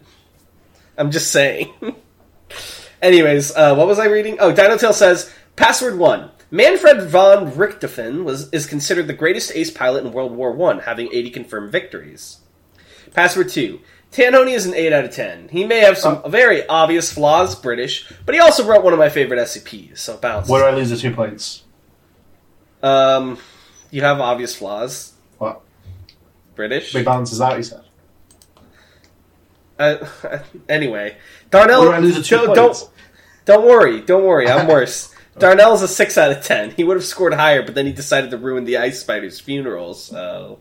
I'm 0.96 1.10
just 1.10 1.30
saying. 1.32 1.72
Anyways, 3.02 3.54
uh, 3.56 3.74
what 3.74 3.88
was 3.88 3.98
I 3.98 4.06
reading? 4.06 4.36
Oh, 4.38 4.52
Dinotail 4.52 4.92
says 4.92 5.32
password 5.56 5.98
one. 5.98 6.30
Manfred 6.50 7.08
von 7.08 7.50
Richthofen 7.50 8.24
was 8.24 8.48
is 8.50 8.66
considered 8.66 9.06
the 9.06 9.14
greatest 9.14 9.52
ace 9.54 9.70
pilot 9.70 10.04
in 10.04 10.12
World 10.12 10.32
War 10.32 10.52
One, 10.52 10.80
having 10.80 11.08
80 11.12 11.30
confirmed 11.30 11.72
victories. 11.72 12.38
Password 13.12 13.48
two. 13.48 13.80
Tanhony 14.12 14.52
is 14.52 14.66
an 14.66 14.74
8 14.74 14.92
out 14.92 15.04
of 15.06 15.10
10. 15.10 15.48
He 15.48 15.64
may 15.64 15.80
have 15.80 15.96
some 15.96 16.22
very 16.30 16.66
obvious 16.66 17.10
flaws, 17.12 17.54
British, 17.54 18.12
but 18.26 18.34
he 18.34 18.40
also 18.40 18.66
wrote 18.66 18.84
one 18.84 18.92
of 18.92 18.98
my 18.98 19.08
favorite 19.08 19.38
SCPs, 19.38 19.98
so 19.98 20.18
bounce. 20.18 20.48
Where 20.48 20.62
do 20.62 20.76
I 20.76 20.78
lose 20.78 20.90
the 20.90 20.96
two 20.98 21.14
points? 21.14 21.64
Um, 22.82 23.38
you 23.90 24.02
have 24.02 24.20
obvious 24.20 24.54
flaws, 24.54 25.14
What? 25.38 25.62
British. 26.54 26.92
Big 26.92 27.06
balances 27.06 27.40
out. 27.40 27.56
He 27.56 27.62
said. 27.62 27.82
Uh, 29.78 30.06
anyway, 30.68 31.16
Darnell, 31.50 31.80
Where 31.82 31.90
do 31.90 31.96
I 31.96 32.00
lose 32.00 32.16
the 32.16 32.22
two 32.22 32.36
don't, 32.36 32.46
points? 32.54 32.82
don't 32.82 32.92
don't 33.44 33.66
worry, 33.66 34.00
don't 34.00 34.24
worry. 34.24 34.48
I'm 34.48 34.66
worse. 34.68 35.14
Darnell 35.38 35.72
is 35.74 35.82
a 35.82 35.88
six 35.88 36.18
out 36.18 36.30
of 36.30 36.44
ten. 36.44 36.70
He 36.72 36.84
would 36.84 36.96
have 36.96 37.04
scored 37.04 37.34
higher, 37.34 37.62
but 37.62 37.74
then 37.74 37.86
he 37.86 37.92
decided 37.92 38.30
to 38.30 38.38
ruin 38.38 38.64
the 38.64 38.76
Ice 38.76 39.00
Spider's 39.00 39.40
funeral. 39.40 39.94
So, 39.94 40.58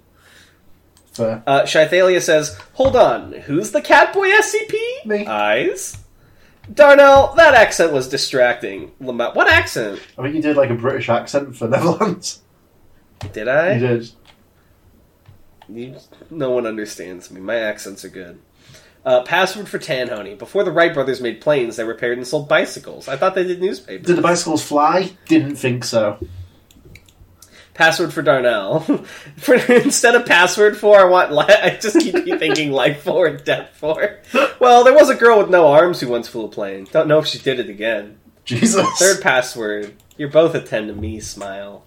Fair. 1.12 1.43
uh, 1.45 1.62
Shythalia 1.64 2.22
says, 2.22 2.57
"Hold 2.74 2.95
on, 2.95 3.34
who's 3.34 3.72
the 3.72 3.82
Catboy 3.82 4.32
SCP? 4.39 5.05
Me. 5.05 5.26
Eyes." 5.28 5.97
Darnell, 6.74 7.34
that 7.36 7.53
accent 7.53 7.91
was 7.91 8.07
distracting. 8.07 8.91
Lamont, 9.01 9.36
what 9.36 9.49
accent 9.49 9.99
I 10.18 10.22
think 10.22 10.36
you 10.36 10.41
did 10.41 10.55
like 10.55 10.70
a 10.70 10.76
British 10.76 11.09
accent 11.09 11.55
for 11.55 11.68
Netherlands. 11.70 12.41
did 13.34 13.47
I? 13.47 13.74
You 13.74 13.80
did. 13.80 14.12
You- 15.70 15.95
no 16.30 16.51
one 16.51 16.66
understands 16.66 17.32
me. 17.32 17.41
My 17.41 17.55
accents 17.55 18.05
are 18.05 18.09
good. 18.09 18.39
Uh, 19.03 19.24
password 19.24 19.68
for 19.68 19.80
Tanhony. 19.80 20.38
Before 20.38 20.64
the 20.64 20.72
Wright 20.72 20.93
brothers 20.93 21.20
made 21.22 21.41
planes, 21.41 21.76
they 21.76 21.84
repaired 21.84 22.18
and 22.20 22.28
sold 22.28 22.47
bicycles. 22.47 23.07
I 23.07 23.18
thought 23.18 23.34
they 23.34 23.43
did 23.43 23.59
newspapers. 23.59 24.05
Did 24.05 24.16
the 24.18 24.22
bicycles 24.22 24.64
fly? 24.64 25.12
Didn't 25.28 25.55
think 25.55 25.84
so. 25.84 26.20
Password 27.74 28.14
for 28.14 28.22
Darnell. 28.22 28.80
for, 29.38 29.56
instead 29.56 30.16
of 30.16 30.26
password 30.26 30.78
for, 30.78 31.00
I 31.00 31.06
want. 31.06 31.32
Li- 31.32 31.46
I 31.48 31.78
just 31.82 32.00
keep 32.00 32.16
thinking 32.40 32.72
life 32.72 33.04
for 33.04 33.28
and 33.28 33.44
death 33.44 33.70
for. 33.74 34.20
Well, 34.60 34.84
there 34.84 34.94
was 34.94 35.10
a 35.10 35.16
girl 35.16 35.38
with 35.38 35.50
no 35.50 35.68
arms 35.68 36.00
who 36.00 36.08
once 36.10 36.28
flew 36.28 36.46
a 36.46 36.50
plane. 36.50 36.88
Don't 36.92 37.08
know 37.08 37.20
if 37.20 37.28
she 37.28 37.40
did 37.40 37.60
it 37.60 37.70
again. 37.70 38.20
Jesus. 38.46 38.86
Third 39.00 39.22
password. 39.22 39.96
You're 40.18 40.30
both 40.30 40.54
a 40.56 40.62
ten 40.62 40.88
to 40.88 40.94
me. 40.94 41.20
Smile. 41.20 41.86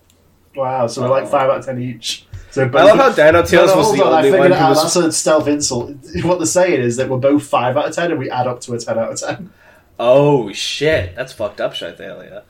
Wow. 0.56 0.86
So 0.86 1.02
we're 1.02 1.08
like 1.08 1.28
five 1.28 1.50
out 1.50 1.58
of 1.58 1.66
ten 1.66 1.80
each. 1.80 2.26
So 2.50 2.62
I 2.62 2.68
love 2.68 2.96
how 2.96 3.10
Dino 3.10 3.42
No, 3.42 3.66
no, 3.66 3.76
was 3.76 3.92
the 3.92 4.04
on, 4.04 4.24
only 4.24 4.38
one 4.38 4.52
who 4.52 4.64
was. 4.64 4.94
That's 4.94 4.96
a 4.96 5.12
stealth 5.12 5.48
insult. 5.48 5.90
What 6.22 6.38
they're 6.38 6.46
saying 6.46 6.80
is 6.80 6.96
that 6.98 7.08
we're 7.08 7.18
both 7.18 7.44
five 7.44 7.76
out 7.76 7.88
of 7.88 7.94
ten, 7.94 8.12
and 8.12 8.20
we 8.20 8.30
add 8.30 8.46
up 8.46 8.60
to 8.62 8.74
a 8.74 8.78
ten 8.78 8.96
out 8.96 9.12
of 9.12 9.20
ten. 9.20 9.52
Oh 9.98 10.52
shit, 10.52 11.16
that's 11.16 11.32
fucked 11.32 11.60
up, 11.60 11.74
Shythalia. 11.74 12.44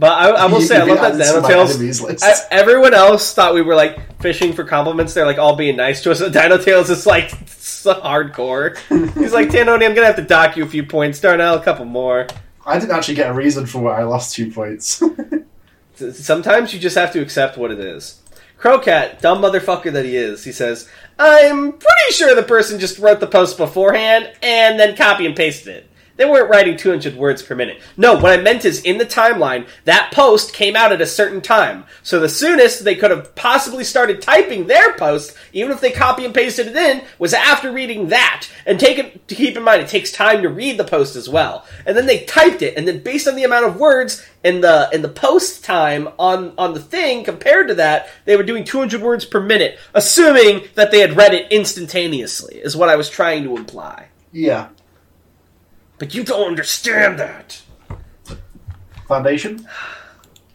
But 0.00 0.12
I, 0.12 0.28
I 0.30 0.46
will 0.46 0.60
You- 0.60 0.66
say, 0.66 0.76
I 0.80 0.84
love 0.84 0.98
that 0.98 1.14
added 1.14 1.24
to 1.34 1.40
my 1.40 1.48
Dino 1.48 1.66
Tails. 1.66 2.22
I- 2.22 2.34
everyone 2.52 2.94
else 2.94 3.34
thought 3.34 3.52
we 3.52 3.62
were 3.62 3.74
like 3.74 4.20
fishing 4.22 4.52
for 4.52 4.62
compliments. 4.62 5.12
They're 5.12 5.26
like 5.26 5.38
all 5.38 5.56
being 5.56 5.76
nice 5.76 6.02
to 6.04 6.12
us. 6.12 6.20
And 6.20 6.32
Dino 6.32 6.56
Tails 6.56 6.88
is 6.88 7.04
like 7.04 7.30
so 7.48 7.94
hardcore. 8.00 8.76
He's 9.18 9.32
like, 9.32 9.48
Tanhony, 9.48 9.84
I'm 9.84 9.94
gonna 9.94 10.06
have 10.06 10.14
to 10.16 10.22
dock 10.22 10.56
you 10.56 10.62
a 10.64 10.68
few 10.68 10.84
points. 10.84 11.20
Darnell, 11.20 11.56
a 11.56 11.62
couple 11.64 11.84
more. 11.84 12.28
I 12.64 12.78
didn't 12.78 12.92
actually 12.92 13.14
get 13.16 13.28
a 13.30 13.34
reason 13.34 13.66
for 13.66 13.80
why 13.82 13.98
I 14.00 14.04
lost 14.04 14.34
two 14.36 14.52
points. 14.52 15.02
Sometimes 15.94 16.72
you 16.72 16.78
just 16.78 16.96
have 16.96 17.12
to 17.14 17.20
accept 17.20 17.58
what 17.58 17.70
it 17.72 17.80
is. 17.80 18.22
Crowcat, 18.60 19.20
dumb 19.20 19.40
motherfucker 19.42 19.92
that 19.92 20.04
he 20.04 20.16
is, 20.16 20.44
he 20.44 20.52
says, 20.52 20.88
I'm 21.18 21.72
pretty 21.72 22.12
sure 22.12 22.34
the 22.34 22.42
person 22.42 22.78
just 22.78 22.98
wrote 22.98 23.20
the 23.20 23.26
post 23.26 23.56
beforehand 23.56 24.30
and 24.42 24.78
then 24.78 24.96
copy 24.96 25.26
and 25.26 25.34
pasted 25.36 25.76
it. 25.76 25.90
They 26.18 26.26
weren't 26.26 26.50
writing 26.50 26.76
200 26.76 27.16
words 27.16 27.42
per 27.42 27.54
minute. 27.54 27.80
No, 27.96 28.16
what 28.16 28.38
I 28.38 28.42
meant 28.42 28.64
is 28.64 28.82
in 28.82 28.98
the 28.98 29.06
timeline, 29.06 29.66
that 29.84 30.10
post 30.12 30.52
came 30.52 30.76
out 30.76 30.92
at 30.92 31.00
a 31.00 31.06
certain 31.06 31.40
time. 31.40 31.84
So 32.02 32.18
the 32.18 32.28
soonest 32.28 32.84
they 32.84 32.96
could 32.96 33.12
have 33.12 33.34
possibly 33.36 33.84
started 33.84 34.20
typing 34.20 34.66
their 34.66 34.94
post, 34.94 35.36
even 35.52 35.70
if 35.70 35.80
they 35.80 35.92
copy 35.92 36.24
and 36.24 36.34
pasted 36.34 36.66
it 36.66 36.76
in, 36.76 37.02
was 37.20 37.32
after 37.32 37.72
reading 37.72 38.08
that. 38.08 38.48
And 38.66 38.80
take 38.80 38.98
it, 38.98 39.28
to 39.28 39.34
keep 39.36 39.56
in 39.56 39.62
mind, 39.62 39.80
it 39.80 39.88
takes 39.88 40.10
time 40.10 40.42
to 40.42 40.48
read 40.48 40.76
the 40.76 40.84
post 40.84 41.14
as 41.14 41.28
well. 41.28 41.64
And 41.86 41.96
then 41.96 42.06
they 42.06 42.24
typed 42.24 42.62
it, 42.62 42.76
and 42.76 42.86
then 42.86 43.02
based 43.02 43.28
on 43.28 43.36
the 43.36 43.44
amount 43.44 43.66
of 43.66 43.78
words 43.78 44.26
and 44.44 44.62
the 44.62 44.88
and 44.92 45.02
the 45.02 45.08
post 45.08 45.64
time 45.64 46.08
on 46.18 46.52
on 46.58 46.74
the 46.74 46.80
thing 46.80 47.24
compared 47.24 47.68
to 47.68 47.74
that, 47.76 48.08
they 48.24 48.36
were 48.36 48.42
doing 48.42 48.64
200 48.64 49.00
words 49.00 49.24
per 49.24 49.40
minute, 49.40 49.78
assuming 49.94 50.68
that 50.74 50.90
they 50.90 51.00
had 51.00 51.16
read 51.16 51.32
it 51.32 51.50
instantaneously. 51.52 52.56
Is 52.56 52.76
what 52.76 52.88
I 52.88 52.96
was 52.96 53.08
trying 53.08 53.44
to 53.44 53.56
imply. 53.56 54.08
Yeah. 54.32 54.68
But 55.98 56.14
you 56.14 56.24
don't 56.24 56.46
understand 56.46 57.18
that. 57.18 57.62
Foundation? 59.06 59.66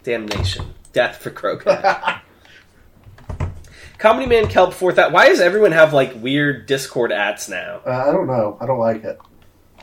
Damnation. 0.03 0.73
Death 0.93 1.17
for 1.17 1.31
Krogan. 1.31 2.21
Comedy 3.97 4.27
Man 4.27 4.47
Kelp 4.47 4.73
fourth 4.73 4.97
out. 4.97 5.11
Why 5.11 5.29
does 5.29 5.39
everyone 5.39 5.71
have 5.71 5.93
like 5.93 6.13
weird 6.21 6.65
Discord 6.65 7.11
ads 7.11 7.47
now? 7.47 7.81
Uh, 7.85 8.05
I 8.07 8.11
don't 8.11 8.27
know. 8.27 8.57
I 8.59 8.65
don't 8.65 8.79
like 8.79 9.03
it. 9.03 9.17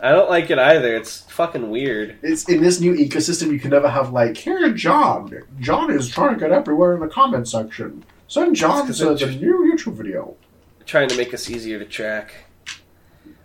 I 0.02 0.12
don't 0.12 0.30
like 0.30 0.50
it 0.50 0.58
either. 0.58 0.94
It's 0.94 1.20
fucking 1.30 1.70
weird. 1.70 2.18
It's 2.22 2.48
in 2.48 2.62
this 2.62 2.80
new 2.80 2.94
ecosystem. 2.94 3.50
You 3.50 3.58
can 3.58 3.70
never 3.70 3.88
have 3.88 4.12
like 4.12 4.36
here, 4.36 4.72
John. 4.72 5.42
John 5.58 5.90
is 5.90 6.08
trying 6.08 6.34
to 6.34 6.40
get 6.40 6.52
everywhere 6.52 6.94
in 6.94 7.00
the 7.00 7.08
comment 7.08 7.48
section. 7.48 8.04
Send 8.28 8.56
John 8.56 8.86
to 8.86 8.92
the 8.92 9.26
new 9.40 9.74
YouTube 9.74 9.94
video. 9.94 10.36
Trying 10.86 11.08
to 11.08 11.16
make 11.16 11.34
us 11.34 11.50
easier 11.50 11.78
to 11.78 11.84
track. 11.84 12.34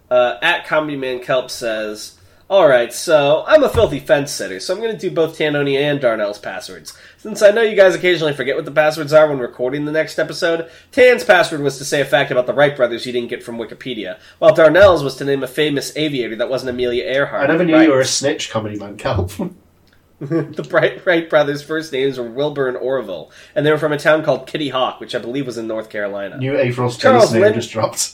Uh, 0.10 0.38
at 0.42 0.66
Comedy 0.66 0.96
Man 0.98 1.20
Kelp 1.20 1.50
says, 1.50 2.18
Alright, 2.48 2.94
so 2.94 3.44
I'm 3.48 3.64
a 3.64 3.70
filthy 3.70 4.00
fence 4.00 4.32
sitter, 4.32 4.60
so 4.60 4.72
I'm 4.76 4.80
going 4.80 4.92
to 4.96 4.98
do 5.00 5.10
both 5.14 5.36
Tanhony 5.36 5.78
and 5.80 6.00
Darnell's 6.00 6.38
passwords. 6.38 6.96
Since 7.18 7.42
I 7.42 7.50
know 7.50 7.64
you 7.64 7.76
guys 7.76 7.96
occasionally 7.96 8.34
forget 8.34 8.56
what 8.56 8.66
the 8.66 8.72
passwords 8.72 9.14
are 9.14 9.28
when 9.28 9.40
recording 9.40 9.86
the 9.86 9.92
next 9.92 10.20
episode, 10.20 10.70
Tan's 10.92 11.24
password 11.24 11.62
was 11.62 11.80
to 11.80 11.86
say 11.86 12.02
a 12.02 12.06
fact 12.06 12.30
about 12.30 12.46
the 12.46 12.54
Wright 12.54 12.76
brothers 12.78 13.04
you 13.08 13.12
didn't 13.14 13.30
get 13.30 13.42
from 13.42 13.58
Wikipedia, 13.58 14.20
while 14.38 14.54
Darnell's 14.54 15.04
was 15.04 15.16
to 15.16 15.26
name 15.26 15.42
a 15.42 15.48
famous 15.48 15.92
aviator 15.98 16.36
that 16.36 16.50
wasn't 16.50 16.70
Amelia 16.70 17.04
Earhart. 17.06 17.46
I 17.50 17.52
never 17.52 17.66
knew 17.66 17.74
Right. 17.74 17.88
you 17.88 17.92
were 17.94 18.00
a 18.02 18.06
snitch, 18.06 18.52
comedy 18.52 18.78
man, 18.78 18.98
Kelp. 18.98 19.32
the 20.20 20.66
Bright 20.70 21.04
Wright 21.06 21.28
brothers' 21.30 21.64
first 21.64 21.92
names 21.92 22.18
were 22.20 22.30
Wilbur 22.30 22.68
and 22.70 22.78
Orville, 22.78 23.32
and 23.56 23.66
they 23.66 23.72
were 23.72 23.78
from 23.80 23.92
a 23.92 23.98
town 23.98 24.24
called 24.24 24.46
Kitty 24.48 24.70
Hawk, 24.70 25.00
which 25.00 25.14
I 25.16 25.20
believe 25.20 25.46
was 25.48 25.58
in 25.58 25.68
North 25.68 25.90
Carolina. 25.90 26.38
new 26.38 26.56
April 26.58 26.90
Charles 26.92 27.24
Space 27.24 27.34
name 27.34 27.42
Lynn- 27.42 27.54
just 27.56 27.72
dropped. 27.72 28.14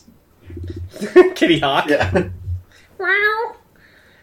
Kitty 1.35 1.59
Hawk. 1.59 1.89
Yeah. 1.89 2.29
Wow. 2.97 3.55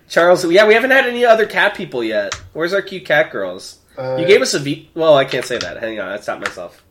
Charles, 0.09 0.45
yeah, 0.51 0.67
we 0.67 0.75
haven't 0.75 0.91
had 0.91 1.07
any 1.07 1.25
other 1.25 1.47
cat 1.47 1.75
people 1.75 2.03
yet. 2.03 2.35
Where's 2.53 2.73
our 2.73 2.81
cute 2.83 3.05
cat 3.05 3.31
girls? 3.31 3.79
Uh, 3.99 4.17
You 4.17 4.27
gave 4.27 4.41
us 4.41 4.55
a 4.55 4.61
beat. 4.61 4.91
Well, 4.95 5.15
I 5.17 5.25
can't 5.25 5.45
say 5.45 5.59
that. 5.59 5.79
Hang 5.79 6.01
on, 6.01 6.09
I 6.09 6.19
stopped 6.21 6.41
myself. 6.47 6.83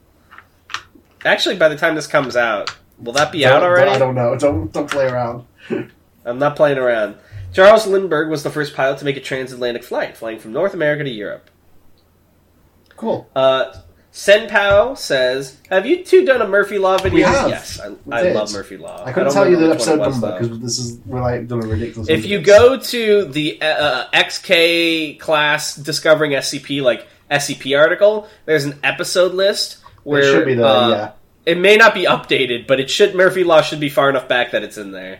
Actually, 1.26 1.56
by 1.58 1.68
the 1.70 1.78
time 1.78 1.96
this 1.96 2.06
comes 2.08 2.36
out, 2.36 2.76
will 3.00 3.14
that 3.14 3.32
be 3.32 3.46
out 3.46 3.64
already? 3.64 3.90
I 3.92 3.98
don't 3.98 4.14
know. 4.16 4.38
Don't 4.38 4.72
don't 4.72 4.90
play 4.90 5.08
around. 5.08 5.46
I'm 6.26 6.38
not 6.40 6.56
playing 6.56 6.78
around. 6.78 7.16
Charles 7.54 7.88
Lindbergh 7.88 8.30
was 8.30 8.44
the 8.44 8.50
first 8.52 8.76
pilot 8.76 9.00
to 9.00 9.06
make 9.06 9.18
a 9.18 9.22
transatlantic 9.22 9.84
flight, 9.84 10.16
flying 10.18 10.38
from 10.38 10.52
North 10.54 10.74
America 10.74 11.04
to 11.04 11.10
Europe. 11.10 11.50
Cool. 12.98 13.30
Uh, 13.36 13.74
Senpao 14.18 14.98
says, 14.98 15.58
"Have 15.70 15.86
you 15.86 16.04
two 16.04 16.26
done 16.26 16.42
a 16.42 16.48
Murphy 16.48 16.80
Law 16.80 16.98
video?" 16.98 17.14
We 17.14 17.22
have. 17.22 17.50
Yes, 17.50 17.80
I, 17.80 17.94
I 18.12 18.32
love 18.32 18.52
Murphy 18.52 18.76
Law. 18.76 19.04
I 19.06 19.12
couldn't 19.12 19.26
don't 19.26 19.34
tell 19.36 19.48
you 19.48 19.58
the 19.58 19.62
remember 19.62 19.78
which 19.78 19.88
one 19.88 20.02
episode 20.02 20.22
number 20.22 20.40
because 20.40 20.60
this 20.60 20.80
is 20.80 20.98
we're 21.06 21.22
like 21.22 21.48
doing 21.48 21.66
a 21.66 21.68
ridiculous. 21.68 22.10
If 22.10 22.26
you 22.26 22.42
go 22.42 22.80
to 22.80 23.26
the 23.26 23.62
uh, 23.62 24.10
XK 24.12 25.20
class 25.20 25.76
discovering 25.76 26.32
SCP 26.32 26.82
like 26.82 27.08
SCP 27.30 27.78
article, 27.80 28.28
there's 28.46 28.66
an 28.66 28.80
episode 28.84 29.36
list 29.36 29.78
where 30.04 30.24
it 30.24 30.32
should 30.32 30.46
be 30.48 30.56
there. 30.56 30.66
uh, 30.66 30.90
yeah. 30.90 31.12
it 31.46 31.60
may 31.60 31.78
not 31.78 31.94
be 31.94 32.06
updated, 32.06 32.66
but 32.66 32.80
it 32.80 32.90
should 32.90 33.14
Murphy 33.14 33.44
Law 33.44 33.62
should 33.62 33.80
be 33.80 33.90
far 33.90 34.10
enough 34.10 34.28
back 34.28 34.50
that 34.50 34.64
it's 34.64 34.80
in 34.80 34.90
there. 34.90 35.20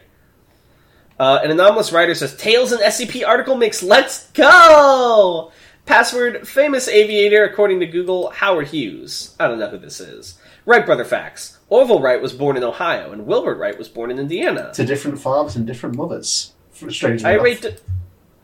Uh, 1.20 1.40
an 1.44 1.52
anomalous 1.52 1.92
writer 1.92 2.16
says 2.16 2.36
Tales 2.36 2.72
and 2.72 2.82
SCP 2.82 3.28
article 3.28 3.56
mix. 3.56 3.84
Let's 3.84 4.32
go. 4.32 5.52
Password 5.88 6.46
famous 6.48 6.88
aviator 6.90 7.46
according 7.46 7.80
to 7.80 7.88
Google 7.88 8.30
Howard 8.32 8.68
Hughes. 8.68 9.36
I 9.40 9.48
don't 9.48 9.58
know 9.58 9.70
who 9.70 9.78
this 9.78 10.00
is. 10.02 10.38
Wright 10.66 10.86
brother 10.86 11.06
facts. 11.06 11.58
Orville 11.70 12.02
Wright 12.02 12.22
was 12.22 12.34
born 12.34 12.58
in 12.58 12.64
Ohio, 12.64 13.12
and 13.14 13.26
Wilbur 13.26 13.56
Wright 13.56 13.78
was 13.78 13.88
born 13.88 14.12
in 14.12 14.20
Indiana. 14.20 14.72
To 14.76 14.86
different 14.86 15.20
fathers 15.20 15.56
and 15.56 15.66
different 15.66 15.96
mothers. 15.96 16.54
Strangely 16.74 17.26
I 17.26 17.34
enough. 17.34 17.44
rate 17.44 17.82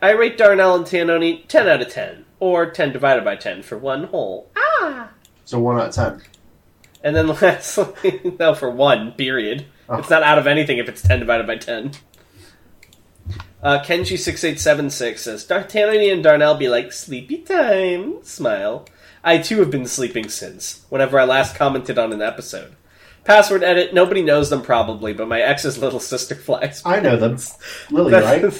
I 0.00 0.10
rate 0.12 0.38
Darnell 0.38 0.74
and 0.74 0.86
Tanhony 0.86 1.46
ten 1.46 1.68
out 1.68 1.82
of 1.82 1.90
ten, 1.90 2.24
or 2.40 2.70
ten 2.70 2.92
divided 2.92 3.24
by 3.24 3.36
ten 3.36 3.62
for 3.62 3.76
one 3.76 4.04
whole. 4.04 4.50
Ah, 4.56 5.10
So 5.44 5.58
one 5.60 5.78
out 5.78 5.88
of 5.88 5.94
ten. 5.94 6.22
and 7.02 7.14
then 7.14 7.26
lastly, 7.42 8.34
no, 8.40 8.54
for 8.54 8.70
one 8.70 9.12
period. 9.12 9.66
Oh. 9.88 9.96
It's 9.98 10.08
not 10.10 10.22
out 10.22 10.38
of 10.38 10.46
anything 10.46 10.78
if 10.78 10.88
it's 10.88 11.02
ten 11.02 11.20
divided 11.20 11.46
by 11.46 11.56
ten. 11.56 11.92
Uh, 13.64 13.82
Kenji 13.82 14.18
six 14.18 14.44
eight 14.44 14.60
seven 14.60 14.90
six 14.90 15.22
says 15.22 15.42
Dar- 15.44 15.64
Tanhony 15.64 16.12
and 16.12 16.22
Darnell 16.22 16.54
be 16.54 16.68
like 16.68 16.92
sleepy 16.92 17.38
time. 17.38 18.22
Smile. 18.22 18.86
I 19.24 19.38
too 19.38 19.58
have 19.60 19.70
been 19.70 19.86
sleeping 19.86 20.28
since 20.28 20.84
whenever 20.90 21.18
I 21.18 21.24
last 21.24 21.56
commented 21.56 21.98
on 21.98 22.12
an 22.12 22.20
episode. 22.20 22.76
Password 23.24 23.64
edit. 23.64 23.94
Nobody 23.94 24.22
knows 24.22 24.50
them 24.50 24.60
probably, 24.60 25.14
but 25.14 25.28
my 25.28 25.40
ex's 25.40 25.78
little 25.78 25.98
sister 25.98 26.34
flies. 26.46 26.82
I 26.84 27.00
know 27.00 27.16
them. 27.16 27.38
Lily, 27.90 28.12
right? 28.12 28.42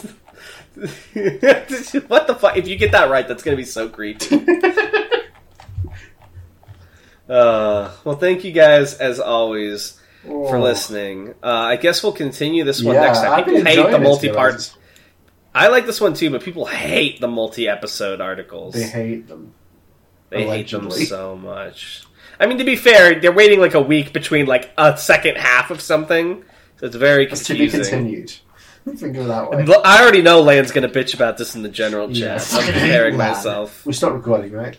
what 2.08 2.26
the 2.26 2.36
fuck? 2.40 2.56
If 2.56 2.66
you 2.66 2.76
get 2.76 2.92
that 2.92 3.10
right, 3.10 3.28
that's 3.28 3.42
gonna 3.42 3.58
be 3.58 3.64
so 3.64 3.90
creepy. 3.90 4.36
uh, 7.28 7.92
well, 8.04 8.16
thank 8.16 8.42
you 8.44 8.52
guys 8.52 8.94
as 8.94 9.20
always 9.20 10.00
for 10.22 10.56
Oh. 10.56 10.62
listening. 10.62 11.34
Uh, 11.42 11.48
I 11.48 11.76
guess 11.76 12.02
we'll 12.02 12.12
continue 12.12 12.64
this 12.64 12.82
one 12.82 12.94
Yeah, 12.94 13.02
next 13.02 13.18
time. 13.20 13.44
People 13.44 13.62
hate 13.64 13.76
the 13.76 13.90
to 13.90 13.98
multi-part. 13.98 14.52
honest. 14.54 14.76
I 15.54 15.68
like 15.68 15.86
this 15.86 16.00
one 16.00 16.14
too, 16.14 16.30
but 16.30 16.42
people 16.42 16.66
hate 16.66 17.20
the 17.20 17.28
multi-episode 17.28 18.20
articles. 18.20 18.74
They 18.74 18.82
hate 18.82 19.28
them. 19.28 19.54
They 20.30 20.46
hate 20.46 20.70
them 20.70 20.90
so 20.90 21.36
much. 21.36 22.04
I 22.40 22.46
mean, 22.46 22.58
to 22.58 22.64
be 22.64 22.74
fair, 22.74 23.20
they're 23.20 23.30
waiting 23.32 23.60
like 23.60 23.74
a 23.74 23.80
week 23.80 24.12
between 24.12 24.46
like 24.46 24.70
a 24.76 24.96
second 24.96 25.36
half 25.36 25.70
of 25.70 25.80
something, 25.80 26.44
so 26.80 26.86
it's 26.86 26.96
very 26.96 27.26
It's 27.26 27.44
to 27.44 27.54
be 27.54 27.68
continued. 27.68 28.32
Think 28.86 29.16
of 29.16 29.28
that 29.28 29.50
way. 29.50 29.64
I 29.84 30.02
already 30.02 30.20
know 30.20 30.42
Land's 30.42 30.72
gonna 30.72 30.88
bitch 30.88 31.14
about 31.14 31.38
this 31.38 31.54
in 31.54 31.62
the 31.62 31.68
general 31.68 32.08
chat. 32.08 32.46
Yeah, 32.52 32.58
I'm 32.58 32.72
preparing 32.72 33.16
myself. 33.16 33.86
We 33.86 33.92
stopped 33.92 34.16
recording, 34.16 34.52
right? 34.52 34.76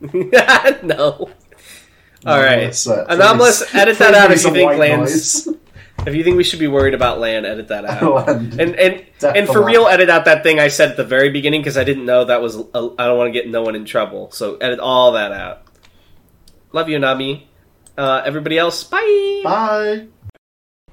no. 0.82 1.30
All 2.24 2.40
right. 2.40 2.58
Anomalous, 2.58 2.86
uh, 2.86 3.06
Anomalous, 3.08 3.74
edit 3.74 3.98
that 3.98 4.14
out 4.14 4.30
if 4.30 4.42
you 4.44 4.52
think 4.52 4.78
Land's. 4.78 5.46
noise. 5.46 5.56
If 6.06 6.14
you 6.14 6.22
think 6.22 6.36
we 6.36 6.44
should 6.44 6.58
be 6.58 6.68
worried 6.68 6.94
about 6.94 7.18
Land, 7.18 7.46
edit 7.46 7.68
that 7.68 7.84
out. 7.84 8.28
And 8.58 8.60
and 8.60 9.06
Death 9.18 9.36
and 9.36 9.46
for 9.46 9.64
real, 9.64 9.86
edit 9.86 10.10
out 10.10 10.26
that 10.26 10.42
thing 10.42 10.60
I 10.60 10.68
said 10.68 10.90
at 10.90 10.96
the 10.96 11.04
very 11.04 11.30
beginning 11.30 11.60
because 11.62 11.76
I 11.76 11.84
didn't 11.84 12.06
know 12.06 12.24
that 12.24 12.40
was. 12.42 12.56
I 12.56 12.60
I 12.98 13.06
don't 13.06 13.18
want 13.18 13.28
to 13.28 13.32
get 13.32 13.48
no 13.48 13.62
one 13.62 13.74
in 13.74 13.84
trouble, 13.84 14.30
so 14.30 14.56
edit 14.56 14.78
all 14.78 15.12
that 15.12 15.32
out. 15.32 15.62
Love 16.72 16.88
you, 16.88 16.98
Nami. 16.98 17.48
Uh, 17.96 18.22
everybody 18.24 18.58
else, 18.58 18.84
bye. 18.84 19.40
Bye. 19.42 20.06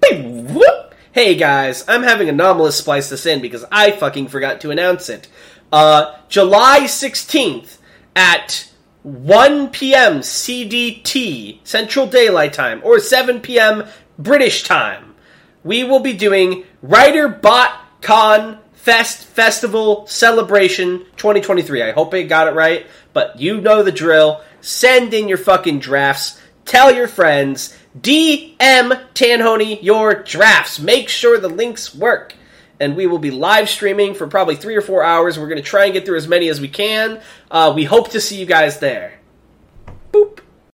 Hey, 0.04 0.22
whoop! 0.22 0.96
Hey 1.12 1.36
guys, 1.36 1.86
I'm 1.88 2.02
having 2.02 2.28
Anomalous 2.28 2.78
splice 2.78 3.10
this 3.10 3.26
in 3.26 3.42
because 3.42 3.64
I 3.72 3.92
fucking 3.92 4.30
forgot 4.30 4.62
to 4.62 4.72
announce 4.72 5.10
it. 5.10 5.28
Uh, 5.72 6.16
July 6.28 6.82
16th 6.86 7.78
at 8.16 8.70
1 9.04 9.70
p.m. 9.70 10.20
CDT, 10.22 11.60
Central 11.64 12.08
Daylight 12.08 12.54
Time, 12.54 12.82
or 12.84 13.00
7 13.00 13.42
p.m. 13.42 13.86
British 14.20 14.64
Time, 14.64 15.16
we 15.64 15.84
will 15.84 16.00
be 16.00 16.14
doing 16.14 16.66
Writer 16.82 17.28
Bot 17.28 17.72
Con 18.02 18.60
Fest 18.74 19.24
Festival 19.24 20.06
Celebration 20.08 21.00
2023. 21.16 21.82
I 21.82 21.92
hope 21.92 22.14
I 22.14 22.24
got 22.24 22.48
it 22.48 22.54
right, 22.54 22.86
but 23.14 23.40
you 23.40 23.62
know 23.62 23.82
the 23.82 23.92
drill. 23.92 24.42
Send 24.62 25.14
in 25.14 25.28
your 25.28 25.38
fucking 25.38 25.80
drafts. 25.80 26.40
Tell 26.66 26.94
your 26.94 27.08
friends. 27.08 27.78
DM 28.00 28.92
Tanhony 29.14 29.82
your 29.82 30.16
drafts. 30.16 30.80
Make 30.80 31.10
sure 31.10 31.40
the 31.40 31.50
links 31.50 31.96
work. 31.96 32.36
And 32.80 32.96
we 32.96 33.08
will 33.08 33.20
be 33.20 33.32
live 33.32 33.70
streaming 33.70 34.14
for 34.14 34.28
probably 34.28 34.56
three 34.56 34.76
or 34.76 34.82
four 34.82 35.04
hours. 35.04 35.40
We're 35.40 35.48
going 35.48 35.62
to 35.62 35.64
try 35.64 35.86
and 35.86 35.94
get 35.94 36.06
through 36.06 36.18
as 36.18 36.28
many 36.28 36.50
as 36.50 36.60
we 36.60 36.68
can. 36.68 37.22
Uh, 37.50 37.72
we 37.76 37.86
hope 37.86 38.12
to 38.12 38.22
see 38.22 38.40
you 38.40 38.46
guys 38.46 38.80
there. 38.80 39.20